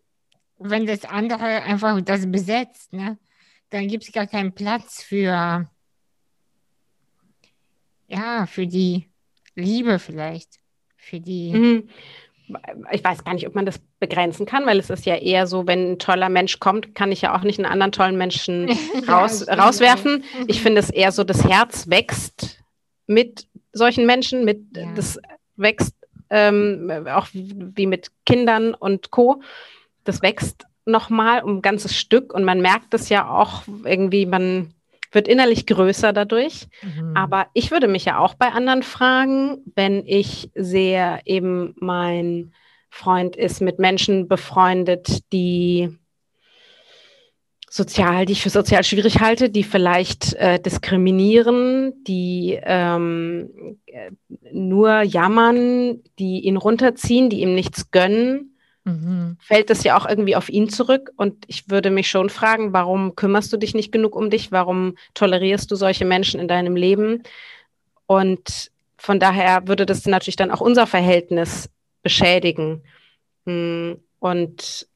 wenn 0.58 0.86
das 0.86 1.06
andere 1.06 1.64
einfach 1.64 2.02
das 2.02 2.30
besetzt, 2.30 2.92
ne, 2.92 3.18
dann 3.70 3.88
gibt 3.88 4.04
es 4.04 4.12
gar 4.12 4.28
keinen 4.28 4.54
Platz 4.54 5.02
für 5.04 5.70
ja, 8.08 8.46
für 8.46 8.68
die 8.68 9.10
Liebe 9.56 10.00
vielleicht. 10.00 10.60
Für 10.98 11.20
die. 11.20 11.54
Mhm. 11.54 11.90
Ich 12.92 13.04
weiß 13.04 13.24
gar 13.24 13.34
nicht, 13.34 13.48
ob 13.48 13.56
man 13.56 13.66
das 13.66 13.80
begrenzen 14.00 14.46
kann, 14.46 14.66
weil 14.66 14.80
es 14.80 14.90
ist 14.90 15.06
ja 15.06 15.16
eher 15.16 15.48
so, 15.48 15.68
wenn 15.68 15.94
ein 15.94 16.00
toller 16.00 16.30
Mensch 16.30 16.60
kommt, 16.60 16.94
kann 16.94 17.12
ich 17.12 17.22
ja 17.22 17.36
auch 17.36 17.42
nicht 17.42 17.60
einen 17.60 17.72
anderen 17.72 17.92
tollen 17.92 18.18
Menschen 18.18 18.70
raus, 19.08 19.46
ja, 19.48 19.56
rauswerfen. 19.56 20.24
Ich 20.48 20.62
finde 20.62 20.80
es 20.80 20.90
eher 20.90 21.12
so, 21.12 21.24
das 21.24 21.44
Herz 21.44 21.90
wächst 21.90 22.64
mit 23.08 23.48
solchen 23.74 24.06
Menschen, 24.06 24.46
mit 24.46 24.62
ja. 24.76 24.88
das 24.96 25.20
wächst 25.56 25.96
ähm, 26.30 27.08
auch 27.08 27.28
wie 27.32 27.88
mit 27.88 28.12
Kindern 28.26 28.74
und 28.74 29.12
Co. 29.12 29.42
Das 30.04 30.22
wächst 30.22 30.66
nochmal 30.86 31.44
um 31.44 31.58
ein 31.58 31.62
ganzes 31.62 31.98
Stück 31.98 32.34
und 32.34 32.44
man 32.44 32.62
merkt 32.62 32.94
es 32.94 33.10
ja 33.10 33.28
auch 33.28 33.64
irgendwie, 33.84 34.26
man 34.26 34.75
wird 35.16 35.28
innerlich 35.28 35.66
größer 35.66 36.14
dadurch. 36.14 36.68
Mhm. 36.84 37.16
Aber 37.16 37.48
ich 37.54 37.72
würde 37.72 37.88
mich 37.88 38.06
ja 38.06 38.20
auch 38.20 38.36
bei 38.36 38.50
anderen 38.50 38.84
fragen, 38.84 39.64
wenn 39.76 40.06
ich 40.06 40.52
sehe, 40.54 41.20
eben 41.26 41.74
mein 41.80 42.54
Freund 42.90 43.36
ist 43.36 43.62
mit 43.62 43.80
Menschen 43.80 44.28
befreundet, 44.28 45.32
die 45.34 45.90
sozial, 47.70 48.26
die 48.26 48.34
ich 48.34 48.42
für 48.42 48.50
sozial 48.50 48.84
schwierig 48.84 49.20
halte, 49.20 49.50
die 49.50 49.64
vielleicht 49.64 50.34
äh, 50.36 50.60
diskriminieren, 50.62 52.04
die 52.06 52.58
ähm, 52.64 53.80
äh, 53.86 54.12
nur 54.54 55.02
jammern, 55.02 56.02
die 56.18 56.42
ihn 56.42 56.56
runterziehen, 56.56 57.30
die 57.30 57.42
ihm 57.42 57.54
nichts 57.54 57.92
gönnen 57.92 58.55
mhm. 58.86 59.38
fällt 59.42 59.70
es 59.70 59.84
ja 59.84 59.98
auch 59.98 60.08
irgendwie 60.08 60.36
auf 60.36 60.50
ihn 60.50 60.70
zurück. 60.70 61.12
Und 61.18 61.44
ich 61.48 61.70
würde 61.70 61.92
mich 61.92 62.10
schon 62.10 62.30
fragen, 62.30 62.72
warum 62.74 63.16
kümmerst 63.16 63.52
du 63.52 63.58
dich 63.58 63.74
nicht 63.74 63.92
genug 63.92 64.16
um 64.16 64.30
dich? 64.30 64.52
Warum 64.52 64.96
tolerierst 65.14 65.70
du 65.70 65.76
solche 65.76 66.06
Menschen 66.06 66.40
in 66.40 66.48
deinem 66.48 66.76
Leben? 66.76 67.24
Und 68.08 68.72
von 68.98 69.20
daher 69.20 69.68
würde 69.68 69.86
das 69.86 70.06
natürlich 70.06 70.38
dann 70.38 70.52
auch 70.52 70.62
unser 70.62 70.88
Verhältnis 70.88 71.70
beschädigen. 72.02 72.84
Hm, 73.46 74.00
und 74.20 74.88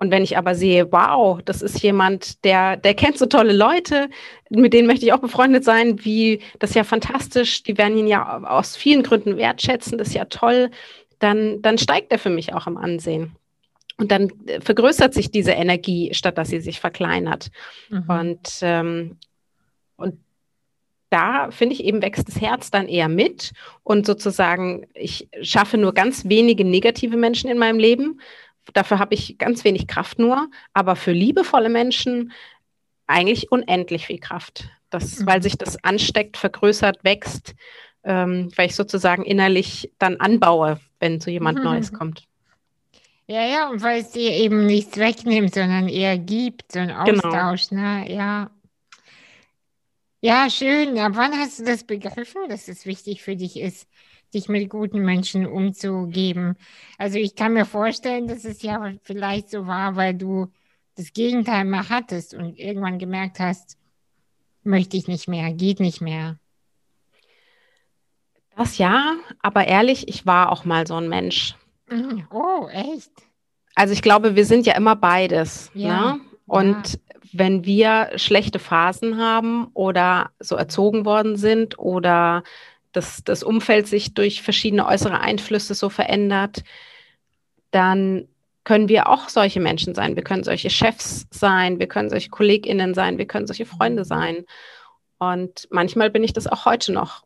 und 0.00 0.12
wenn 0.12 0.22
ich 0.22 0.38
aber 0.38 0.54
sehe, 0.54 0.92
wow, 0.92 1.40
das 1.44 1.60
ist 1.60 1.82
jemand, 1.82 2.44
der, 2.44 2.76
der 2.76 2.94
kennt 2.94 3.18
so 3.18 3.26
tolle 3.26 3.52
Leute, 3.52 4.08
mit 4.48 4.72
denen 4.72 4.86
möchte 4.86 5.04
ich 5.04 5.12
auch 5.12 5.18
befreundet 5.18 5.64
sein, 5.64 6.04
wie, 6.04 6.40
das 6.60 6.70
ist 6.70 6.76
ja 6.76 6.84
fantastisch, 6.84 7.64
die 7.64 7.76
werden 7.76 7.98
ihn 7.98 8.06
ja 8.06 8.44
aus 8.44 8.76
vielen 8.76 9.02
Gründen 9.02 9.36
wertschätzen, 9.36 9.98
das 9.98 10.08
ist 10.08 10.14
ja 10.14 10.26
toll 10.26 10.70
dann, 11.18 11.62
dann 11.62 11.78
steigt 11.78 12.12
er 12.12 12.18
für 12.18 12.30
mich 12.30 12.54
auch 12.54 12.66
im 12.66 12.76
Ansehen. 12.76 13.36
Und 13.96 14.12
dann 14.12 14.30
äh, 14.46 14.60
vergrößert 14.60 15.12
sich 15.12 15.30
diese 15.30 15.52
Energie, 15.52 16.14
statt 16.14 16.38
dass 16.38 16.48
sie 16.48 16.60
sich 16.60 16.80
verkleinert. 16.80 17.50
Mhm. 17.90 18.04
Und, 18.08 18.58
ähm, 18.62 19.16
und 19.96 20.18
da 21.10 21.50
finde 21.50 21.74
ich 21.74 21.84
eben 21.84 22.02
wächst 22.02 22.28
das 22.28 22.40
Herz 22.40 22.70
dann 22.70 22.86
eher 22.86 23.08
mit 23.08 23.52
und 23.82 24.06
sozusagen, 24.06 24.86
ich 24.94 25.28
schaffe 25.42 25.78
nur 25.78 25.94
ganz 25.94 26.28
wenige 26.28 26.64
negative 26.64 27.16
Menschen 27.16 27.50
in 27.50 27.58
meinem 27.58 27.78
Leben. 27.78 28.20
Dafür 28.74 28.98
habe 28.98 29.14
ich 29.14 29.38
ganz 29.38 29.64
wenig 29.64 29.88
Kraft 29.88 30.18
nur, 30.18 30.48
aber 30.74 30.94
für 30.94 31.12
liebevolle 31.12 31.70
Menschen 31.70 32.32
eigentlich 33.06 33.50
unendlich 33.50 34.06
viel 34.06 34.18
Kraft. 34.18 34.68
Das, 34.90 35.20
mhm. 35.20 35.26
Weil 35.26 35.42
sich 35.42 35.56
das 35.56 35.82
ansteckt, 35.82 36.36
vergrößert, 36.36 37.02
wächst, 37.02 37.54
ähm, 38.04 38.50
weil 38.56 38.66
ich 38.66 38.74
sozusagen 38.74 39.24
innerlich 39.24 39.92
dann 39.98 40.16
anbaue, 40.16 40.80
wenn 41.00 41.20
so 41.20 41.30
jemand 41.30 41.58
mhm. 41.58 41.64
Neues 41.64 41.92
kommt. 41.92 42.28
Ja, 43.26 43.44
ja, 43.44 43.68
und 43.68 43.82
weil 43.82 44.00
es 44.00 44.10
dir 44.10 44.30
eben 44.30 44.64
nichts 44.64 44.96
wegnimmt, 44.96 45.54
sondern 45.54 45.88
eher 45.88 46.16
gibt, 46.16 46.72
so 46.72 46.78
ein. 46.78 46.90
Austausch, 46.90 47.68
genau. 47.68 47.82
ne? 47.82 48.12
Ja. 48.12 48.50
Ja, 50.20 50.50
schön. 50.50 50.98
Ab 50.98 51.12
wann 51.14 51.38
hast 51.38 51.60
du 51.60 51.64
das 51.64 51.84
begriffen, 51.84 52.48
dass 52.48 52.66
es 52.68 52.86
wichtig 52.86 53.22
für 53.22 53.36
dich 53.36 53.58
ist, 53.58 53.86
dich 54.34 54.48
mit 54.48 54.68
guten 54.68 55.04
Menschen 55.04 55.46
umzugeben? 55.46 56.56
Also 56.96 57.18
ich 57.18 57.36
kann 57.36 57.52
mir 57.52 57.66
vorstellen, 57.66 58.26
dass 58.26 58.44
es 58.44 58.62
ja 58.62 58.94
vielleicht 59.02 59.50
so 59.50 59.66
war, 59.66 59.94
weil 59.94 60.14
du 60.14 60.48
das 60.96 61.12
Gegenteil 61.12 61.64
mal 61.66 61.88
hattest 61.88 62.34
und 62.34 62.58
irgendwann 62.58 62.98
gemerkt 62.98 63.38
hast, 63.38 63.76
möchte 64.64 64.96
ich 64.96 65.06
nicht 65.06 65.28
mehr, 65.28 65.52
geht 65.52 65.78
nicht 65.78 66.00
mehr. 66.00 66.40
Das 68.58 68.76
ja, 68.76 69.14
aber 69.40 69.68
ehrlich, 69.68 70.08
ich 70.08 70.26
war 70.26 70.50
auch 70.50 70.64
mal 70.64 70.84
so 70.84 70.96
ein 70.96 71.08
Mensch. 71.08 71.54
Mhm. 71.88 72.26
Oh, 72.30 72.66
echt? 72.66 73.12
Also 73.76 73.92
ich 73.92 74.02
glaube, 74.02 74.34
wir 74.34 74.44
sind 74.44 74.66
ja 74.66 74.74
immer 74.74 74.96
beides. 74.96 75.70
Ja. 75.74 76.14
Ne? 76.14 76.20
Und 76.44 76.94
ja. 76.94 76.98
wenn 77.32 77.64
wir 77.64 78.10
schlechte 78.16 78.58
Phasen 78.58 79.16
haben 79.16 79.68
oder 79.74 80.30
so 80.40 80.56
erzogen 80.56 81.04
worden 81.04 81.36
sind 81.36 81.78
oder 81.78 82.42
das, 82.90 83.22
das 83.22 83.44
Umfeld 83.44 83.86
sich 83.86 84.14
durch 84.14 84.42
verschiedene 84.42 84.86
äußere 84.86 85.20
Einflüsse 85.20 85.74
so 85.74 85.88
verändert, 85.88 86.64
dann 87.70 88.26
können 88.64 88.88
wir 88.88 89.08
auch 89.08 89.28
solche 89.28 89.60
Menschen 89.60 89.94
sein. 89.94 90.16
Wir 90.16 90.24
können 90.24 90.42
solche 90.42 90.68
Chefs 90.68 91.28
sein, 91.30 91.78
wir 91.78 91.86
können 91.86 92.10
solche 92.10 92.30
KollegInnen 92.30 92.92
sein, 92.92 93.18
wir 93.18 93.26
können 93.26 93.46
solche 93.46 93.66
Freunde 93.66 94.04
sein. 94.04 94.46
Und 95.18 95.68
manchmal 95.70 96.10
bin 96.10 96.24
ich 96.24 96.32
das 96.32 96.48
auch 96.48 96.64
heute 96.64 96.92
noch. 96.92 97.22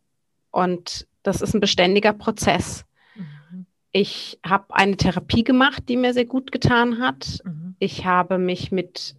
Und 0.51 1.07
das 1.23 1.41
ist 1.41 1.55
ein 1.55 1.61
beständiger 1.61 2.13
Prozess. 2.13 2.85
Mhm. 3.15 3.67
Ich 3.93 4.39
habe 4.45 4.75
eine 4.75 4.97
Therapie 4.97 5.45
gemacht, 5.45 5.85
die 5.89 5.97
mir 5.97 6.15
sehr 6.15 6.25
gut 6.25 6.53
getan 6.53 7.01
hat. 7.01 7.41
Mhm. 7.45 7.77
Ich 7.79 8.05
habe 8.05 8.39
mich 8.39 8.73
mit 8.73 9.15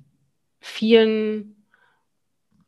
vielen 0.60 1.56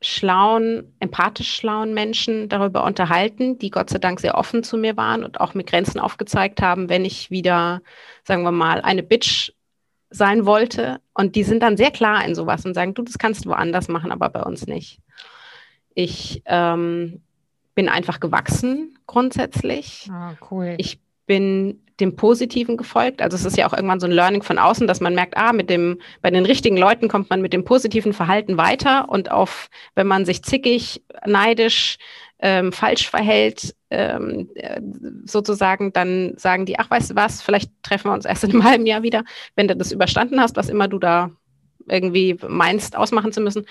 schlauen, 0.02 0.94
empathisch 1.00 1.54
schlauen 1.54 1.94
Menschen 1.94 2.48
darüber 2.48 2.84
unterhalten, 2.84 3.58
die 3.58 3.70
Gott 3.70 3.90
sei 3.90 3.98
Dank 3.98 4.20
sehr 4.20 4.36
offen 4.36 4.62
zu 4.62 4.76
mir 4.76 4.96
waren 4.96 5.24
und 5.24 5.40
auch 5.40 5.54
mir 5.54 5.64
Grenzen 5.64 5.98
aufgezeigt 5.98 6.60
haben, 6.60 6.88
wenn 6.88 7.04
ich 7.04 7.30
wieder, 7.30 7.80
sagen 8.22 8.42
wir 8.42 8.52
mal, 8.52 8.82
eine 8.82 9.02
Bitch 9.02 9.52
sein 10.10 10.46
wollte. 10.46 11.00
Und 11.14 11.34
die 11.34 11.44
sind 11.44 11.62
dann 11.62 11.76
sehr 11.76 11.90
klar 11.90 12.24
in 12.24 12.34
sowas 12.34 12.64
und 12.64 12.74
sagen, 12.74 12.94
du, 12.94 13.02
das 13.02 13.18
kannst 13.18 13.44
du 13.44 13.50
woanders 13.50 13.88
machen, 13.88 14.12
aber 14.12 14.28
bei 14.28 14.42
uns 14.42 14.66
nicht. 14.66 15.00
Ich 15.94 16.42
ähm, 16.44 17.22
bin 17.76 17.88
einfach 17.88 18.18
gewachsen 18.18 18.98
grundsätzlich. 19.06 20.08
Ah, 20.10 20.32
cool. 20.50 20.74
Ich 20.78 20.98
bin 21.26 21.82
dem 22.00 22.16
Positiven 22.16 22.76
gefolgt. 22.76 23.22
Also 23.22 23.36
es 23.36 23.44
ist 23.44 23.56
ja 23.56 23.66
auch 23.68 23.72
irgendwann 23.72 24.00
so 24.00 24.06
ein 24.06 24.12
Learning 24.12 24.42
von 24.42 24.58
außen, 24.58 24.86
dass 24.86 25.00
man 25.00 25.14
merkt, 25.14 25.36
ah, 25.36 25.52
mit 25.52 25.70
dem, 25.70 26.00
bei 26.20 26.30
den 26.30 26.44
richtigen 26.44 26.76
Leuten 26.76 27.08
kommt 27.08 27.30
man 27.30 27.40
mit 27.40 27.52
dem 27.52 27.64
positiven 27.64 28.12
Verhalten 28.12 28.56
weiter 28.56 29.08
und 29.08 29.30
auf, 29.30 29.68
wenn 29.94 30.06
man 30.06 30.24
sich 30.24 30.42
zickig, 30.42 31.02
neidisch, 31.24 31.98
ähm, 32.38 32.72
falsch 32.72 33.08
verhält, 33.08 33.74
ähm, 33.90 34.50
äh, 34.56 34.80
sozusagen, 35.24 35.92
dann 35.92 36.34
sagen 36.36 36.66
die, 36.66 36.78
ach, 36.78 36.90
weißt 36.90 37.12
du 37.12 37.14
was, 37.14 37.40
vielleicht 37.40 37.70
treffen 37.82 38.10
wir 38.10 38.14
uns 38.14 38.26
erst 38.26 38.44
in 38.44 38.50
einem 38.50 38.64
halben 38.68 38.86
Jahr 38.86 39.02
wieder, 39.02 39.24
wenn 39.54 39.68
du 39.68 39.76
das 39.76 39.92
überstanden 39.92 40.40
hast, 40.40 40.56
was 40.56 40.68
immer 40.68 40.88
du 40.88 40.98
da 40.98 41.30
irgendwie 41.88 42.36
meinst, 42.46 42.96
ausmachen 42.96 43.32
zu 43.32 43.40
müssen. 43.40 43.64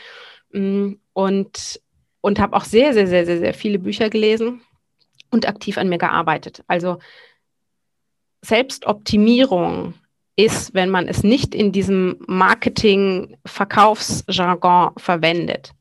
Mm, 0.51 0.93
und 1.13 1.79
und 2.25 2.39
habe 2.39 2.55
auch 2.55 2.63
sehr, 2.63 2.95
sehr, 2.95 3.05
sehr, 3.05 3.27
sehr, 3.27 3.37
sehr 3.37 3.53
viele 3.53 3.77
Bücher 3.77 4.09
gelesen 4.09 4.61
und 5.29 5.47
aktiv 5.47 5.77
an 5.77 5.89
mir 5.89 5.99
gearbeitet. 5.99 6.63
Also 6.65 6.97
Selbstoptimierung 8.41 9.93
ist, 10.35 10.73
wenn 10.73 10.89
man 10.89 11.07
es 11.07 11.21
nicht 11.21 11.53
in 11.53 11.71
diesem 11.71 12.15
Marketing-Verkaufsjargon 12.25 14.93
verwendet, 14.97 15.73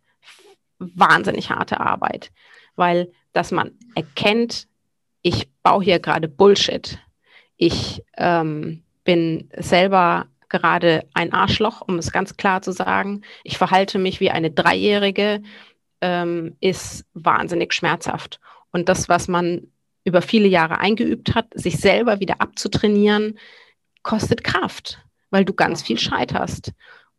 wahnsinnig 0.79 1.49
harte 1.49 1.81
Arbeit, 1.81 2.31
weil 2.77 3.11
dass 3.33 3.51
man 3.51 3.71
erkennt, 3.95 4.69
ich 5.23 5.49
baue 5.63 5.83
hier 5.83 5.99
gerade 5.99 6.29
Bullshit. 6.29 6.99
Ich 7.57 8.03
ähm, 8.19 8.83
bin 9.03 9.49
selber 9.57 10.27
gerade 10.51 11.09
ein 11.15 11.33
Arschloch, 11.33 11.81
um 11.81 11.99
es 11.99 12.13
ganz 12.13 12.37
klar 12.37 12.61
zu 12.61 12.73
sagen. 12.73 13.23
Ich 13.45 13.57
verhalte 13.57 13.99
mich 13.99 14.21
wie 14.21 14.31
eine 14.31 14.51
Dreijährige 14.51 15.41
ähm, 16.05 16.55
ist 16.61 17.07
wahnsinnig 17.15 17.73
schmerzhaft. 17.73 18.39
Und 18.73 18.91
das, 18.91 19.09
was 19.09 19.27
man 19.27 19.69
über 20.05 20.21
viele 20.21 20.49
Jahre 20.49 20.79
eingeübt 20.79 21.35
hat, 21.35 21.47
sich 21.55 21.79
selber 21.79 22.21
wieder 22.21 22.43
abzutrainieren, 22.43 23.39
kostet 24.03 24.45
Kraft, 24.45 24.99
weil 25.31 25.47
du 25.47 25.55
ganz 25.55 25.81
viel 25.81 25.99
scheiterst 25.99 26.73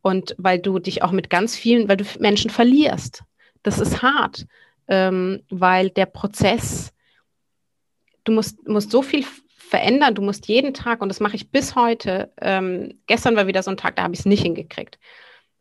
und 0.03 0.35
weil 0.37 0.59
du 0.59 0.77
dich 0.77 1.01
auch 1.01 1.11
mit 1.11 1.31
ganz 1.31 1.55
vielen, 1.55 1.89
weil 1.89 1.97
du 1.97 2.05
Menschen 2.19 2.51
verlierst. 2.51 3.23
Das 3.63 3.79
ist 3.79 4.03
hart, 4.03 4.45
ähm, 4.87 5.41
weil 5.49 5.89
der 5.89 6.05
Prozess, 6.05 6.93
du 8.23 8.33
musst, 8.33 8.67
musst 8.67 8.91
so 8.91 9.01
viel 9.01 9.25
verändern, 9.47 10.13
du 10.13 10.21
musst 10.21 10.47
jeden 10.47 10.75
Tag, 10.75 11.01
und 11.01 11.09
das 11.09 11.21
mache 11.21 11.35
ich 11.35 11.49
bis 11.49 11.75
heute, 11.75 12.31
ähm, 12.39 12.99
gestern 13.07 13.35
war 13.35 13.47
wieder 13.47 13.63
so 13.63 13.71
ein 13.71 13.77
Tag, 13.77 13.95
da 13.95 14.03
habe 14.03 14.13
ich 14.13 14.19
es 14.19 14.25
nicht 14.27 14.43
hingekriegt. 14.43 14.99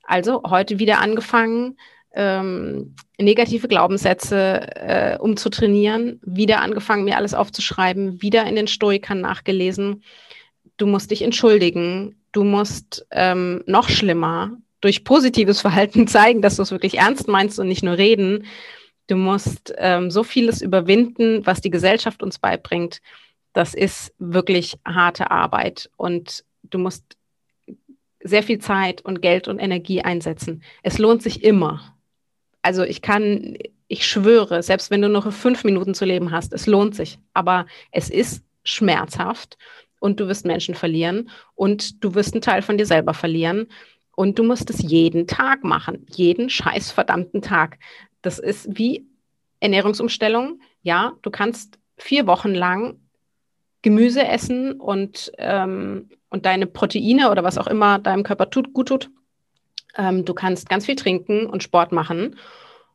Also 0.03 0.43
heute 0.47 0.79
wieder 0.79 1.01
angefangen, 1.01 1.79
ähm, 2.15 2.95
negative 3.19 3.69
Glaubenssätze 3.69 4.61
äh, 4.77 5.19
umzutrainieren, 5.19 6.21
wieder 6.25 6.61
angefangen, 6.61 7.05
mir 7.05 7.17
alles 7.17 7.35
aufzuschreiben, 7.35 8.23
wieder 8.23 8.47
in 8.47 8.57
den 8.57 8.69
Stoikern 8.69 9.21
nachgelesen. 9.21 10.03
Du 10.77 10.87
musst 10.87 11.11
dich 11.11 11.23
entschuldigen, 11.23 12.17
du 12.33 12.45
musst 12.45 13.07
ähm, 13.11 13.63
noch 13.67 13.89
schlimmer 13.89 14.57
durch 14.81 15.05
positives 15.05 15.61
Verhalten 15.63 16.07
zeigen, 16.07 16.43
dass 16.43 16.57
du 16.57 16.63
es 16.63 16.71
wirklich 16.71 16.99
ernst 16.99 17.29
meinst 17.29 17.59
und 17.59 17.69
nicht 17.69 17.83
nur 17.83 17.99
reden. 17.99 18.47
Du 19.07 19.17
musst 19.17 19.75
ähm, 19.77 20.11
so 20.11 20.23
vieles 20.23 20.63
überwinden, 20.63 21.45
was 21.47 21.61
die 21.61 21.71
Gesellschaft 21.71 22.23
uns 22.23 22.39
beibringt. 22.39 23.01
das 23.53 23.75
ist 23.75 24.13
wirklich 24.19 24.79
harte 24.85 25.31
Arbeit 25.31 25.91
und 25.97 26.45
du 26.65 26.79
musst 26.79 27.05
sehr 28.21 28.43
viel 28.43 28.59
Zeit 28.59 29.03
und 29.03 29.21
Geld 29.21 29.47
und 29.47 29.59
Energie 29.59 30.01
einsetzen. 30.03 30.63
Es 30.83 30.99
lohnt 30.99 31.23
sich 31.23 31.45
immer. 31.45 31.94
Also 32.65 32.83
ich 32.83 33.03
kann, 33.03 33.59
ich 33.89 34.07
schwöre, 34.07 34.63
selbst 34.63 34.91
wenn 34.91 35.03
du 35.03 35.11
noch 35.11 35.31
fünf 35.31 35.65
Minuten 35.65 35.93
zu 35.93 36.07
leben 36.07 36.31
hast, 36.31 36.55
es 36.55 36.67
lohnt 36.67 36.95
sich. 36.95 37.19
Aber 37.35 37.67
es 37.93 38.09
ist 38.09 38.43
schmerzhaft 38.65 39.59
und 40.01 40.19
du 40.19 40.29
wirst 40.29 40.47
Menschen 40.47 40.75
verlieren 40.75 41.29
und 41.55 42.03
du 42.03 42.15
wirst 42.15 42.33
einen 42.33 42.41
Teil 42.41 42.63
von 42.63 42.79
dir 42.79 42.87
selber 42.87 43.13
verlieren. 43.13 43.67
Und 44.17 44.39
du 44.39 44.45
musst 44.45 44.71
es 44.71 44.81
jeden 44.81 45.27
Tag 45.27 45.63
machen, 45.63 46.07
jeden 46.09 46.49
scheiß 46.49 46.91
verdammten 46.91 47.43
Tag. 47.43 47.79
Das 48.23 48.39
ist 48.39 48.67
wie 48.79 49.05
Ernährungsumstellung. 49.61 50.63
Ja, 50.83 51.13
du 51.21 51.31
kannst 51.31 51.79
vier 51.99 52.27
Wochen 52.27 52.55
lang 52.55 52.99
Gemüse 53.83 54.27
essen 54.27 54.81
und, 54.81 55.33
ähm, 55.37 56.09
und 56.31 56.47
deine 56.47 56.67
Proteine 56.67 57.31
oder 57.31 57.45
was 57.45 57.59
auch 57.59 57.67
immer 57.67 57.99
deinem 57.99 58.23
Körper 58.23 58.49
tut, 58.49 58.73
gut 58.73 58.89
tut. 58.89 59.11
Ähm, 59.97 60.25
du 60.25 60.35
kannst 60.35 60.69
ganz 60.69 60.87
viel 60.87 60.97
trinken 60.97 61.47
und 61.47 61.63
Sport 61.63 61.93
machen. 61.93 62.37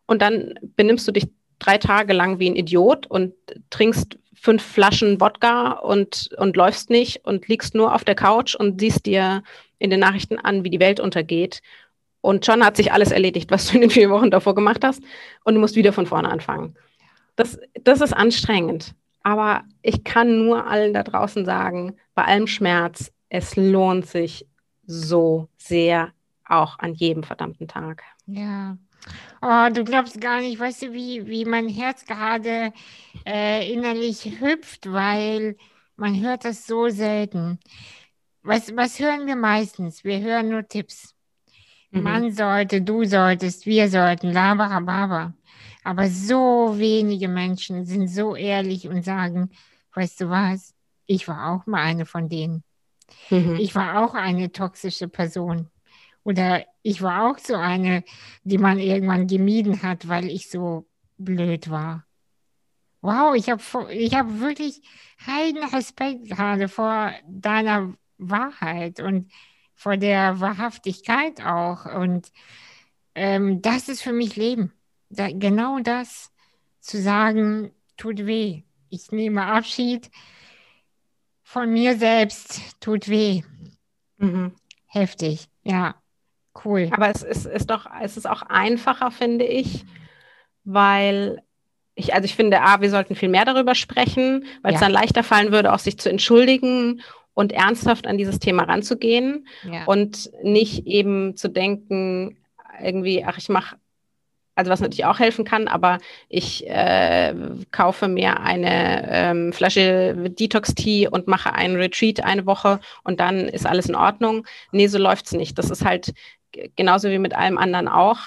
Und 0.05 0.21
dann 0.21 0.55
benimmst 0.75 1.07
du 1.07 1.11
dich 1.11 1.27
drei 1.59 1.77
Tage 1.77 2.13
lang 2.13 2.39
wie 2.39 2.49
ein 2.49 2.55
Idiot 2.55 3.07
und 3.07 3.33
trinkst 3.69 4.17
fünf 4.33 4.63
Flaschen 4.63 5.19
Wodka 5.19 5.71
und, 5.71 6.29
und 6.37 6.55
läufst 6.55 6.89
nicht 6.89 7.25
und 7.25 7.47
liegst 7.47 7.75
nur 7.75 7.93
auf 7.93 8.03
der 8.05 8.15
Couch 8.15 8.55
und 8.55 8.79
siehst 8.79 9.05
dir 9.05 9.43
in 9.77 9.89
den 9.89 9.99
Nachrichten 9.99 10.39
an, 10.39 10.63
wie 10.63 10.69
die 10.69 10.79
Welt 10.79 10.99
untergeht. 10.99 11.61
Und 12.21 12.45
schon 12.45 12.65
hat 12.65 12.77
sich 12.77 12.91
alles 12.91 13.11
erledigt, 13.11 13.51
was 13.51 13.67
du 13.67 13.75
in 13.75 13.81
den 13.81 13.89
vier 13.89 14.09
Wochen 14.09 14.31
davor 14.31 14.55
gemacht 14.55 14.83
hast. 14.83 15.01
Und 15.43 15.55
du 15.55 15.59
musst 15.59 15.75
wieder 15.75 15.93
von 15.93 16.05
vorne 16.05 16.29
anfangen. 16.29 16.75
Das, 17.35 17.59
das 17.81 18.01
ist 18.01 18.13
anstrengend. 18.13 18.93
Aber 19.23 19.63
ich 19.81 20.03
kann 20.03 20.45
nur 20.45 20.67
allen 20.67 20.93
da 20.93 21.03
draußen 21.03 21.45
sagen, 21.45 21.97
bei 22.15 22.23
allem 22.23 22.47
Schmerz, 22.47 23.11
es 23.29 23.55
lohnt 23.55 24.05
sich 24.05 24.45
so 24.85 25.47
sehr, 25.57 26.13
auch 26.49 26.79
an 26.79 26.93
jedem 26.93 27.23
verdammten 27.23 27.67
Tag. 27.67 28.03
Ja. 28.25 28.77
Oh, 29.41 29.73
du 29.73 29.83
glaubst 29.83 30.19
gar 30.19 30.41
nicht, 30.41 30.59
weißt 30.59 30.83
du, 30.83 30.93
wie, 30.93 31.25
wie 31.27 31.45
mein 31.45 31.69
Herz 31.69 32.05
gerade 32.05 32.73
äh, 33.25 33.71
innerlich 33.71 34.39
hüpft, 34.39 34.91
weil 34.91 35.55
man 35.95 36.19
hört 36.21 36.45
das 36.45 36.67
so 36.67 36.89
selten. 36.89 37.59
Was, 38.41 38.75
was 38.75 38.99
hören 38.99 39.27
wir 39.27 39.35
meistens? 39.35 40.03
Wir 40.03 40.19
hören 40.19 40.49
nur 40.49 40.67
Tipps. 40.67 41.15
Mhm. 41.91 42.03
Man 42.03 42.31
sollte, 42.31 42.81
du 42.81 43.05
solltest, 43.05 43.65
wir 43.65 43.89
sollten, 43.89 44.31
laberababa. 44.31 45.33
Aber 45.83 46.09
so 46.09 46.77
wenige 46.77 47.27
Menschen 47.27 47.85
sind 47.85 48.09
so 48.09 48.35
ehrlich 48.35 48.87
und 48.87 49.03
sagen, 49.03 49.49
weißt 49.93 50.21
du 50.21 50.29
was, 50.29 50.73
ich 51.05 51.27
war 51.27 51.51
auch 51.51 51.65
mal 51.65 51.81
eine 51.81 52.05
von 52.05 52.29
denen. 52.29 52.63
Mhm. 53.29 53.57
Ich 53.59 53.75
war 53.75 54.03
auch 54.03 54.13
eine 54.13 54.51
toxische 54.51 55.07
Person. 55.07 55.69
Oder 56.29 56.63
ich 56.83 57.01
war 57.01 57.27
auch 57.27 57.39
so 57.39 57.55
eine, 57.55 58.03
die 58.43 58.59
man 58.59 58.77
irgendwann 58.77 59.25
gemieden 59.25 59.81
hat, 59.81 60.07
weil 60.07 60.29
ich 60.29 60.47
so 60.51 60.87
blöd 61.17 61.71
war. 61.71 62.05
Wow, 63.01 63.33
ich 63.33 63.49
habe 63.49 63.63
ich 63.91 64.13
hab 64.13 64.39
wirklich 64.39 64.83
heiden 65.25 65.63
Respekt 65.63 66.27
gerade 66.27 66.67
vor 66.67 67.11
deiner 67.27 67.95
Wahrheit 68.19 68.99
und 68.99 69.31
vor 69.73 69.97
der 69.97 70.39
Wahrhaftigkeit 70.39 71.43
auch. 71.43 71.85
Und 71.85 72.31
ähm, 73.15 73.63
das 73.63 73.89
ist 73.89 74.03
für 74.03 74.13
mich 74.13 74.35
Leben 74.35 74.71
da, 75.09 75.29
genau 75.31 75.79
das 75.79 76.31
zu 76.79 77.01
sagen, 77.01 77.71
tut 77.97 78.27
weh. 78.27 78.61
Ich 78.89 79.11
nehme 79.11 79.47
Abschied 79.47 80.11
von 81.41 81.73
mir 81.73 81.97
selbst, 81.97 82.79
tut 82.81 83.09
weh. 83.09 83.41
Mhm. 84.17 84.53
Heftig, 84.85 85.47
ja, 85.63 85.95
cool. 86.65 86.89
Aber 86.91 87.09
es 87.09 87.23
ist, 87.23 87.45
ist 87.45 87.69
doch, 87.69 87.85
es 88.01 88.17
ist 88.17 88.27
auch 88.27 88.41
einfacher, 88.43 89.11
finde 89.11 89.45
ich, 89.45 89.85
weil 90.63 91.41
ich, 91.95 92.13
also 92.13 92.25
ich 92.25 92.35
finde, 92.35 92.61
A, 92.61 92.81
wir 92.81 92.89
sollten 92.89 93.15
viel 93.15 93.29
mehr 93.29 93.45
darüber 93.45 93.75
sprechen, 93.75 94.45
weil 94.61 94.71
ja. 94.71 94.75
es 94.75 94.81
dann 94.81 94.91
leichter 94.91 95.23
fallen 95.23 95.51
würde, 95.51 95.73
auch 95.73 95.79
sich 95.79 95.97
zu 95.99 96.09
entschuldigen 96.09 97.01
und 97.33 97.51
ernsthaft 97.51 98.07
an 98.07 98.17
dieses 98.17 98.39
Thema 98.39 98.63
ranzugehen 98.63 99.47
ja. 99.69 99.83
und 99.85 100.31
nicht 100.43 100.87
eben 100.87 101.35
zu 101.35 101.49
denken, 101.49 102.37
irgendwie, 102.81 103.23
ach, 103.25 103.37
ich 103.37 103.49
mache 103.49 103.75
also 104.59 104.71
was 104.71 104.81
natürlich 104.81 105.05
auch 105.05 105.19
helfen 105.19 105.45
kann, 105.45 105.69
aber 105.69 105.99
ich 106.27 106.67
äh, 106.67 107.33
kaufe 107.71 108.09
mir 108.09 108.41
eine 108.41 109.07
ähm, 109.09 109.53
Flasche 109.53 110.13
Detox-Tea 110.17 111.07
und 111.07 111.27
mache 111.27 111.53
einen 111.53 111.77
Retreat 111.77 112.21
eine 112.25 112.45
Woche 112.45 112.81
und 113.05 113.21
dann 113.21 113.47
ist 113.47 113.65
alles 113.65 113.87
in 113.87 113.95
Ordnung. 113.95 114.45
Nee, 114.73 114.87
so 114.87 114.97
läuft 114.97 115.27
es 115.27 115.31
nicht. 115.31 115.57
Das 115.57 115.69
ist 115.69 115.85
halt 115.85 116.13
genauso 116.75 117.09
wie 117.09 117.19
mit 117.19 117.35
allem 117.35 117.57
anderen 117.57 117.87
auch. 117.87 118.19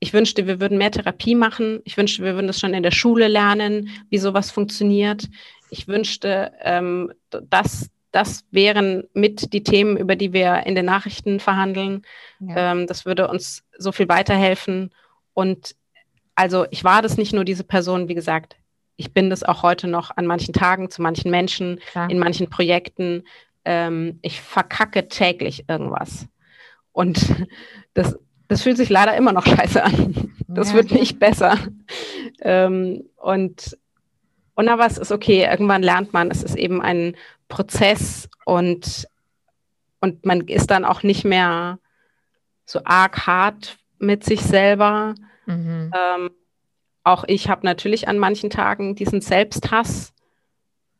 Ich 0.00 0.12
wünschte, 0.12 0.46
wir 0.46 0.60
würden 0.60 0.78
mehr 0.78 0.90
Therapie 0.90 1.34
machen. 1.34 1.80
Ich 1.84 1.96
wünschte, 1.96 2.22
wir 2.22 2.34
würden 2.34 2.46
das 2.46 2.60
schon 2.60 2.74
in 2.74 2.82
der 2.82 2.90
Schule 2.90 3.28
lernen, 3.28 3.88
wie 4.10 4.18
sowas 4.18 4.50
funktioniert. 4.50 5.28
Ich 5.70 5.88
wünschte, 5.88 6.52
ähm, 6.60 7.12
dass 7.30 7.90
das 8.12 8.44
wären 8.52 9.04
mit 9.12 9.52
die 9.52 9.64
Themen, 9.64 9.96
über 9.96 10.14
die 10.14 10.32
wir 10.32 10.66
in 10.66 10.76
den 10.76 10.84
Nachrichten 10.84 11.40
verhandeln. 11.40 12.02
Ja. 12.38 12.72
Ähm, 12.72 12.86
das 12.86 13.06
würde 13.06 13.28
uns 13.28 13.64
so 13.76 13.90
viel 13.90 14.08
weiterhelfen. 14.08 14.90
Und 15.32 15.74
also 16.36 16.66
ich 16.70 16.84
war 16.84 17.02
das 17.02 17.16
nicht 17.16 17.32
nur 17.32 17.44
diese 17.44 17.64
Person, 17.64 18.08
wie 18.08 18.14
gesagt, 18.14 18.56
ich 18.96 19.12
bin 19.12 19.30
das 19.30 19.42
auch 19.42 19.62
heute 19.62 19.88
noch 19.88 20.16
an 20.16 20.26
manchen 20.26 20.54
Tagen, 20.54 20.90
zu 20.90 21.02
manchen 21.02 21.30
Menschen, 21.30 21.80
Klar. 21.90 22.08
in 22.08 22.18
manchen 22.18 22.48
Projekten. 22.48 23.24
Ähm, 23.64 24.20
ich 24.22 24.40
verkacke 24.40 25.08
täglich 25.08 25.64
irgendwas. 25.68 26.26
Und 26.94 27.46
das, 27.94 28.16
das 28.48 28.62
fühlt 28.62 28.78
sich 28.78 28.88
leider 28.88 29.14
immer 29.16 29.32
noch 29.32 29.44
scheiße 29.44 29.84
an. 29.84 30.32
Das 30.48 30.70
ja. 30.70 30.76
wird 30.76 30.92
nicht 30.92 31.18
besser. 31.18 31.58
Ähm, 32.40 33.04
und, 33.16 33.76
und 34.54 34.68
aber 34.68 34.86
es 34.86 34.96
ist 34.96 35.12
okay, 35.12 35.44
irgendwann 35.50 35.82
lernt 35.82 36.12
man, 36.12 36.30
es 36.30 36.42
ist 36.42 36.54
eben 36.54 36.80
ein 36.80 37.16
Prozess 37.48 38.28
und, 38.46 39.08
und 40.00 40.24
man 40.24 40.42
ist 40.42 40.70
dann 40.70 40.84
auch 40.84 41.02
nicht 41.02 41.24
mehr 41.24 41.80
so 42.64 42.80
arg 42.84 43.26
hart 43.26 43.76
mit 43.98 44.24
sich 44.24 44.40
selber. 44.40 45.16
Mhm. 45.46 45.92
Ähm, 45.92 46.30
auch 47.02 47.24
ich 47.26 47.48
habe 47.48 47.66
natürlich 47.66 48.06
an 48.06 48.18
manchen 48.18 48.50
Tagen 48.50 48.94
diesen 48.94 49.20
Selbsthass, 49.20 50.12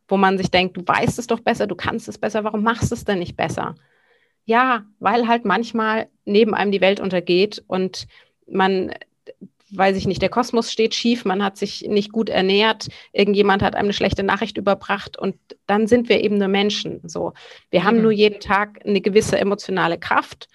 wo 0.08 0.16
man 0.16 0.38
sich 0.38 0.50
denkt, 0.50 0.76
du 0.76 0.82
weißt 0.84 1.20
es 1.20 1.28
doch 1.28 1.40
besser, 1.40 1.68
du 1.68 1.76
kannst 1.76 2.08
es 2.08 2.18
besser, 2.18 2.42
warum 2.42 2.64
machst 2.64 2.90
du 2.90 2.94
es 2.96 3.04
denn 3.04 3.20
nicht 3.20 3.36
besser? 3.36 3.76
Ja, 4.44 4.84
weil 4.98 5.26
halt 5.26 5.44
manchmal 5.44 6.08
neben 6.24 6.54
einem 6.54 6.70
die 6.70 6.80
Welt 6.80 7.00
untergeht 7.00 7.62
und 7.66 8.06
man, 8.46 8.92
weiß 9.70 9.96
ich 9.96 10.06
nicht, 10.06 10.20
der 10.20 10.28
Kosmos 10.28 10.70
steht 10.70 10.94
schief, 10.94 11.24
man 11.24 11.42
hat 11.42 11.56
sich 11.56 11.82
nicht 11.88 12.12
gut 12.12 12.28
ernährt, 12.28 12.88
irgendjemand 13.12 13.62
hat 13.62 13.74
einem 13.74 13.86
eine 13.86 13.92
schlechte 13.94 14.22
Nachricht 14.22 14.58
überbracht 14.58 15.18
und 15.18 15.36
dann 15.66 15.86
sind 15.86 16.10
wir 16.10 16.22
eben 16.22 16.36
nur 16.36 16.48
Menschen. 16.48 17.00
So, 17.08 17.32
wir 17.70 17.80
mhm. 17.80 17.84
haben 17.84 18.02
nur 18.02 18.12
jeden 18.12 18.40
Tag 18.40 18.80
eine 18.84 19.00
gewisse 19.00 19.38
emotionale 19.38 19.98
Kraft 19.98 20.48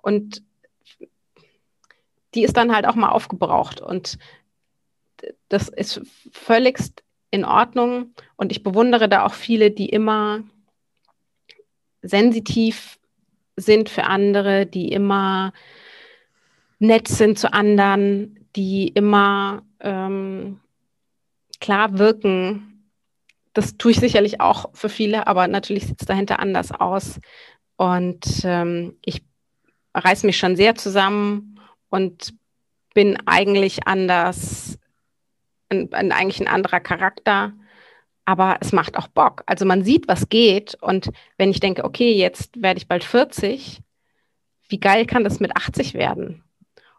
und 0.00 0.42
die 2.34 2.42
ist 2.42 2.56
dann 2.56 2.74
halt 2.74 2.86
auch 2.86 2.94
mal 2.94 3.10
aufgebraucht. 3.10 3.80
Und 3.80 4.18
das 5.48 5.68
ist 5.68 6.00
völligst 6.32 7.02
in 7.30 7.44
Ordnung. 7.44 8.14
Und 8.36 8.52
ich 8.52 8.62
bewundere 8.62 9.08
da 9.08 9.24
auch 9.24 9.34
viele, 9.34 9.70
die 9.70 9.88
immer 9.88 10.42
sensitiv 12.02 12.98
sind 13.56 13.88
für 13.88 14.04
andere, 14.04 14.66
die 14.66 14.92
immer 14.92 15.52
nett 16.78 17.08
sind 17.08 17.38
zu 17.38 17.52
anderen, 17.52 18.46
die 18.56 18.88
immer 18.88 19.62
ähm, 19.80 20.60
klar 21.60 21.98
wirken. 21.98 22.90
Das 23.52 23.76
tue 23.76 23.92
ich 23.92 24.00
sicherlich 24.00 24.40
auch 24.40 24.70
für 24.74 24.88
viele, 24.88 25.26
aber 25.26 25.48
natürlich 25.48 25.86
sieht 25.86 26.00
es 26.00 26.06
dahinter 26.06 26.40
anders 26.40 26.72
aus. 26.72 27.20
Und 27.76 28.26
ähm, 28.44 28.96
ich 29.04 29.22
reiße 29.94 30.26
mich 30.26 30.36
schon 30.36 30.56
sehr 30.56 30.74
zusammen 30.74 31.60
und 31.88 32.34
bin 32.94 33.16
eigentlich 33.26 33.86
anders, 33.86 34.78
ein, 35.68 35.92
ein, 35.92 36.12
eigentlich 36.12 36.40
ein 36.40 36.48
anderer 36.48 36.80
Charakter, 36.80 37.52
aber 38.24 38.58
es 38.60 38.72
macht 38.72 38.96
auch 38.96 39.08
Bock. 39.08 39.42
Also 39.46 39.64
man 39.64 39.84
sieht, 39.84 40.08
was 40.08 40.28
geht 40.28 40.76
und 40.80 41.10
wenn 41.36 41.50
ich 41.50 41.60
denke, 41.60 41.84
okay, 41.84 42.12
jetzt 42.12 42.60
werde 42.60 42.78
ich 42.78 42.88
bald 42.88 43.04
40, 43.04 43.80
wie 44.68 44.80
geil 44.80 45.06
kann 45.06 45.24
das 45.24 45.40
mit 45.40 45.56
80 45.56 45.94
werden? 45.94 46.42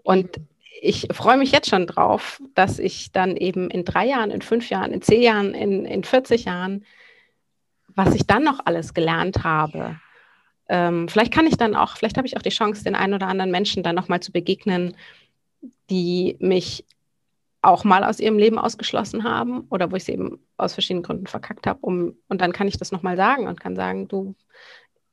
Und 0.03 0.39
ich 0.81 1.07
freue 1.11 1.37
mich 1.37 1.51
jetzt 1.51 1.69
schon 1.69 1.87
drauf, 1.87 2.41
dass 2.53 2.77
ich 2.79 3.11
dann 3.11 3.37
eben 3.37 3.69
in 3.71 3.85
drei 3.85 4.05
Jahren, 4.05 4.29
in 4.29 4.41
fünf 4.41 4.69
Jahren, 4.69 4.91
in 4.91 5.01
zehn 5.01 5.21
Jahren, 5.21 5.53
in, 5.53 5.85
in 5.85 6.03
40 6.03 6.45
Jahren, 6.45 6.85
was 7.87 8.13
ich 8.13 8.27
dann 8.27 8.43
noch 8.43 8.59
alles 8.65 8.93
gelernt 8.93 9.43
habe, 9.43 9.99
ähm, 10.67 11.07
vielleicht 11.07 11.33
kann 11.33 11.47
ich 11.47 11.57
dann 11.57 11.75
auch, 11.75 11.97
vielleicht 11.97 12.17
habe 12.17 12.27
ich 12.27 12.37
auch 12.37 12.41
die 12.41 12.49
Chance, 12.49 12.83
den 12.83 12.95
einen 12.95 13.13
oder 13.13 13.27
anderen 13.27 13.51
Menschen 13.51 13.83
dann 13.83 13.95
nochmal 13.95 14.19
zu 14.19 14.31
begegnen, 14.31 14.95
die 15.89 16.37
mich 16.39 16.85
auch 17.65 17.83
mal 17.83 18.03
aus 18.03 18.19
ihrem 18.19 18.37
Leben 18.37 18.57
ausgeschlossen 18.57 19.23
haben 19.23 19.67
oder 19.69 19.91
wo 19.91 19.95
ich 19.95 20.03
sie 20.03 20.13
eben 20.13 20.39
aus 20.57 20.73
verschiedenen 20.73 21.03
Gründen 21.03 21.27
verkackt 21.27 21.67
habe. 21.67 21.79
Um, 21.81 22.17
und 22.27 22.41
dann 22.41 22.53
kann 22.53 22.67
ich 22.67 22.77
das 22.77 22.91
nochmal 22.91 23.17
sagen 23.17 23.47
und 23.47 23.59
kann 23.59 23.75
sagen, 23.75 24.07
du, 24.07 24.35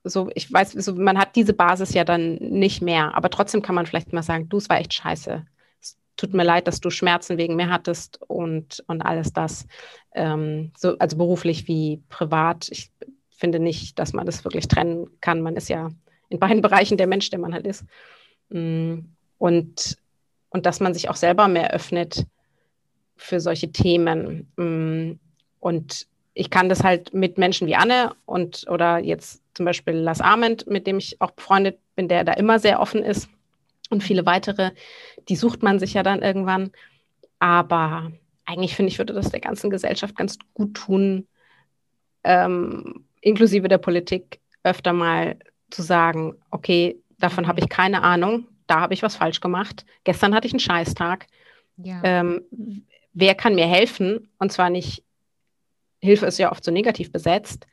so, 0.05 0.31
ich 0.35 0.53
weiß, 0.53 0.73
so, 0.73 0.95
man 0.95 1.19
hat 1.19 1.37
diese 1.37 1.55
Basis 1.55 1.95
ja 1.95 2.05
dann 2.05 2.35
nicht 2.35 2.83
mehr, 2.83 3.15
aber 3.15 3.31
trotzdem 3.31 3.63
kann 3.63 3.75
man 3.75 3.87
vielleicht 3.87 4.13
mal 4.13 4.23
sagen, 4.23 4.49
du, 4.49 4.57
es 4.59 4.69
war 4.69 4.79
echt 4.79 4.95
scheiße. 4.95 5.45
Es 5.81 5.97
tut 6.17 6.35
mir 6.35 6.45
leid, 6.45 6.67
dass 6.67 6.81
du 6.81 6.91
Schmerzen 6.91 7.39
wegen 7.39 7.57
mir 7.57 7.71
hattest 7.71 8.21
und, 8.29 8.83
und 8.87 9.03
alles 9.03 9.33
das, 9.33 9.67
ähm, 10.15 10.73
so, 10.77 10.99
also 10.99 11.17
beruflich 11.17 11.69
wie 11.69 12.03
privat. 12.09 12.69
Ich 12.71 12.91
finde 13.31 13.59
nicht, 13.61 13.99
dass 13.99 14.13
man 14.13 14.27
das 14.27 14.45
wirklich 14.45 14.69
trennen 14.69 15.09
kann. 15.21 15.41
Man 15.41 15.57
ist 15.57 15.69
ja 15.69 15.91
in 16.29 16.39
beiden 16.39 16.63
Bereichen 16.63 16.97
der 16.97 17.07
Mensch, 17.07 17.31
der 17.31 17.39
man 17.39 17.55
halt 17.55 17.67
ist. 17.67 17.85
Mm, 18.49 19.01
und, 19.39 19.99
und 20.51 20.67
dass 20.67 20.81
man 20.81 20.95
sich 20.95 21.09
auch 21.09 21.17
selber 21.17 21.49
mehr 21.49 21.73
öffnet 21.73 22.27
für 23.23 23.41
solche 23.41 23.73
Themen. 23.73 24.51
Mm, 24.57 25.19
und 25.61 26.07
ich 26.35 26.51
kann 26.51 26.69
das 26.69 26.83
halt 26.83 27.15
mit 27.15 27.39
Menschen 27.39 27.67
wie 27.67 27.75
Anne 27.75 28.15
und 28.27 28.67
oder 28.69 28.99
jetzt 28.99 29.43
zum 29.55 29.67
Beispiel 29.67 29.95
Lars 29.95 30.21
Arment, 30.21 30.67
mit 30.67 30.87
dem 30.87 30.99
ich 30.99 31.21
auch 31.21 31.33
befreundet 31.33 31.79
bin, 31.95 32.09
der 32.09 32.25
da 32.25 32.33
immer 32.33 32.59
sehr 32.59 32.81
offen 32.81 33.03
ist 33.03 33.29
und 33.91 34.03
viele 34.03 34.25
weitere, 34.25 34.71
die 35.29 35.37
sucht 35.37 35.63
man 35.63 35.79
sich 35.79 35.95
ja 35.95 36.03
dann 36.03 36.23
irgendwann. 36.23 36.73
Aber 37.39 38.13
eigentlich 38.45 38.75
finde 38.75 38.91
ich, 38.91 38.99
würde 38.99 39.13
das 39.13 39.31
der 39.31 39.41
ganzen 39.41 39.71
Gesellschaft 39.71 40.17
ganz 40.17 40.39
gut 40.55 40.75
tun, 40.75 41.27
ähm, 42.25 43.05
inklusive 43.21 43.69
der 43.69 43.79
Politik, 43.79 44.41
öfter 44.65 44.93
mal 44.93 45.37
zu 45.71 45.83
sagen, 45.83 46.35
okay, 46.51 46.97
davon 47.19 47.47
habe 47.47 47.61
ich 47.61 47.69
keine 47.69 48.03
Ahnung, 48.03 48.47
da 48.67 48.81
habe 48.81 48.95
ich 48.95 49.03
was 49.03 49.17
falsch 49.17 49.41
gemacht. 49.41 49.85
Gestern 50.05 50.35
hatte 50.35 50.47
ich 50.47 50.53
einen 50.53 50.61
Scheißtag. 50.61 51.27
Ja. 51.77 52.01
Ähm, 52.05 52.43
wer 53.13 53.35
kann 53.35 53.55
mir 53.55 53.67
helfen? 53.67 54.29
Und 54.39 54.53
zwar 54.53 54.71
nicht, 54.71 55.03
Hilfe 56.01 56.27
ist 56.27 56.39
ja 56.39 56.51
oft 56.51 56.65
so 56.65 56.71
negativ 56.71 57.13
besetzt, 57.13 57.67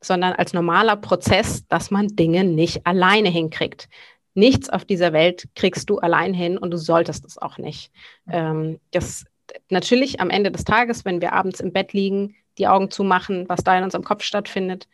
sondern 0.00 0.32
als 0.34 0.52
normaler 0.52 0.96
Prozess, 0.96 1.66
dass 1.68 1.90
man 1.90 2.08
Dinge 2.08 2.44
nicht 2.44 2.86
alleine 2.86 3.28
hinkriegt. 3.28 3.88
Nichts 4.34 4.68
auf 4.68 4.84
dieser 4.84 5.12
Welt 5.12 5.48
kriegst 5.54 5.88
du 5.88 5.98
allein 5.98 6.34
hin 6.34 6.58
und 6.58 6.70
du 6.70 6.76
solltest 6.76 7.24
es 7.24 7.38
auch 7.38 7.56
nicht. 7.56 7.90
Ähm, 8.30 8.78
das 8.90 9.24
natürlich 9.70 10.20
am 10.20 10.30
Ende 10.30 10.50
des 10.50 10.64
Tages, 10.64 11.04
wenn 11.04 11.20
wir 11.20 11.32
abends 11.32 11.60
im 11.60 11.72
Bett 11.72 11.92
liegen, 11.92 12.36
die 12.58 12.68
Augen 12.68 12.90
zumachen, 12.90 13.48
was 13.48 13.64
da 13.64 13.76
in 13.76 13.84
unserem 13.84 14.04
Kopf 14.04 14.22
stattfindet, 14.22 14.88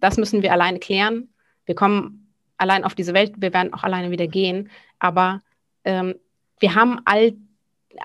das 0.00 0.16
müssen 0.16 0.42
wir 0.42 0.52
alleine 0.52 0.78
klären. 0.78 1.28
Wir 1.66 1.74
kommen 1.74 2.32
allein 2.56 2.84
auf 2.84 2.94
diese 2.94 3.14
Welt, 3.14 3.34
wir 3.36 3.52
werden 3.52 3.74
auch 3.74 3.82
alleine 3.82 4.10
wieder 4.10 4.26
gehen, 4.26 4.70
aber 4.98 5.42
ähm, 5.84 6.14
wir 6.60 6.74
haben 6.74 7.00
all, 7.04 7.34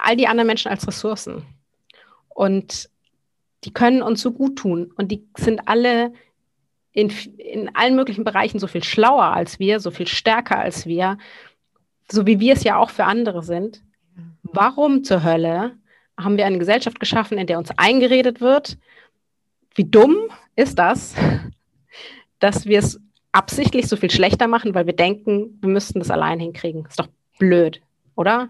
all 0.01 0.15
die 0.15 0.27
anderen 0.27 0.47
Menschen 0.47 0.69
als 0.69 0.87
Ressourcen 0.87 1.45
und 2.29 2.89
die 3.63 3.73
können 3.73 4.01
uns 4.01 4.21
so 4.21 4.31
gut 4.31 4.57
tun 4.57 4.91
und 4.95 5.11
die 5.11 5.27
sind 5.37 5.67
alle 5.67 6.13
in, 6.91 7.11
in 7.37 7.75
allen 7.75 7.95
möglichen 7.95 8.23
Bereichen 8.23 8.59
so 8.59 8.67
viel 8.67 8.83
schlauer 8.83 9.25
als 9.25 9.59
wir, 9.59 9.79
so 9.79 9.91
viel 9.91 10.07
stärker 10.07 10.57
als 10.59 10.85
wir, 10.85 11.17
so 12.11 12.25
wie 12.25 12.39
wir 12.39 12.53
es 12.53 12.63
ja 12.63 12.77
auch 12.77 12.89
für 12.89 13.05
andere 13.05 13.43
sind. 13.43 13.83
Warum 14.41 15.03
zur 15.03 15.23
Hölle 15.23 15.77
haben 16.19 16.37
wir 16.37 16.45
eine 16.45 16.57
Gesellschaft 16.57 16.99
geschaffen, 16.99 17.37
in 17.37 17.47
der 17.47 17.59
uns 17.59 17.69
eingeredet 17.77 18.41
wird, 18.41 18.77
wie 19.75 19.83
dumm 19.83 20.15
ist 20.55 20.79
das, 20.79 21.15
dass 22.39 22.65
wir 22.65 22.79
es 22.79 22.99
absichtlich 23.31 23.87
so 23.87 23.95
viel 23.95 24.09
schlechter 24.09 24.47
machen, 24.47 24.73
weil 24.73 24.87
wir 24.87 24.95
denken, 24.95 25.59
wir 25.61 25.69
müssten 25.69 25.99
das 25.99 26.09
allein 26.09 26.39
hinkriegen. 26.39 26.85
Ist 26.85 26.99
doch 26.99 27.09
blöd, 27.37 27.81
oder? 28.15 28.49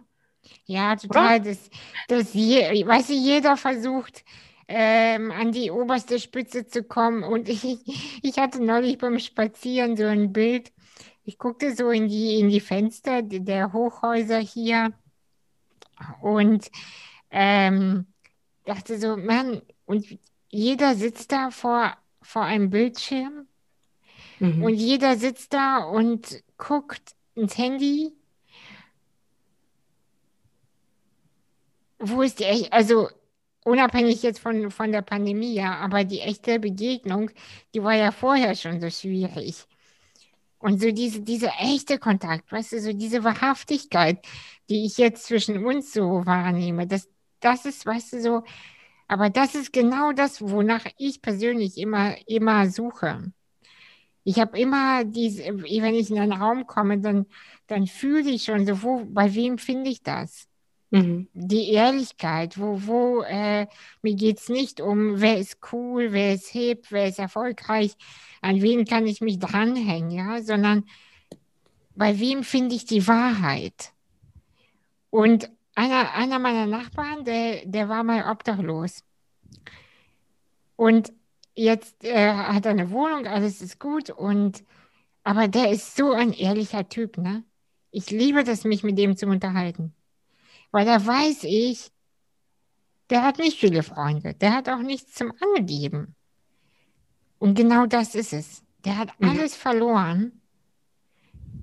Ja, 0.65 0.95
total. 0.95 1.39
Oder? 1.39 1.49
Das, 1.49 1.69
das 2.07 2.33
je, 2.33 2.85
weißt 2.85 3.09
du, 3.09 3.13
jeder 3.13 3.57
versucht, 3.57 4.23
ähm, 4.67 5.31
an 5.31 5.51
die 5.51 5.71
oberste 5.71 6.19
Spitze 6.19 6.67
zu 6.67 6.83
kommen. 6.83 7.23
Und 7.23 7.49
ich, 7.63 8.19
ich 8.21 8.37
hatte 8.37 8.63
neulich 8.63 8.97
beim 8.97 9.19
Spazieren 9.19 9.95
so 9.97 10.05
ein 10.05 10.33
Bild. 10.33 10.71
Ich 11.23 11.37
guckte 11.37 11.75
so 11.75 11.89
in 11.89 12.07
die, 12.07 12.39
in 12.39 12.49
die 12.49 12.61
Fenster 12.61 13.21
der 13.21 13.73
Hochhäuser 13.73 14.39
hier 14.39 14.93
und 16.21 16.69
ähm, 17.31 18.07
dachte 18.65 18.97
so, 18.97 19.17
Mann, 19.17 19.61
und 19.85 20.05
jeder 20.49 20.95
sitzt 20.95 21.31
da 21.31 21.51
vor, 21.51 21.97
vor 22.21 22.43
einem 22.43 22.69
Bildschirm 22.69 23.47
mhm. 24.39 24.63
und 24.63 24.73
jeder 24.73 25.17
sitzt 25.17 25.53
da 25.53 25.79
und 25.83 26.41
guckt 26.57 27.15
ins 27.35 27.57
Handy. 27.57 28.13
Wo 31.99 32.21
ist 32.21 32.39
die 32.39 32.71
also 32.71 33.09
unabhängig 33.65 34.23
jetzt 34.23 34.39
von, 34.39 34.71
von 34.71 34.91
der 34.91 35.01
Pandemie, 35.01 35.53
ja, 35.55 35.75
aber 35.77 36.03
die 36.03 36.21
echte 36.21 36.59
Begegnung, 36.59 37.31
die 37.73 37.83
war 37.83 37.95
ja 37.95 38.11
vorher 38.11 38.55
schon 38.55 38.79
so 38.79 38.89
schwierig. 38.89 39.65
Und 40.59 40.81
so 40.81 40.91
diese, 40.91 41.21
dieser 41.21 41.51
echte 41.59 41.99
Kontakt, 41.99 42.51
weißt 42.51 42.73
du, 42.73 42.81
so 42.81 42.93
diese 42.93 43.23
Wahrhaftigkeit, 43.23 44.25
die 44.69 44.85
ich 44.85 44.97
jetzt 44.97 45.25
zwischen 45.25 45.65
uns 45.65 45.93
so 45.93 46.25
wahrnehme, 46.25 46.87
das, 46.87 47.09
das 47.39 47.65
ist, 47.65 47.85
weißt 47.85 48.13
du, 48.13 48.21
so, 48.21 48.43
aber 49.07 49.29
das 49.29 49.55
ist 49.55 49.73
genau 49.73 50.13
das, 50.13 50.41
wonach 50.41 50.85
ich 50.97 51.21
persönlich 51.21 51.77
immer, 51.77 52.15
immer 52.27 52.69
suche. 52.69 53.31
Ich 54.23 54.39
habe 54.39 54.59
immer 54.59 55.05
diese, 55.05 55.43
wenn 55.45 55.95
ich 55.95 56.11
in 56.11 56.19
einen 56.19 56.33
Raum 56.33 56.67
komme, 56.67 56.99
dann, 56.99 57.27
dann 57.67 57.87
fühle 57.87 58.29
ich 58.29 58.43
schon 58.45 58.65
so, 58.65 58.83
wo, 58.83 59.05
bei 59.05 59.33
wem 59.35 59.57
finde 59.57 59.89
ich 59.89 60.03
das? 60.03 60.46
Mhm. 60.89 61.27
Die 61.33 61.71
Ehrlichkeit, 61.71 62.57
wo, 62.57 62.79
wo, 62.85 63.21
äh, 63.23 63.67
mir 64.01 64.15
geht 64.15 64.39
es 64.39 64.49
nicht 64.49 64.79
um, 64.79 65.19
wer 65.19 65.37
ist 65.37 65.57
cool, 65.71 66.13
wer 66.13 66.33
ist 66.33 66.47
hip, 66.47 66.85
wer 66.89 67.07
ist 67.07 67.19
erfolgreich, 67.19 67.95
an 68.41 68.61
wen 68.61 68.85
kann 68.85 69.05
ich 69.05 69.19
mich 69.19 69.39
dranhängen, 69.39 70.11
ja, 70.11 70.41
sondern 70.41 70.85
bei 71.95 72.19
wem 72.19 72.43
finde 72.43 72.75
ich 72.75 72.85
die 72.85 73.07
Wahrheit? 73.07 73.91
Und 75.09 75.49
einer, 75.75 76.13
einer 76.13 76.39
meiner 76.39 76.65
Nachbarn, 76.67 77.25
der, 77.25 77.65
der 77.65 77.89
war 77.89 78.03
mal 78.03 78.31
obdachlos. 78.31 79.03
Und 80.75 81.11
jetzt 81.55 82.03
äh, 82.03 82.33
hat 82.33 82.65
er 82.65 82.71
eine 82.71 82.91
Wohnung, 82.91 83.27
alles 83.27 83.61
ist 83.61 83.79
gut. 83.79 84.09
Und, 84.09 84.63
aber 85.23 85.47
der 85.47 85.71
ist 85.71 85.95
so 85.95 86.11
ein 86.13 86.33
ehrlicher 86.33 86.87
Typ, 86.87 87.17
ne? 87.17 87.43
Ich 87.91 88.11
liebe 88.11 88.43
das, 88.43 88.63
mich 88.63 88.83
mit 88.83 88.97
dem 88.97 89.17
zu 89.17 89.27
unterhalten. 89.27 89.93
Weil 90.77 90.85
da 90.85 91.03
weiß 91.03 91.43
ich, 91.43 91.91
der 93.09 93.23
hat 93.23 93.39
nicht 93.39 93.59
viele 93.59 93.81
Freunde. 93.81 94.35
Der 94.35 94.53
hat 94.53 94.69
auch 94.69 94.81
nichts 94.81 95.13
zum 95.15 95.33
Angeben. 95.55 96.15
Und 97.39 97.55
genau 97.55 97.87
das 97.87 98.13
ist 98.13 98.31
es. 98.31 98.63
Der 98.85 98.97
hat 98.97 99.09
mhm. 99.19 99.29
alles 99.29 99.55
verloren 99.55 100.37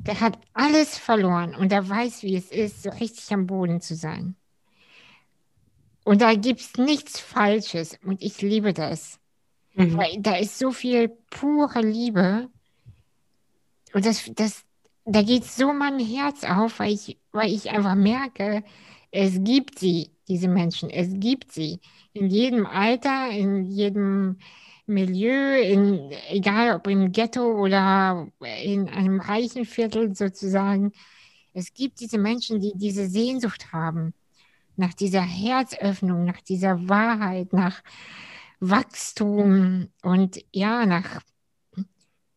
der 0.07 0.21
hat 0.21 0.39
alles 0.53 0.99
verloren 0.99 1.55
und 1.55 1.73
er 1.73 1.89
weiß, 1.89 2.23
wie 2.23 2.37
es 2.37 2.51
ist, 2.51 2.83
so 2.83 2.91
richtig 2.91 3.33
am 3.33 3.47
Boden 3.47 3.81
zu 3.81 3.95
sein. 3.95 4.37
Und 6.05 6.21
da 6.21 6.35
gibt 6.35 6.61
es 6.61 6.75
nichts 6.77 7.19
Falsches 7.19 7.99
und 8.05 8.23
ich 8.23 8.43
liebe 8.43 8.75
das. 8.75 9.19
Mhm. 9.75 9.97
Weil 9.97 10.17
da 10.21 10.37
ist 10.37 10.59
so 10.59 10.73
viel 10.73 11.09
pure 11.31 11.81
Liebe 11.81 12.51
und 13.95 14.05
das, 14.05 14.31
das, 14.35 14.65
da 15.07 15.23
geht 15.23 15.45
so 15.45 15.73
mein 15.73 15.99
Herz 15.99 16.45
auf, 16.45 16.79
weil 16.79 16.93
ich, 16.93 17.19
weil 17.33 17.51
ich 17.51 17.71
einfach 17.71 17.95
merke, 17.95 18.63
es 19.15 19.45
gibt 19.45 19.79
sie, 19.79 20.11
diese 20.27 20.49
Menschen, 20.49 20.91
es 20.91 21.09
gibt 21.21 21.53
sie 21.53 21.79
in 22.15 22.29
jedem 22.29 22.67
Alter, 22.67 23.31
in 23.31 23.63
jedem 23.65 24.39
Milieu, 24.87 25.61
in, 25.61 26.11
egal 26.31 26.75
ob 26.75 26.89
im 26.89 27.13
Ghetto 27.13 27.43
oder 27.63 28.27
in 28.41 28.89
einem 28.89 29.21
reichen 29.21 29.67
Viertel 29.67 30.17
sozusagen. 30.17 30.93
Es 31.53 31.73
gibt 31.73 32.01
diese 32.01 32.19
Menschen, 32.19 32.61
die 32.61 32.73
diese 32.75 33.07
Sehnsucht 33.07 33.73
haben 33.73 34.15
nach 34.75 34.95
dieser 34.95 35.23
Herzöffnung, 35.23 36.25
nach 36.25 36.41
dieser 36.41 36.89
Wahrheit, 36.89 37.53
nach 37.53 37.85
Wachstum 38.59 39.91
und 40.03 40.45
ja, 40.53 40.87
nach, 40.87 41.21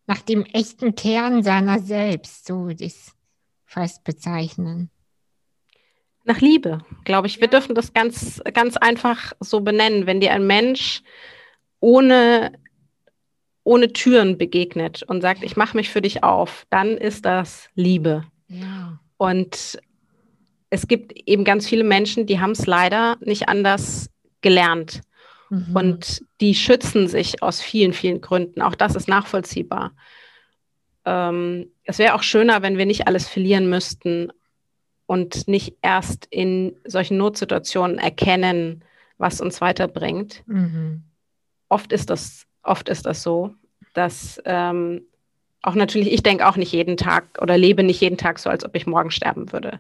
nach 0.06 0.22
dem 0.22 0.44
echten 0.46 0.94
Kern 0.94 1.42
seiner 1.42 1.80
selbst, 1.80 2.46
so 2.46 2.68
das 2.70 3.14
fast 3.66 4.04
bezeichnen. 4.04 4.92
Nach 6.28 6.42
Liebe, 6.42 6.80
glaube 7.06 7.28
ich. 7.28 7.40
Wir 7.40 7.48
dürfen 7.48 7.74
das 7.74 7.94
ganz, 7.94 8.42
ganz 8.54 8.76
einfach 8.76 9.32
so 9.40 9.62
benennen. 9.62 10.08
Wenn 10.08 10.20
dir 10.20 10.34
ein 10.34 10.46
Mensch 10.46 11.02
ohne, 11.80 12.52
ohne 13.64 13.94
Türen 13.94 14.38
begegnet 14.38 15.04
und 15.04 15.22
sagt, 15.22 15.42
ich 15.42 15.56
mache 15.56 15.78
mich 15.78 15.88
für 15.90 16.02
dich 16.02 16.26
auf, 16.26 16.66
dann 16.70 16.98
ist 16.98 17.24
das 17.24 17.70
Liebe. 17.76 18.26
Ja. 18.50 19.00
Und 19.16 19.80
es 20.70 20.90
gibt 20.90 21.14
eben 21.14 21.46
ganz 21.46 21.66
viele 21.66 21.86
Menschen, 21.86 22.26
die 22.26 22.42
haben 22.42 22.52
es 22.52 22.66
leider 22.66 23.16
nicht 23.22 23.48
anders 23.48 24.10
gelernt. 24.42 25.00
Mhm. 25.50 25.76
Und 25.78 26.26
die 26.42 26.56
schützen 26.56 27.08
sich 27.08 27.42
aus 27.42 27.62
vielen, 27.62 27.94
vielen 27.94 28.20
Gründen. 28.20 28.62
Auch 28.62 28.76
das 28.76 28.96
ist 28.96 29.08
nachvollziehbar. 29.08 29.94
Ähm, 31.06 31.72
es 31.86 32.00
wäre 32.00 32.16
auch 32.16 32.24
schöner, 32.24 32.64
wenn 32.64 32.78
wir 32.78 32.86
nicht 32.86 33.08
alles 33.08 33.30
verlieren 33.30 33.70
müssten, 33.70 34.34
und 35.08 35.48
nicht 35.48 35.78
erst 35.82 36.28
in 36.30 36.76
solchen 36.86 37.18
Notsituationen 37.18 37.98
erkennen, 37.98 38.84
was 39.18 39.42
uns 39.42 39.62
weiterbringt. 39.62 40.44
Mhm. 40.46 41.04
Oft 41.70 41.92
ist 41.92 42.10
das, 42.12 42.46
oft 42.62 42.88
ist 42.90 43.06
das 43.06 43.24
so, 43.24 43.56
dass 43.94 44.40
ähm, 44.46 45.02
auch 45.64 45.74
natürlich, 45.74 46.14
ich 46.14 46.24
denke 46.24 46.48
auch 46.48 46.58
nicht 46.58 46.72
jeden 46.72 46.98
Tag 46.98 47.40
oder 47.42 47.58
lebe 47.58 47.84
nicht 47.84 48.02
jeden 48.02 48.18
Tag 48.18 48.38
so, 48.38 48.50
als 48.50 48.64
ob 48.64 48.76
ich 48.76 48.86
morgen 48.86 49.10
sterben 49.10 49.52
würde. 49.52 49.80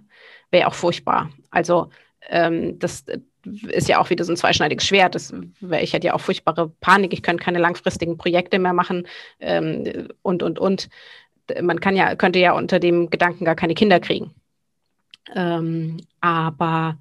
Wäre 0.49 0.67
auch 0.67 0.73
furchtbar. 0.73 1.30
Also 1.51 1.89
ähm, 2.30 2.80
das 2.80 3.05
ist 3.45 3.88
ja 3.88 3.99
auch 3.99 4.09
wieder 4.09 4.23
so 4.23 4.34
ein 4.34 4.38
zweischneidiges 4.38 4.86
Schwert. 4.86 5.15
Das, 5.15 5.34
ich 5.82 5.93
hätte 5.93 6.07
ja 6.07 6.13
auch 6.13 6.21
furchtbare 6.21 6.69
Panik. 6.82 7.13
Ich 7.13 7.21
könnte 7.21 7.43
keine 7.43 7.59
langfristigen 7.59 8.17
Projekte 8.17 8.59
mehr 8.59 8.73
machen 8.73 9.07
ähm, 9.39 10.07
und, 10.21 10.41
und, 10.41 10.57
und. 10.57 10.89
Man 11.61 11.80
kann 11.80 11.95
ja, 11.95 12.15
könnte 12.15 12.39
ja 12.39 12.53
unter 12.53 12.80
dem 12.80 13.09
Gedanken 13.09 13.45
gar 13.45 13.55
keine 13.55 13.73
Kinder 13.73 13.99
kriegen. 13.99 14.34
Ähm, 15.36 15.97
aber 16.21 16.97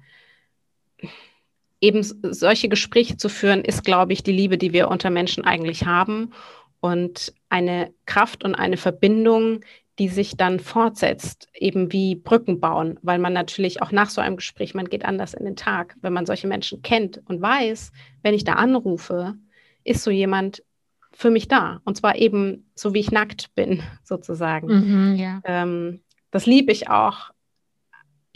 eben 1.79 2.03
solche 2.03 2.69
Gespräche 2.69 3.17
zu 3.17 3.29
führen, 3.29 3.63
ist, 3.63 3.83
glaube 3.83 4.13
ich, 4.13 4.23
die 4.23 4.31
Liebe, 4.31 4.57
die 4.57 4.73
wir 4.73 4.89
unter 4.89 5.09
Menschen 5.09 5.43
eigentlich 5.43 5.85
haben 5.85 6.31
und 6.79 7.33
eine 7.49 7.93
Kraft 8.05 8.43
und 8.43 8.55
eine 8.55 8.77
Verbindung, 8.77 9.61
die 9.99 10.09
sich 10.09 10.37
dann 10.37 10.59
fortsetzt, 10.59 11.47
eben 11.55 11.91
wie 11.91 12.15
Brücken 12.15 12.59
bauen, 12.59 12.99
weil 13.01 13.17
man 13.17 13.33
natürlich 13.33 13.81
auch 13.81 13.91
nach 13.91 14.09
so 14.09 14.21
einem 14.21 14.35
Gespräch, 14.35 14.75
man 14.75 14.89
geht 14.89 15.05
anders 15.05 15.33
in 15.33 15.45
den 15.45 15.55
Tag, 15.55 15.95
wenn 16.01 16.13
man 16.13 16.25
solche 16.25 16.47
Menschen 16.47 16.83
kennt 16.83 17.21
und 17.25 17.41
weiß, 17.41 17.91
wenn 18.21 18.35
ich 18.35 18.43
da 18.43 18.53
anrufe, 18.53 19.35
ist 19.83 20.03
so 20.03 20.11
jemand 20.11 20.63
für 21.11 21.31
mich 21.31 21.47
da. 21.47 21.81
Und 21.83 21.97
zwar 21.97 22.15
eben 22.15 22.69
so, 22.75 22.93
wie 22.93 22.99
ich 22.99 23.11
nackt 23.11 23.55
bin, 23.55 23.81
sozusagen. 24.03 24.67
Mhm, 24.67 25.15
ja. 25.15 25.41
ähm, 25.45 26.01
das 26.29 26.45
liebe 26.45 26.71
ich 26.71 26.89
auch 26.89 27.31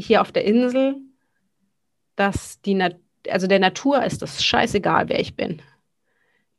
hier 0.01 0.21
auf 0.21 0.31
der 0.31 0.45
Insel, 0.45 0.97
dass 2.15 2.61
die 2.61 2.73
Natur, 2.73 2.99
also 3.29 3.47
der 3.47 3.59
Natur 3.59 4.03
ist 4.03 4.21
das 4.21 4.43
scheißegal, 4.43 5.09
wer 5.09 5.19
ich 5.19 5.35
bin. 5.35 5.61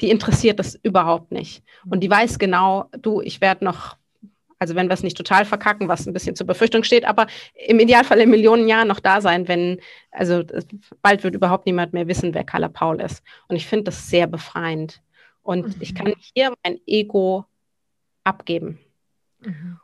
Die 0.00 0.10
interessiert 0.10 0.58
das 0.58 0.74
überhaupt 0.82 1.32
nicht. 1.32 1.62
Und 1.88 2.00
die 2.00 2.10
weiß 2.10 2.38
genau, 2.38 2.88
du, 2.98 3.20
ich 3.20 3.40
werde 3.40 3.64
noch, 3.64 3.96
also 4.58 4.74
wenn 4.74 4.88
wir 4.88 4.94
es 4.94 5.02
nicht 5.02 5.16
total 5.16 5.44
verkacken, 5.44 5.88
was 5.88 6.06
ein 6.06 6.12
bisschen 6.12 6.36
zur 6.36 6.46
Befürchtung 6.46 6.82
steht, 6.82 7.04
aber 7.04 7.26
im 7.54 7.78
Idealfall 7.78 8.20
in 8.20 8.30
Millionen 8.30 8.68
Jahren 8.68 8.88
noch 8.88 9.00
da 9.00 9.20
sein, 9.20 9.48
wenn, 9.48 9.80
also 10.10 10.42
bald 11.02 11.24
wird 11.24 11.34
überhaupt 11.34 11.66
niemand 11.66 11.92
mehr 11.92 12.08
wissen, 12.08 12.34
wer 12.34 12.44
Carla 12.44 12.68
Paul 12.68 13.00
ist. 13.00 13.22
Und 13.48 13.56
ich 13.56 13.66
finde 13.66 13.84
das 13.84 14.08
sehr 14.08 14.26
befreiend. 14.26 15.02
Und 15.42 15.66
mhm. 15.66 15.82
ich 15.82 15.94
kann 15.94 16.14
hier 16.34 16.54
mein 16.64 16.80
Ego 16.86 17.44
abgeben. 18.24 18.78
Mhm. 19.40 19.78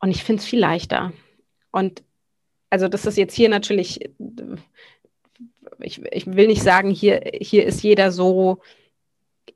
Und 0.00 0.10
ich 0.10 0.24
finde 0.24 0.40
es 0.40 0.46
viel 0.46 0.60
leichter. 0.60 1.12
Und 1.70 2.02
also 2.70 2.88
das 2.88 3.04
ist 3.04 3.18
jetzt 3.18 3.34
hier 3.34 3.48
natürlich, 3.48 4.10
ich, 5.80 6.02
ich 6.12 6.26
will 6.26 6.46
nicht 6.46 6.62
sagen, 6.62 6.90
hier, 6.90 7.20
hier 7.40 7.66
ist 7.66 7.82
jeder 7.82 8.12
so 8.12 8.62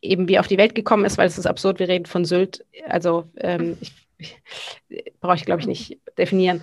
eben 0.02 0.28
wie 0.28 0.38
auf 0.38 0.48
die 0.48 0.58
Welt 0.58 0.74
gekommen 0.74 1.04
ist, 1.04 1.16
weil 1.16 1.26
es 1.26 1.38
ist 1.38 1.46
absurd, 1.46 1.78
wir 1.78 1.88
reden 1.88 2.06
von 2.06 2.24
Sylt. 2.24 2.64
Also 2.86 3.24
ähm, 3.36 3.78
ich, 3.80 3.92
ich, 4.18 5.12
brauche 5.20 5.36
ich, 5.36 5.44
glaube 5.44 5.60
ich, 5.60 5.66
nicht 5.66 5.98
definieren. 6.18 6.62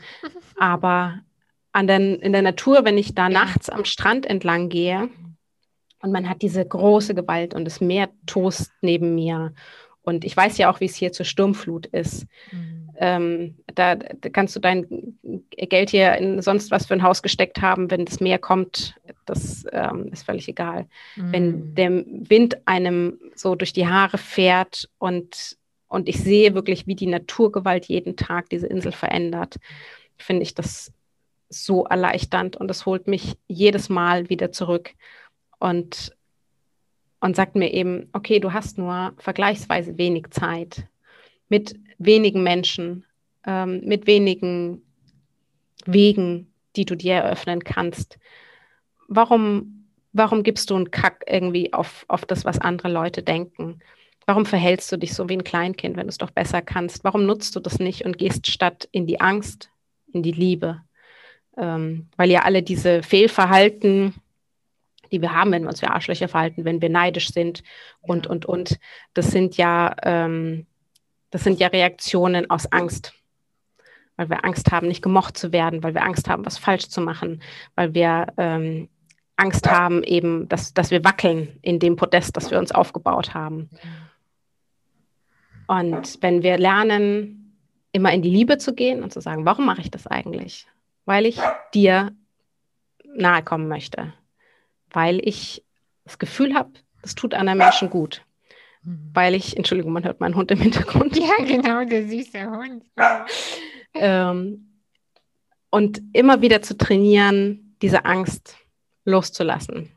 Aber 0.57 1.21
an 1.71 1.87
den, 1.87 2.15
in 2.19 2.33
der 2.33 2.41
Natur, 2.41 2.83
wenn 2.83 2.97
ich 2.97 3.15
da 3.15 3.29
nachts 3.29 3.69
am 3.69 3.85
Strand 3.85 4.25
entlang 4.25 4.69
gehe 4.69 5.09
und 6.01 6.11
man 6.11 6.29
hat 6.29 6.41
diese 6.41 6.65
große 6.65 7.15
Gewalt 7.15 7.53
und 7.53 7.65
das 7.65 7.81
Meer 7.81 8.09
tost 8.25 8.71
neben 8.81 9.15
mir 9.15 9.53
und 10.03 10.25
ich 10.25 10.35
weiß 10.35 10.57
ja 10.57 10.71
auch, 10.71 10.79
wie 10.79 10.85
es 10.85 10.95
hier 10.95 11.11
zur 11.11 11.25
Sturmflut 11.25 11.85
ist. 11.87 12.25
Mhm. 12.51 12.80
Ähm, 13.03 13.55
da, 13.65 13.95
kannst 13.95 14.55
du 14.55 14.59
dein 14.59 15.17
Geld 15.57 15.89
hier 15.89 16.13
in 16.17 16.39
sonst 16.43 16.69
was 16.69 16.85
für 16.85 16.93
ein 16.93 17.01
Haus 17.01 17.23
gesteckt 17.23 17.59
haben, 17.59 17.89
wenn 17.89 18.05
das 18.05 18.19
Meer 18.19 18.37
kommt, 18.37 18.95
das 19.25 19.65
ähm, 19.71 20.09
ist 20.11 20.23
völlig 20.23 20.47
egal. 20.47 20.85
Mhm. 21.15 21.31
Wenn 21.31 21.73
der 21.75 21.89
Wind 22.05 22.67
einem 22.67 23.17
so 23.33 23.55
durch 23.55 23.73
die 23.73 23.87
Haare 23.87 24.19
fährt 24.19 24.87
und, 24.99 25.57
und 25.87 26.07
ich 26.07 26.19
sehe 26.19 26.53
wirklich, 26.53 26.85
wie 26.85 26.93
die 26.93 27.07
Naturgewalt 27.07 27.85
jeden 27.85 28.17
Tag 28.17 28.49
diese 28.49 28.67
Insel 28.67 28.91
verändert, 28.91 29.55
finde 30.19 30.43
ich 30.43 30.53
das 30.53 30.93
so 31.49 31.85
erleichternd 31.85 32.55
und 32.55 32.67
das 32.67 32.85
holt 32.85 33.07
mich 33.07 33.35
jedes 33.47 33.89
Mal 33.89 34.29
wieder 34.29 34.51
zurück. 34.51 34.91
Und 35.57 36.15
und 37.23 37.35
sagt 37.35 37.55
mir 37.55 37.71
eben, 37.71 38.09
okay, 38.13 38.39
du 38.39 38.51
hast 38.51 38.79
nur 38.79 39.13
vergleichsweise 39.17 39.97
wenig 39.97 40.31
Zeit 40.31 40.87
mit 41.51 41.75
wenigen 41.97 42.43
Menschen, 42.43 43.05
ähm, 43.45 43.81
mit 43.83 44.07
wenigen 44.07 44.81
Wegen, 45.85 46.47
die 46.77 46.85
du 46.85 46.95
dir 46.95 47.15
eröffnen 47.15 47.63
kannst. 47.63 48.17
Warum, 49.09 49.85
warum 50.13 50.43
gibst 50.43 50.69
du 50.69 50.75
einen 50.77 50.91
Kack 50.91 51.25
irgendwie 51.27 51.73
auf, 51.73 52.05
auf 52.07 52.25
das, 52.25 52.45
was 52.45 52.59
andere 52.59 52.89
Leute 52.89 53.21
denken? 53.21 53.79
Warum 54.25 54.45
verhältst 54.45 54.89
du 54.93 54.97
dich 54.97 55.13
so 55.13 55.27
wie 55.27 55.33
ein 55.33 55.43
Kleinkind, 55.43 55.97
wenn 55.97 56.07
du 56.07 56.11
es 56.11 56.17
doch 56.17 56.31
besser 56.31 56.61
kannst? 56.61 57.03
Warum 57.03 57.25
nutzt 57.25 57.53
du 57.55 57.59
das 57.59 57.79
nicht 57.79 58.05
und 58.05 58.17
gehst 58.17 58.47
statt 58.47 58.87
in 58.93 59.05
die 59.05 59.19
Angst, 59.19 59.69
in 60.13 60.23
die 60.23 60.31
Liebe? 60.31 60.81
Ähm, 61.57 62.07
weil 62.15 62.31
ja 62.31 62.43
alle 62.43 62.63
diese 62.63 63.03
Fehlverhalten, 63.03 64.13
die 65.11 65.21
wir 65.21 65.33
haben, 65.33 65.51
wenn 65.51 65.63
wir 65.63 65.69
uns 65.69 65.81
wie 65.81 65.87
Arschlöcher 65.87 66.29
verhalten, 66.29 66.63
wenn 66.63 66.81
wir 66.81 66.89
neidisch 66.89 67.33
sind 67.33 67.61
und, 67.99 68.25
und, 68.25 68.45
und. 68.45 68.79
Das 69.13 69.31
sind 69.31 69.57
ja, 69.57 69.93
ähm, 70.03 70.65
das 71.31 71.43
sind 71.43 71.59
ja 71.59 71.67
Reaktionen 71.67 72.49
aus 72.49 72.71
Angst. 72.71 73.13
Weil 74.17 74.29
wir 74.29 74.45
Angst 74.45 74.71
haben, 74.71 74.87
nicht 74.87 75.01
gemocht 75.01 75.37
zu 75.37 75.51
werden, 75.51 75.83
weil 75.83 75.95
wir 75.95 76.03
Angst 76.03 76.29
haben, 76.29 76.45
was 76.45 76.57
falsch 76.57 76.89
zu 76.89 77.01
machen, 77.01 77.41
weil 77.75 77.93
wir 77.93 78.27
ähm, 78.37 78.89
Angst 79.35 79.69
haben, 79.69 80.03
eben, 80.03 80.47
dass, 80.47 80.73
dass 80.73 80.91
wir 80.91 81.03
wackeln 81.03 81.57
in 81.61 81.79
dem 81.79 81.95
Podest, 81.95 82.37
das 82.37 82.51
wir 82.51 82.59
uns 82.59 82.71
aufgebaut 82.71 83.33
haben. 83.33 83.69
Und 85.67 86.21
wenn 86.21 86.43
wir 86.43 86.57
lernen, 86.57 87.57
immer 87.93 88.13
in 88.13 88.21
die 88.21 88.29
Liebe 88.29 88.57
zu 88.57 88.75
gehen 88.75 89.01
und 89.01 89.11
zu 89.11 89.21
sagen, 89.21 89.45
warum 89.45 89.65
mache 89.65 89.81
ich 89.81 89.89
das 89.89 90.05
eigentlich? 90.05 90.67
Weil 91.05 91.25
ich 91.25 91.39
dir 91.73 92.11
nahe 93.15 93.43
kommen 93.43 93.67
möchte 93.67 94.13
weil 94.91 95.19
ich 95.27 95.63
das 96.03 96.19
Gefühl 96.19 96.53
habe, 96.53 96.71
das 97.01 97.15
tut 97.15 97.33
anderen 97.33 97.57
Menschen 97.57 97.89
gut. 97.89 98.23
Mhm. 98.83 99.11
Weil 99.13 99.35
ich, 99.35 99.57
Entschuldigung, 99.57 99.93
man 99.93 100.03
hört 100.03 100.19
meinen 100.19 100.35
Hund 100.35 100.51
im 100.51 100.59
Hintergrund. 100.59 101.17
Ja, 101.17 101.43
genau, 101.45 101.83
der 101.85 102.07
süße 102.07 102.49
Hund. 102.49 102.83
ähm, 103.93 104.67
und 105.69 106.01
immer 106.13 106.41
wieder 106.41 106.61
zu 106.61 106.77
trainieren, 106.77 107.75
diese 107.81 108.05
Angst 108.05 108.57
loszulassen 109.05 109.89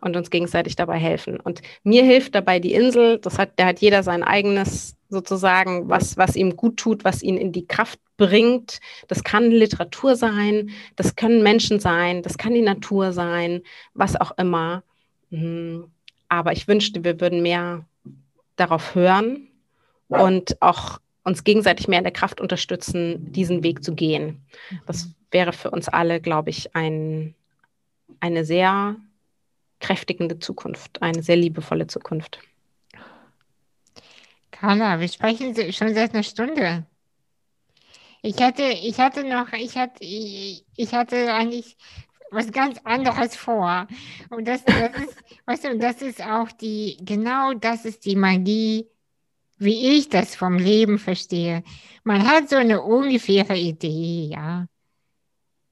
und 0.00 0.16
uns 0.16 0.30
gegenseitig 0.30 0.76
dabei 0.76 0.98
helfen. 0.98 1.38
Und 1.40 1.62
mir 1.84 2.04
hilft 2.04 2.34
dabei 2.34 2.58
die 2.58 2.74
Insel, 2.74 3.18
das 3.18 3.38
hat, 3.38 3.52
da 3.56 3.66
hat 3.66 3.80
jeder 3.80 4.02
sein 4.02 4.22
eigenes 4.22 4.96
sozusagen, 5.08 5.88
was, 5.88 6.16
was 6.16 6.36
ihm 6.36 6.56
gut 6.56 6.76
tut, 6.76 7.04
was 7.04 7.22
ihn 7.22 7.36
in 7.36 7.52
die 7.52 7.66
Kraft 7.66 8.00
bringt. 8.16 8.80
Das 9.08 9.22
kann 9.22 9.50
Literatur 9.50 10.16
sein, 10.16 10.70
das 10.96 11.16
können 11.16 11.42
Menschen 11.42 11.80
sein, 11.80 12.22
das 12.22 12.38
kann 12.38 12.54
die 12.54 12.62
Natur 12.62 13.12
sein, 13.12 13.62
was 13.94 14.20
auch 14.20 14.32
immer. 14.38 14.82
Mhm. 15.30 15.90
Aber 16.28 16.52
ich 16.52 16.66
wünschte, 16.66 17.04
wir 17.04 17.20
würden 17.20 17.42
mehr 17.42 17.84
darauf 18.56 18.94
hören 18.94 19.48
und 20.08 20.60
auch 20.60 21.00
uns 21.24 21.44
gegenseitig 21.44 21.88
mehr 21.88 21.98
in 21.98 22.04
der 22.04 22.12
Kraft 22.12 22.40
unterstützen, 22.40 23.32
diesen 23.32 23.62
Weg 23.62 23.84
zu 23.84 23.94
gehen. 23.94 24.44
Das 24.86 25.08
wäre 25.30 25.52
für 25.52 25.70
uns 25.70 25.88
alle, 25.88 26.20
glaube 26.20 26.50
ich, 26.50 26.74
ein, 26.74 27.34
eine 28.20 28.44
sehr 28.44 28.96
kräftigende 29.80 30.38
Zukunft, 30.38 31.00
eine 31.02 31.22
sehr 31.22 31.36
liebevolle 31.36 31.86
Zukunft. 31.86 32.40
Carla, 34.50 35.00
wir 35.00 35.08
sprechen 35.08 35.54
schon 35.72 35.94
seit 35.94 36.14
einer 36.14 36.22
Stunde. 36.22 36.86
Ich 38.22 38.40
hatte, 38.40 38.62
ich 38.62 38.98
hatte 39.00 39.24
noch, 39.24 39.52
ich 39.52 39.76
hatte, 39.76 40.04
ich, 40.04 40.94
hatte 40.94 41.34
eigentlich 41.34 41.76
was 42.32 42.50
ganz 42.50 42.78
anderes 42.84 43.36
vor. 43.36 43.86
Und 44.30 44.46
das, 44.48 44.64
das 44.64 44.96
ist, 44.96 45.16
weißt 45.46 45.64
du, 45.64 45.78
das 45.78 46.02
ist 46.02 46.22
auch 46.22 46.50
die, 46.52 46.96
genau 47.02 47.54
das 47.54 47.84
ist 47.84 48.04
die 48.04 48.16
Magie, 48.16 48.88
wie 49.58 49.98
ich 49.98 50.08
das 50.08 50.34
vom 50.34 50.58
Leben 50.58 50.98
verstehe. 50.98 51.62
Man 52.04 52.26
hat 52.26 52.48
so 52.48 52.56
eine 52.56 52.82
ungefähre 52.82 53.56
Idee, 53.56 54.28
ja. 54.32 54.66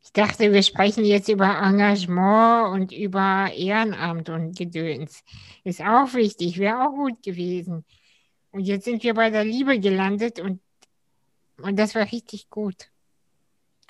Ich 0.02 0.12
dachte, 0.12 0.52
wir 0.52 0.62
sprechen 0.62 1.04
jetzt 1.04 1.28
über 1.28 1.46
Engagement 1.62 2.72
und 2.74 2.92
über 2.92 3.50
Ehrenamt 3.54 4.28
und 4.28 4.56
Gedöns. 4.56 5.22
Ist 5.64 5.82
auch 5.82 6.14
wichtig, 6.14 6.58
wäre 6.58 6.82
auch 6.86 6.92
gut 6.92 7.22
gewesen. 7.22 7.84
Und 8.50 8.61
jetzt 8.61 8.84
sind 8.84 9.02
wir 9.04 9.14
bei 9.14 9.30
der 9.30 9.44
Liebe 9.44 9.78
gelandet 9.78 10.40
und 10.40 10.61
und 11.62 11.76
das 11.78 11.94
war 11.94 12.11
richtig 12.11 12.48
gut. 12.50 12.89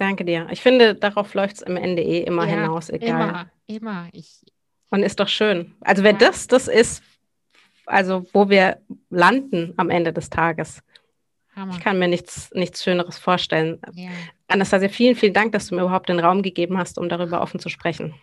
Danke 0.01 0.25
dir. 0.25 0.47
Ich 0.51 0.63
finde, 0.63 0.95
darauf 0.95 1.35
läuft 1.35 1.57
es 1.57 1.63
am 1.63 1.77
Ende 1.77 2.01
eh 2.01 2.23
immer 2.23 2.47
ja, 2.47 2.53
hinaus, 2.55 2.89
egal. 2.89 3.11
Immer, 3.11 3.51
immer. 3.67 4.09
Ich, 4.13 4.41
und 4.89 5.03
ist 5.03 5.21
doch 5.21 5.29
schön. 5.29 5.75
Also 5.83 6.03
wenn 6.03 6.19
ja. 6.19 6.29
das 6.29 6.47
das 6.47 6.69
ist, 6.69 7.03
also 7.85 8.25
wo 8.33 8.49
wir 8.49 8.79
landen 9.11 9.75
am 9.77 9.91
Ende 9.91 10.15
des 10.15 10.31
Tages, 10.31 10.83
Hammer. 11.55 11.75
Ich 11.75 11.81
kann 11.81 11.99
mir 11.99 12.09
nichts, 12.09 12.51
nichts 12.55 12.83
Schöneres 12.83 13.19
vorstellen. 13.19 13.79
Ja. 13.93 14.09
Anastasia, 14.49 14.89
vielen, 14.89 15.17
vielen 15.17 15.35
Dank, 15.35 15.53
dass 15.53 15.67
du 15.67 15.75
mir 15.75 15.83
überhaupt 15.83 16.09
den 16.09 16.21
Raum 16.21 16.41
gegeben 16.41 16.79
hast, 16.79 16.97
um 16.97 17.11
darüber 17.11 17.43
offen 17.43 17.61
zu 17.61 17.69
sprechen. 17.69 18.15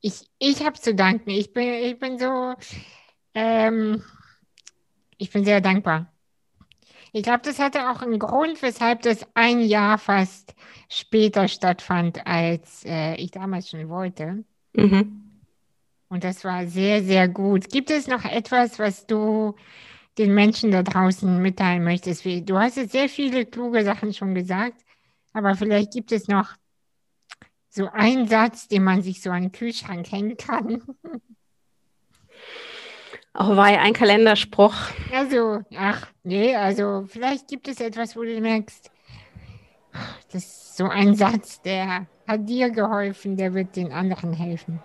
Ich, 0.00 0.26
ich 0.38 0.62
habe 0.62 0.78
zu 0.78 0.94
danken. 0.94 1.30
Ich 1.30 1.52
bin, 1.54 1.72
ich 1.72 1.98
bin 1.98 2.18
so, 2.18 2.54
ähm, 3.34 4.02
ich 5.16 5.30
bin 5.30 5.44
sehr 5.44 5.62
dankbar. 5.62 6.12
Ich 7.12 7.22
glaube, 7.22 7.40
das 7.42 7.58
hatte 7.58 7.90
auch 7.90 8.02
einen 8.02 8.18
Grund, 8.18 8.60
weshalb 8.62 9.02
das 9.02 9.26
ein 9.34 9.60
Jahr 9.60 9.98
fast 9.98 10.54
später 10.88 11.48
stattfand, 11.48 12.26
als 12.26 12.84
äh, 12.84 13.14
ich 13.16 13.30
damals 13.30 13.70
schon 13.70 13.88
wollte. 13.88 14.44
Mhm. 14.74 15.42
Und 16.08 16.24
das 16.24 16.44
war 16.44 16.66
sehr, 16.66 17.02
sehr 17.02 17.28
gut. 17.28 17.68
Gibt 17.70 17.90
es 17.90 18.06
noch 18.06 18.24
etwas, 18.24 18.78
was 18.78 19.06
du 19.06 19.54
den 20.16 20.34
Menschen 20.34 20.70
da 20.70 20.82
draußen 20.82 21.40
mitteilen 21.40 21.84
möchtest? 21.84 22.24
Du 22.24 22.58
hast 22.58 22.76
jetzt 22.76 22.92
sehr 22.92 23.08
viele 23.08 23.46
kluge 23.46 23.84
Sachen 23.84 24.14
schon 24.14 24.34
gesagt, 24.34 24.84
aber 25.32 25.54
vielleicht 25.54 25.92
gibt 25.92 26.12
es 26.12 26.28
noch 26.28 26.54
so 27.68 27.88
einen 27.88 28.26
Satz, 28.26 28.68
den 28.68 28.82
man 28.82 29.02
sich 29.02 29.20
so 29.20 29.30
an 29.30 29.42
den 29.42 29.52
Kühlschrank 29.52 30.10
hängen 30.10 30.36
kann. 30.36 30.82
Oh, 33.40 33.54
war 33.54 33.70
ja 33.70 33.80
ein 33.82 33.92
Kalenderspruch. 33.92 34.74
Also, 35.14 35.60
ach, 35.76 36.08
nee, 36.24 36.56
also 36.56 37.04
vielleicht 37.06 37.46
gibt 37.46 37.68
es 37.68 37.80
etwas, 37.80 38.16
wo 38.16 38.22
du 38.22 38.40
merkst, 38.40 38.90
das 40.32 40.42
ist 40.42 40.76
so 40.76 40.88
ein 40.88 41.14
Satz, 41.14 41.62
der 41.62 42.06
hat 42.26 42.48
dir 42.48 42.70
geholfen, 42.70 43.36
der 43.36 43.54
wird 43.54 43.76
den 43.76 43.92
anderen 43.92 44.32
helfen. 44.32 44.80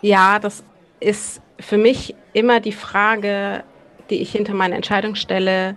Ja, 0.00 0.38
das 0.38 0.64
ist 0.98 1.42
für 1.60 1.76
mich 1.76 2.14
immer 2.32 2.60
die 2.60 2.72
Frage, 2.72 3.62
die 4.08 4.22
ich 4.22 4.32
hinter 4.32 4.54
meine 4.54 4.76
Entscheidung 4.76 5.14
stelle, 5.14 5.76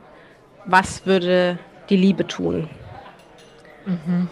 was 0.64 1.06
würde 1.06 1.60
die 1.90 1.98
Liebe 1.98 2.26
tun? 2.26 2.70
Mhm. 3.86 4.30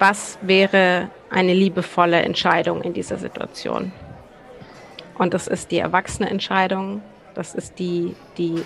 Was 0.00 0.36
wäre 0.42 1.10
eine 1.30 1.54
liebevolle 1.54 2.22
Entscheidung 2.22 2.82
in 2.82 2.92
dieser 2.92 3.18
Situation? 3.18 3.92
Und 5.18 5.34
das 5.34 5.46
ist 5.46 5.70
die 5.70 5.78
erwachsene 5.78 6.30
Entscheidung, 6.30 7.02
das 7.34 7.54
ist 7.54 7.78
die, 7.78 8.14
die 8.38 8.62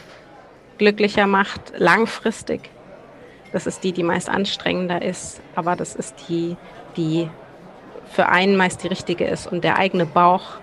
glücklicher 0.78 1.26
macht 1.26 1.72
langfristig. 1.76 2.70
Das 3.52 3.66
ist 3.66 3.84
die, 3.84 3.92
die 3.92 4.02
meist 4.02 4.28
anstrengender 4.28 5.02
ist, 5.02 5.40
aber 5.54 5.76
das 5.76 5.94
ist 5.94 6.28
die, 6.28 6.56
die 6.96 7.30
für 8.10 8.28
einen 8.28 8.56
meist 8.56 8.82
die 8.82 8.88
richtige 8.88 9.24
ist. 9.26 9.50
Und 9.50 9.64
der 9.64 9.78
eigene 9.78 10.06
Bauch, 10.06 10.58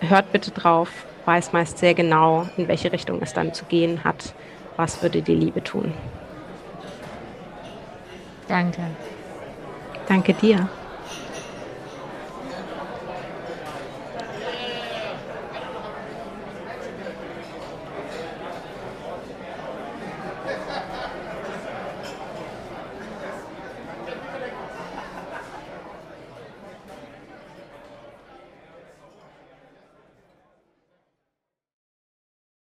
hört 0.00 0.30
bitte 0.32 0.50
drauf, 0.50 0.90
weiß 1.24 1.52
meist 1.52 1.78
sehr 1.78 1.94
genau, 1.94 2.48
in 2.56 2.68
welche 2.68 2.92
Richtung 2.92 3.20
es 3.22 3.32
dann 3.32 3.52
zu 3.54 3.64
gehen 3.64 4.04
hat. 4.04 4.34
Was 4.76 5.02
würde 5.02 5.22
die 5.22 5.34
Liebe 5.34 5.62
tun? 5.64 5.92
Danke. 8.46 8.82
Danke 10.06 10.34
dir. 10.34 10.68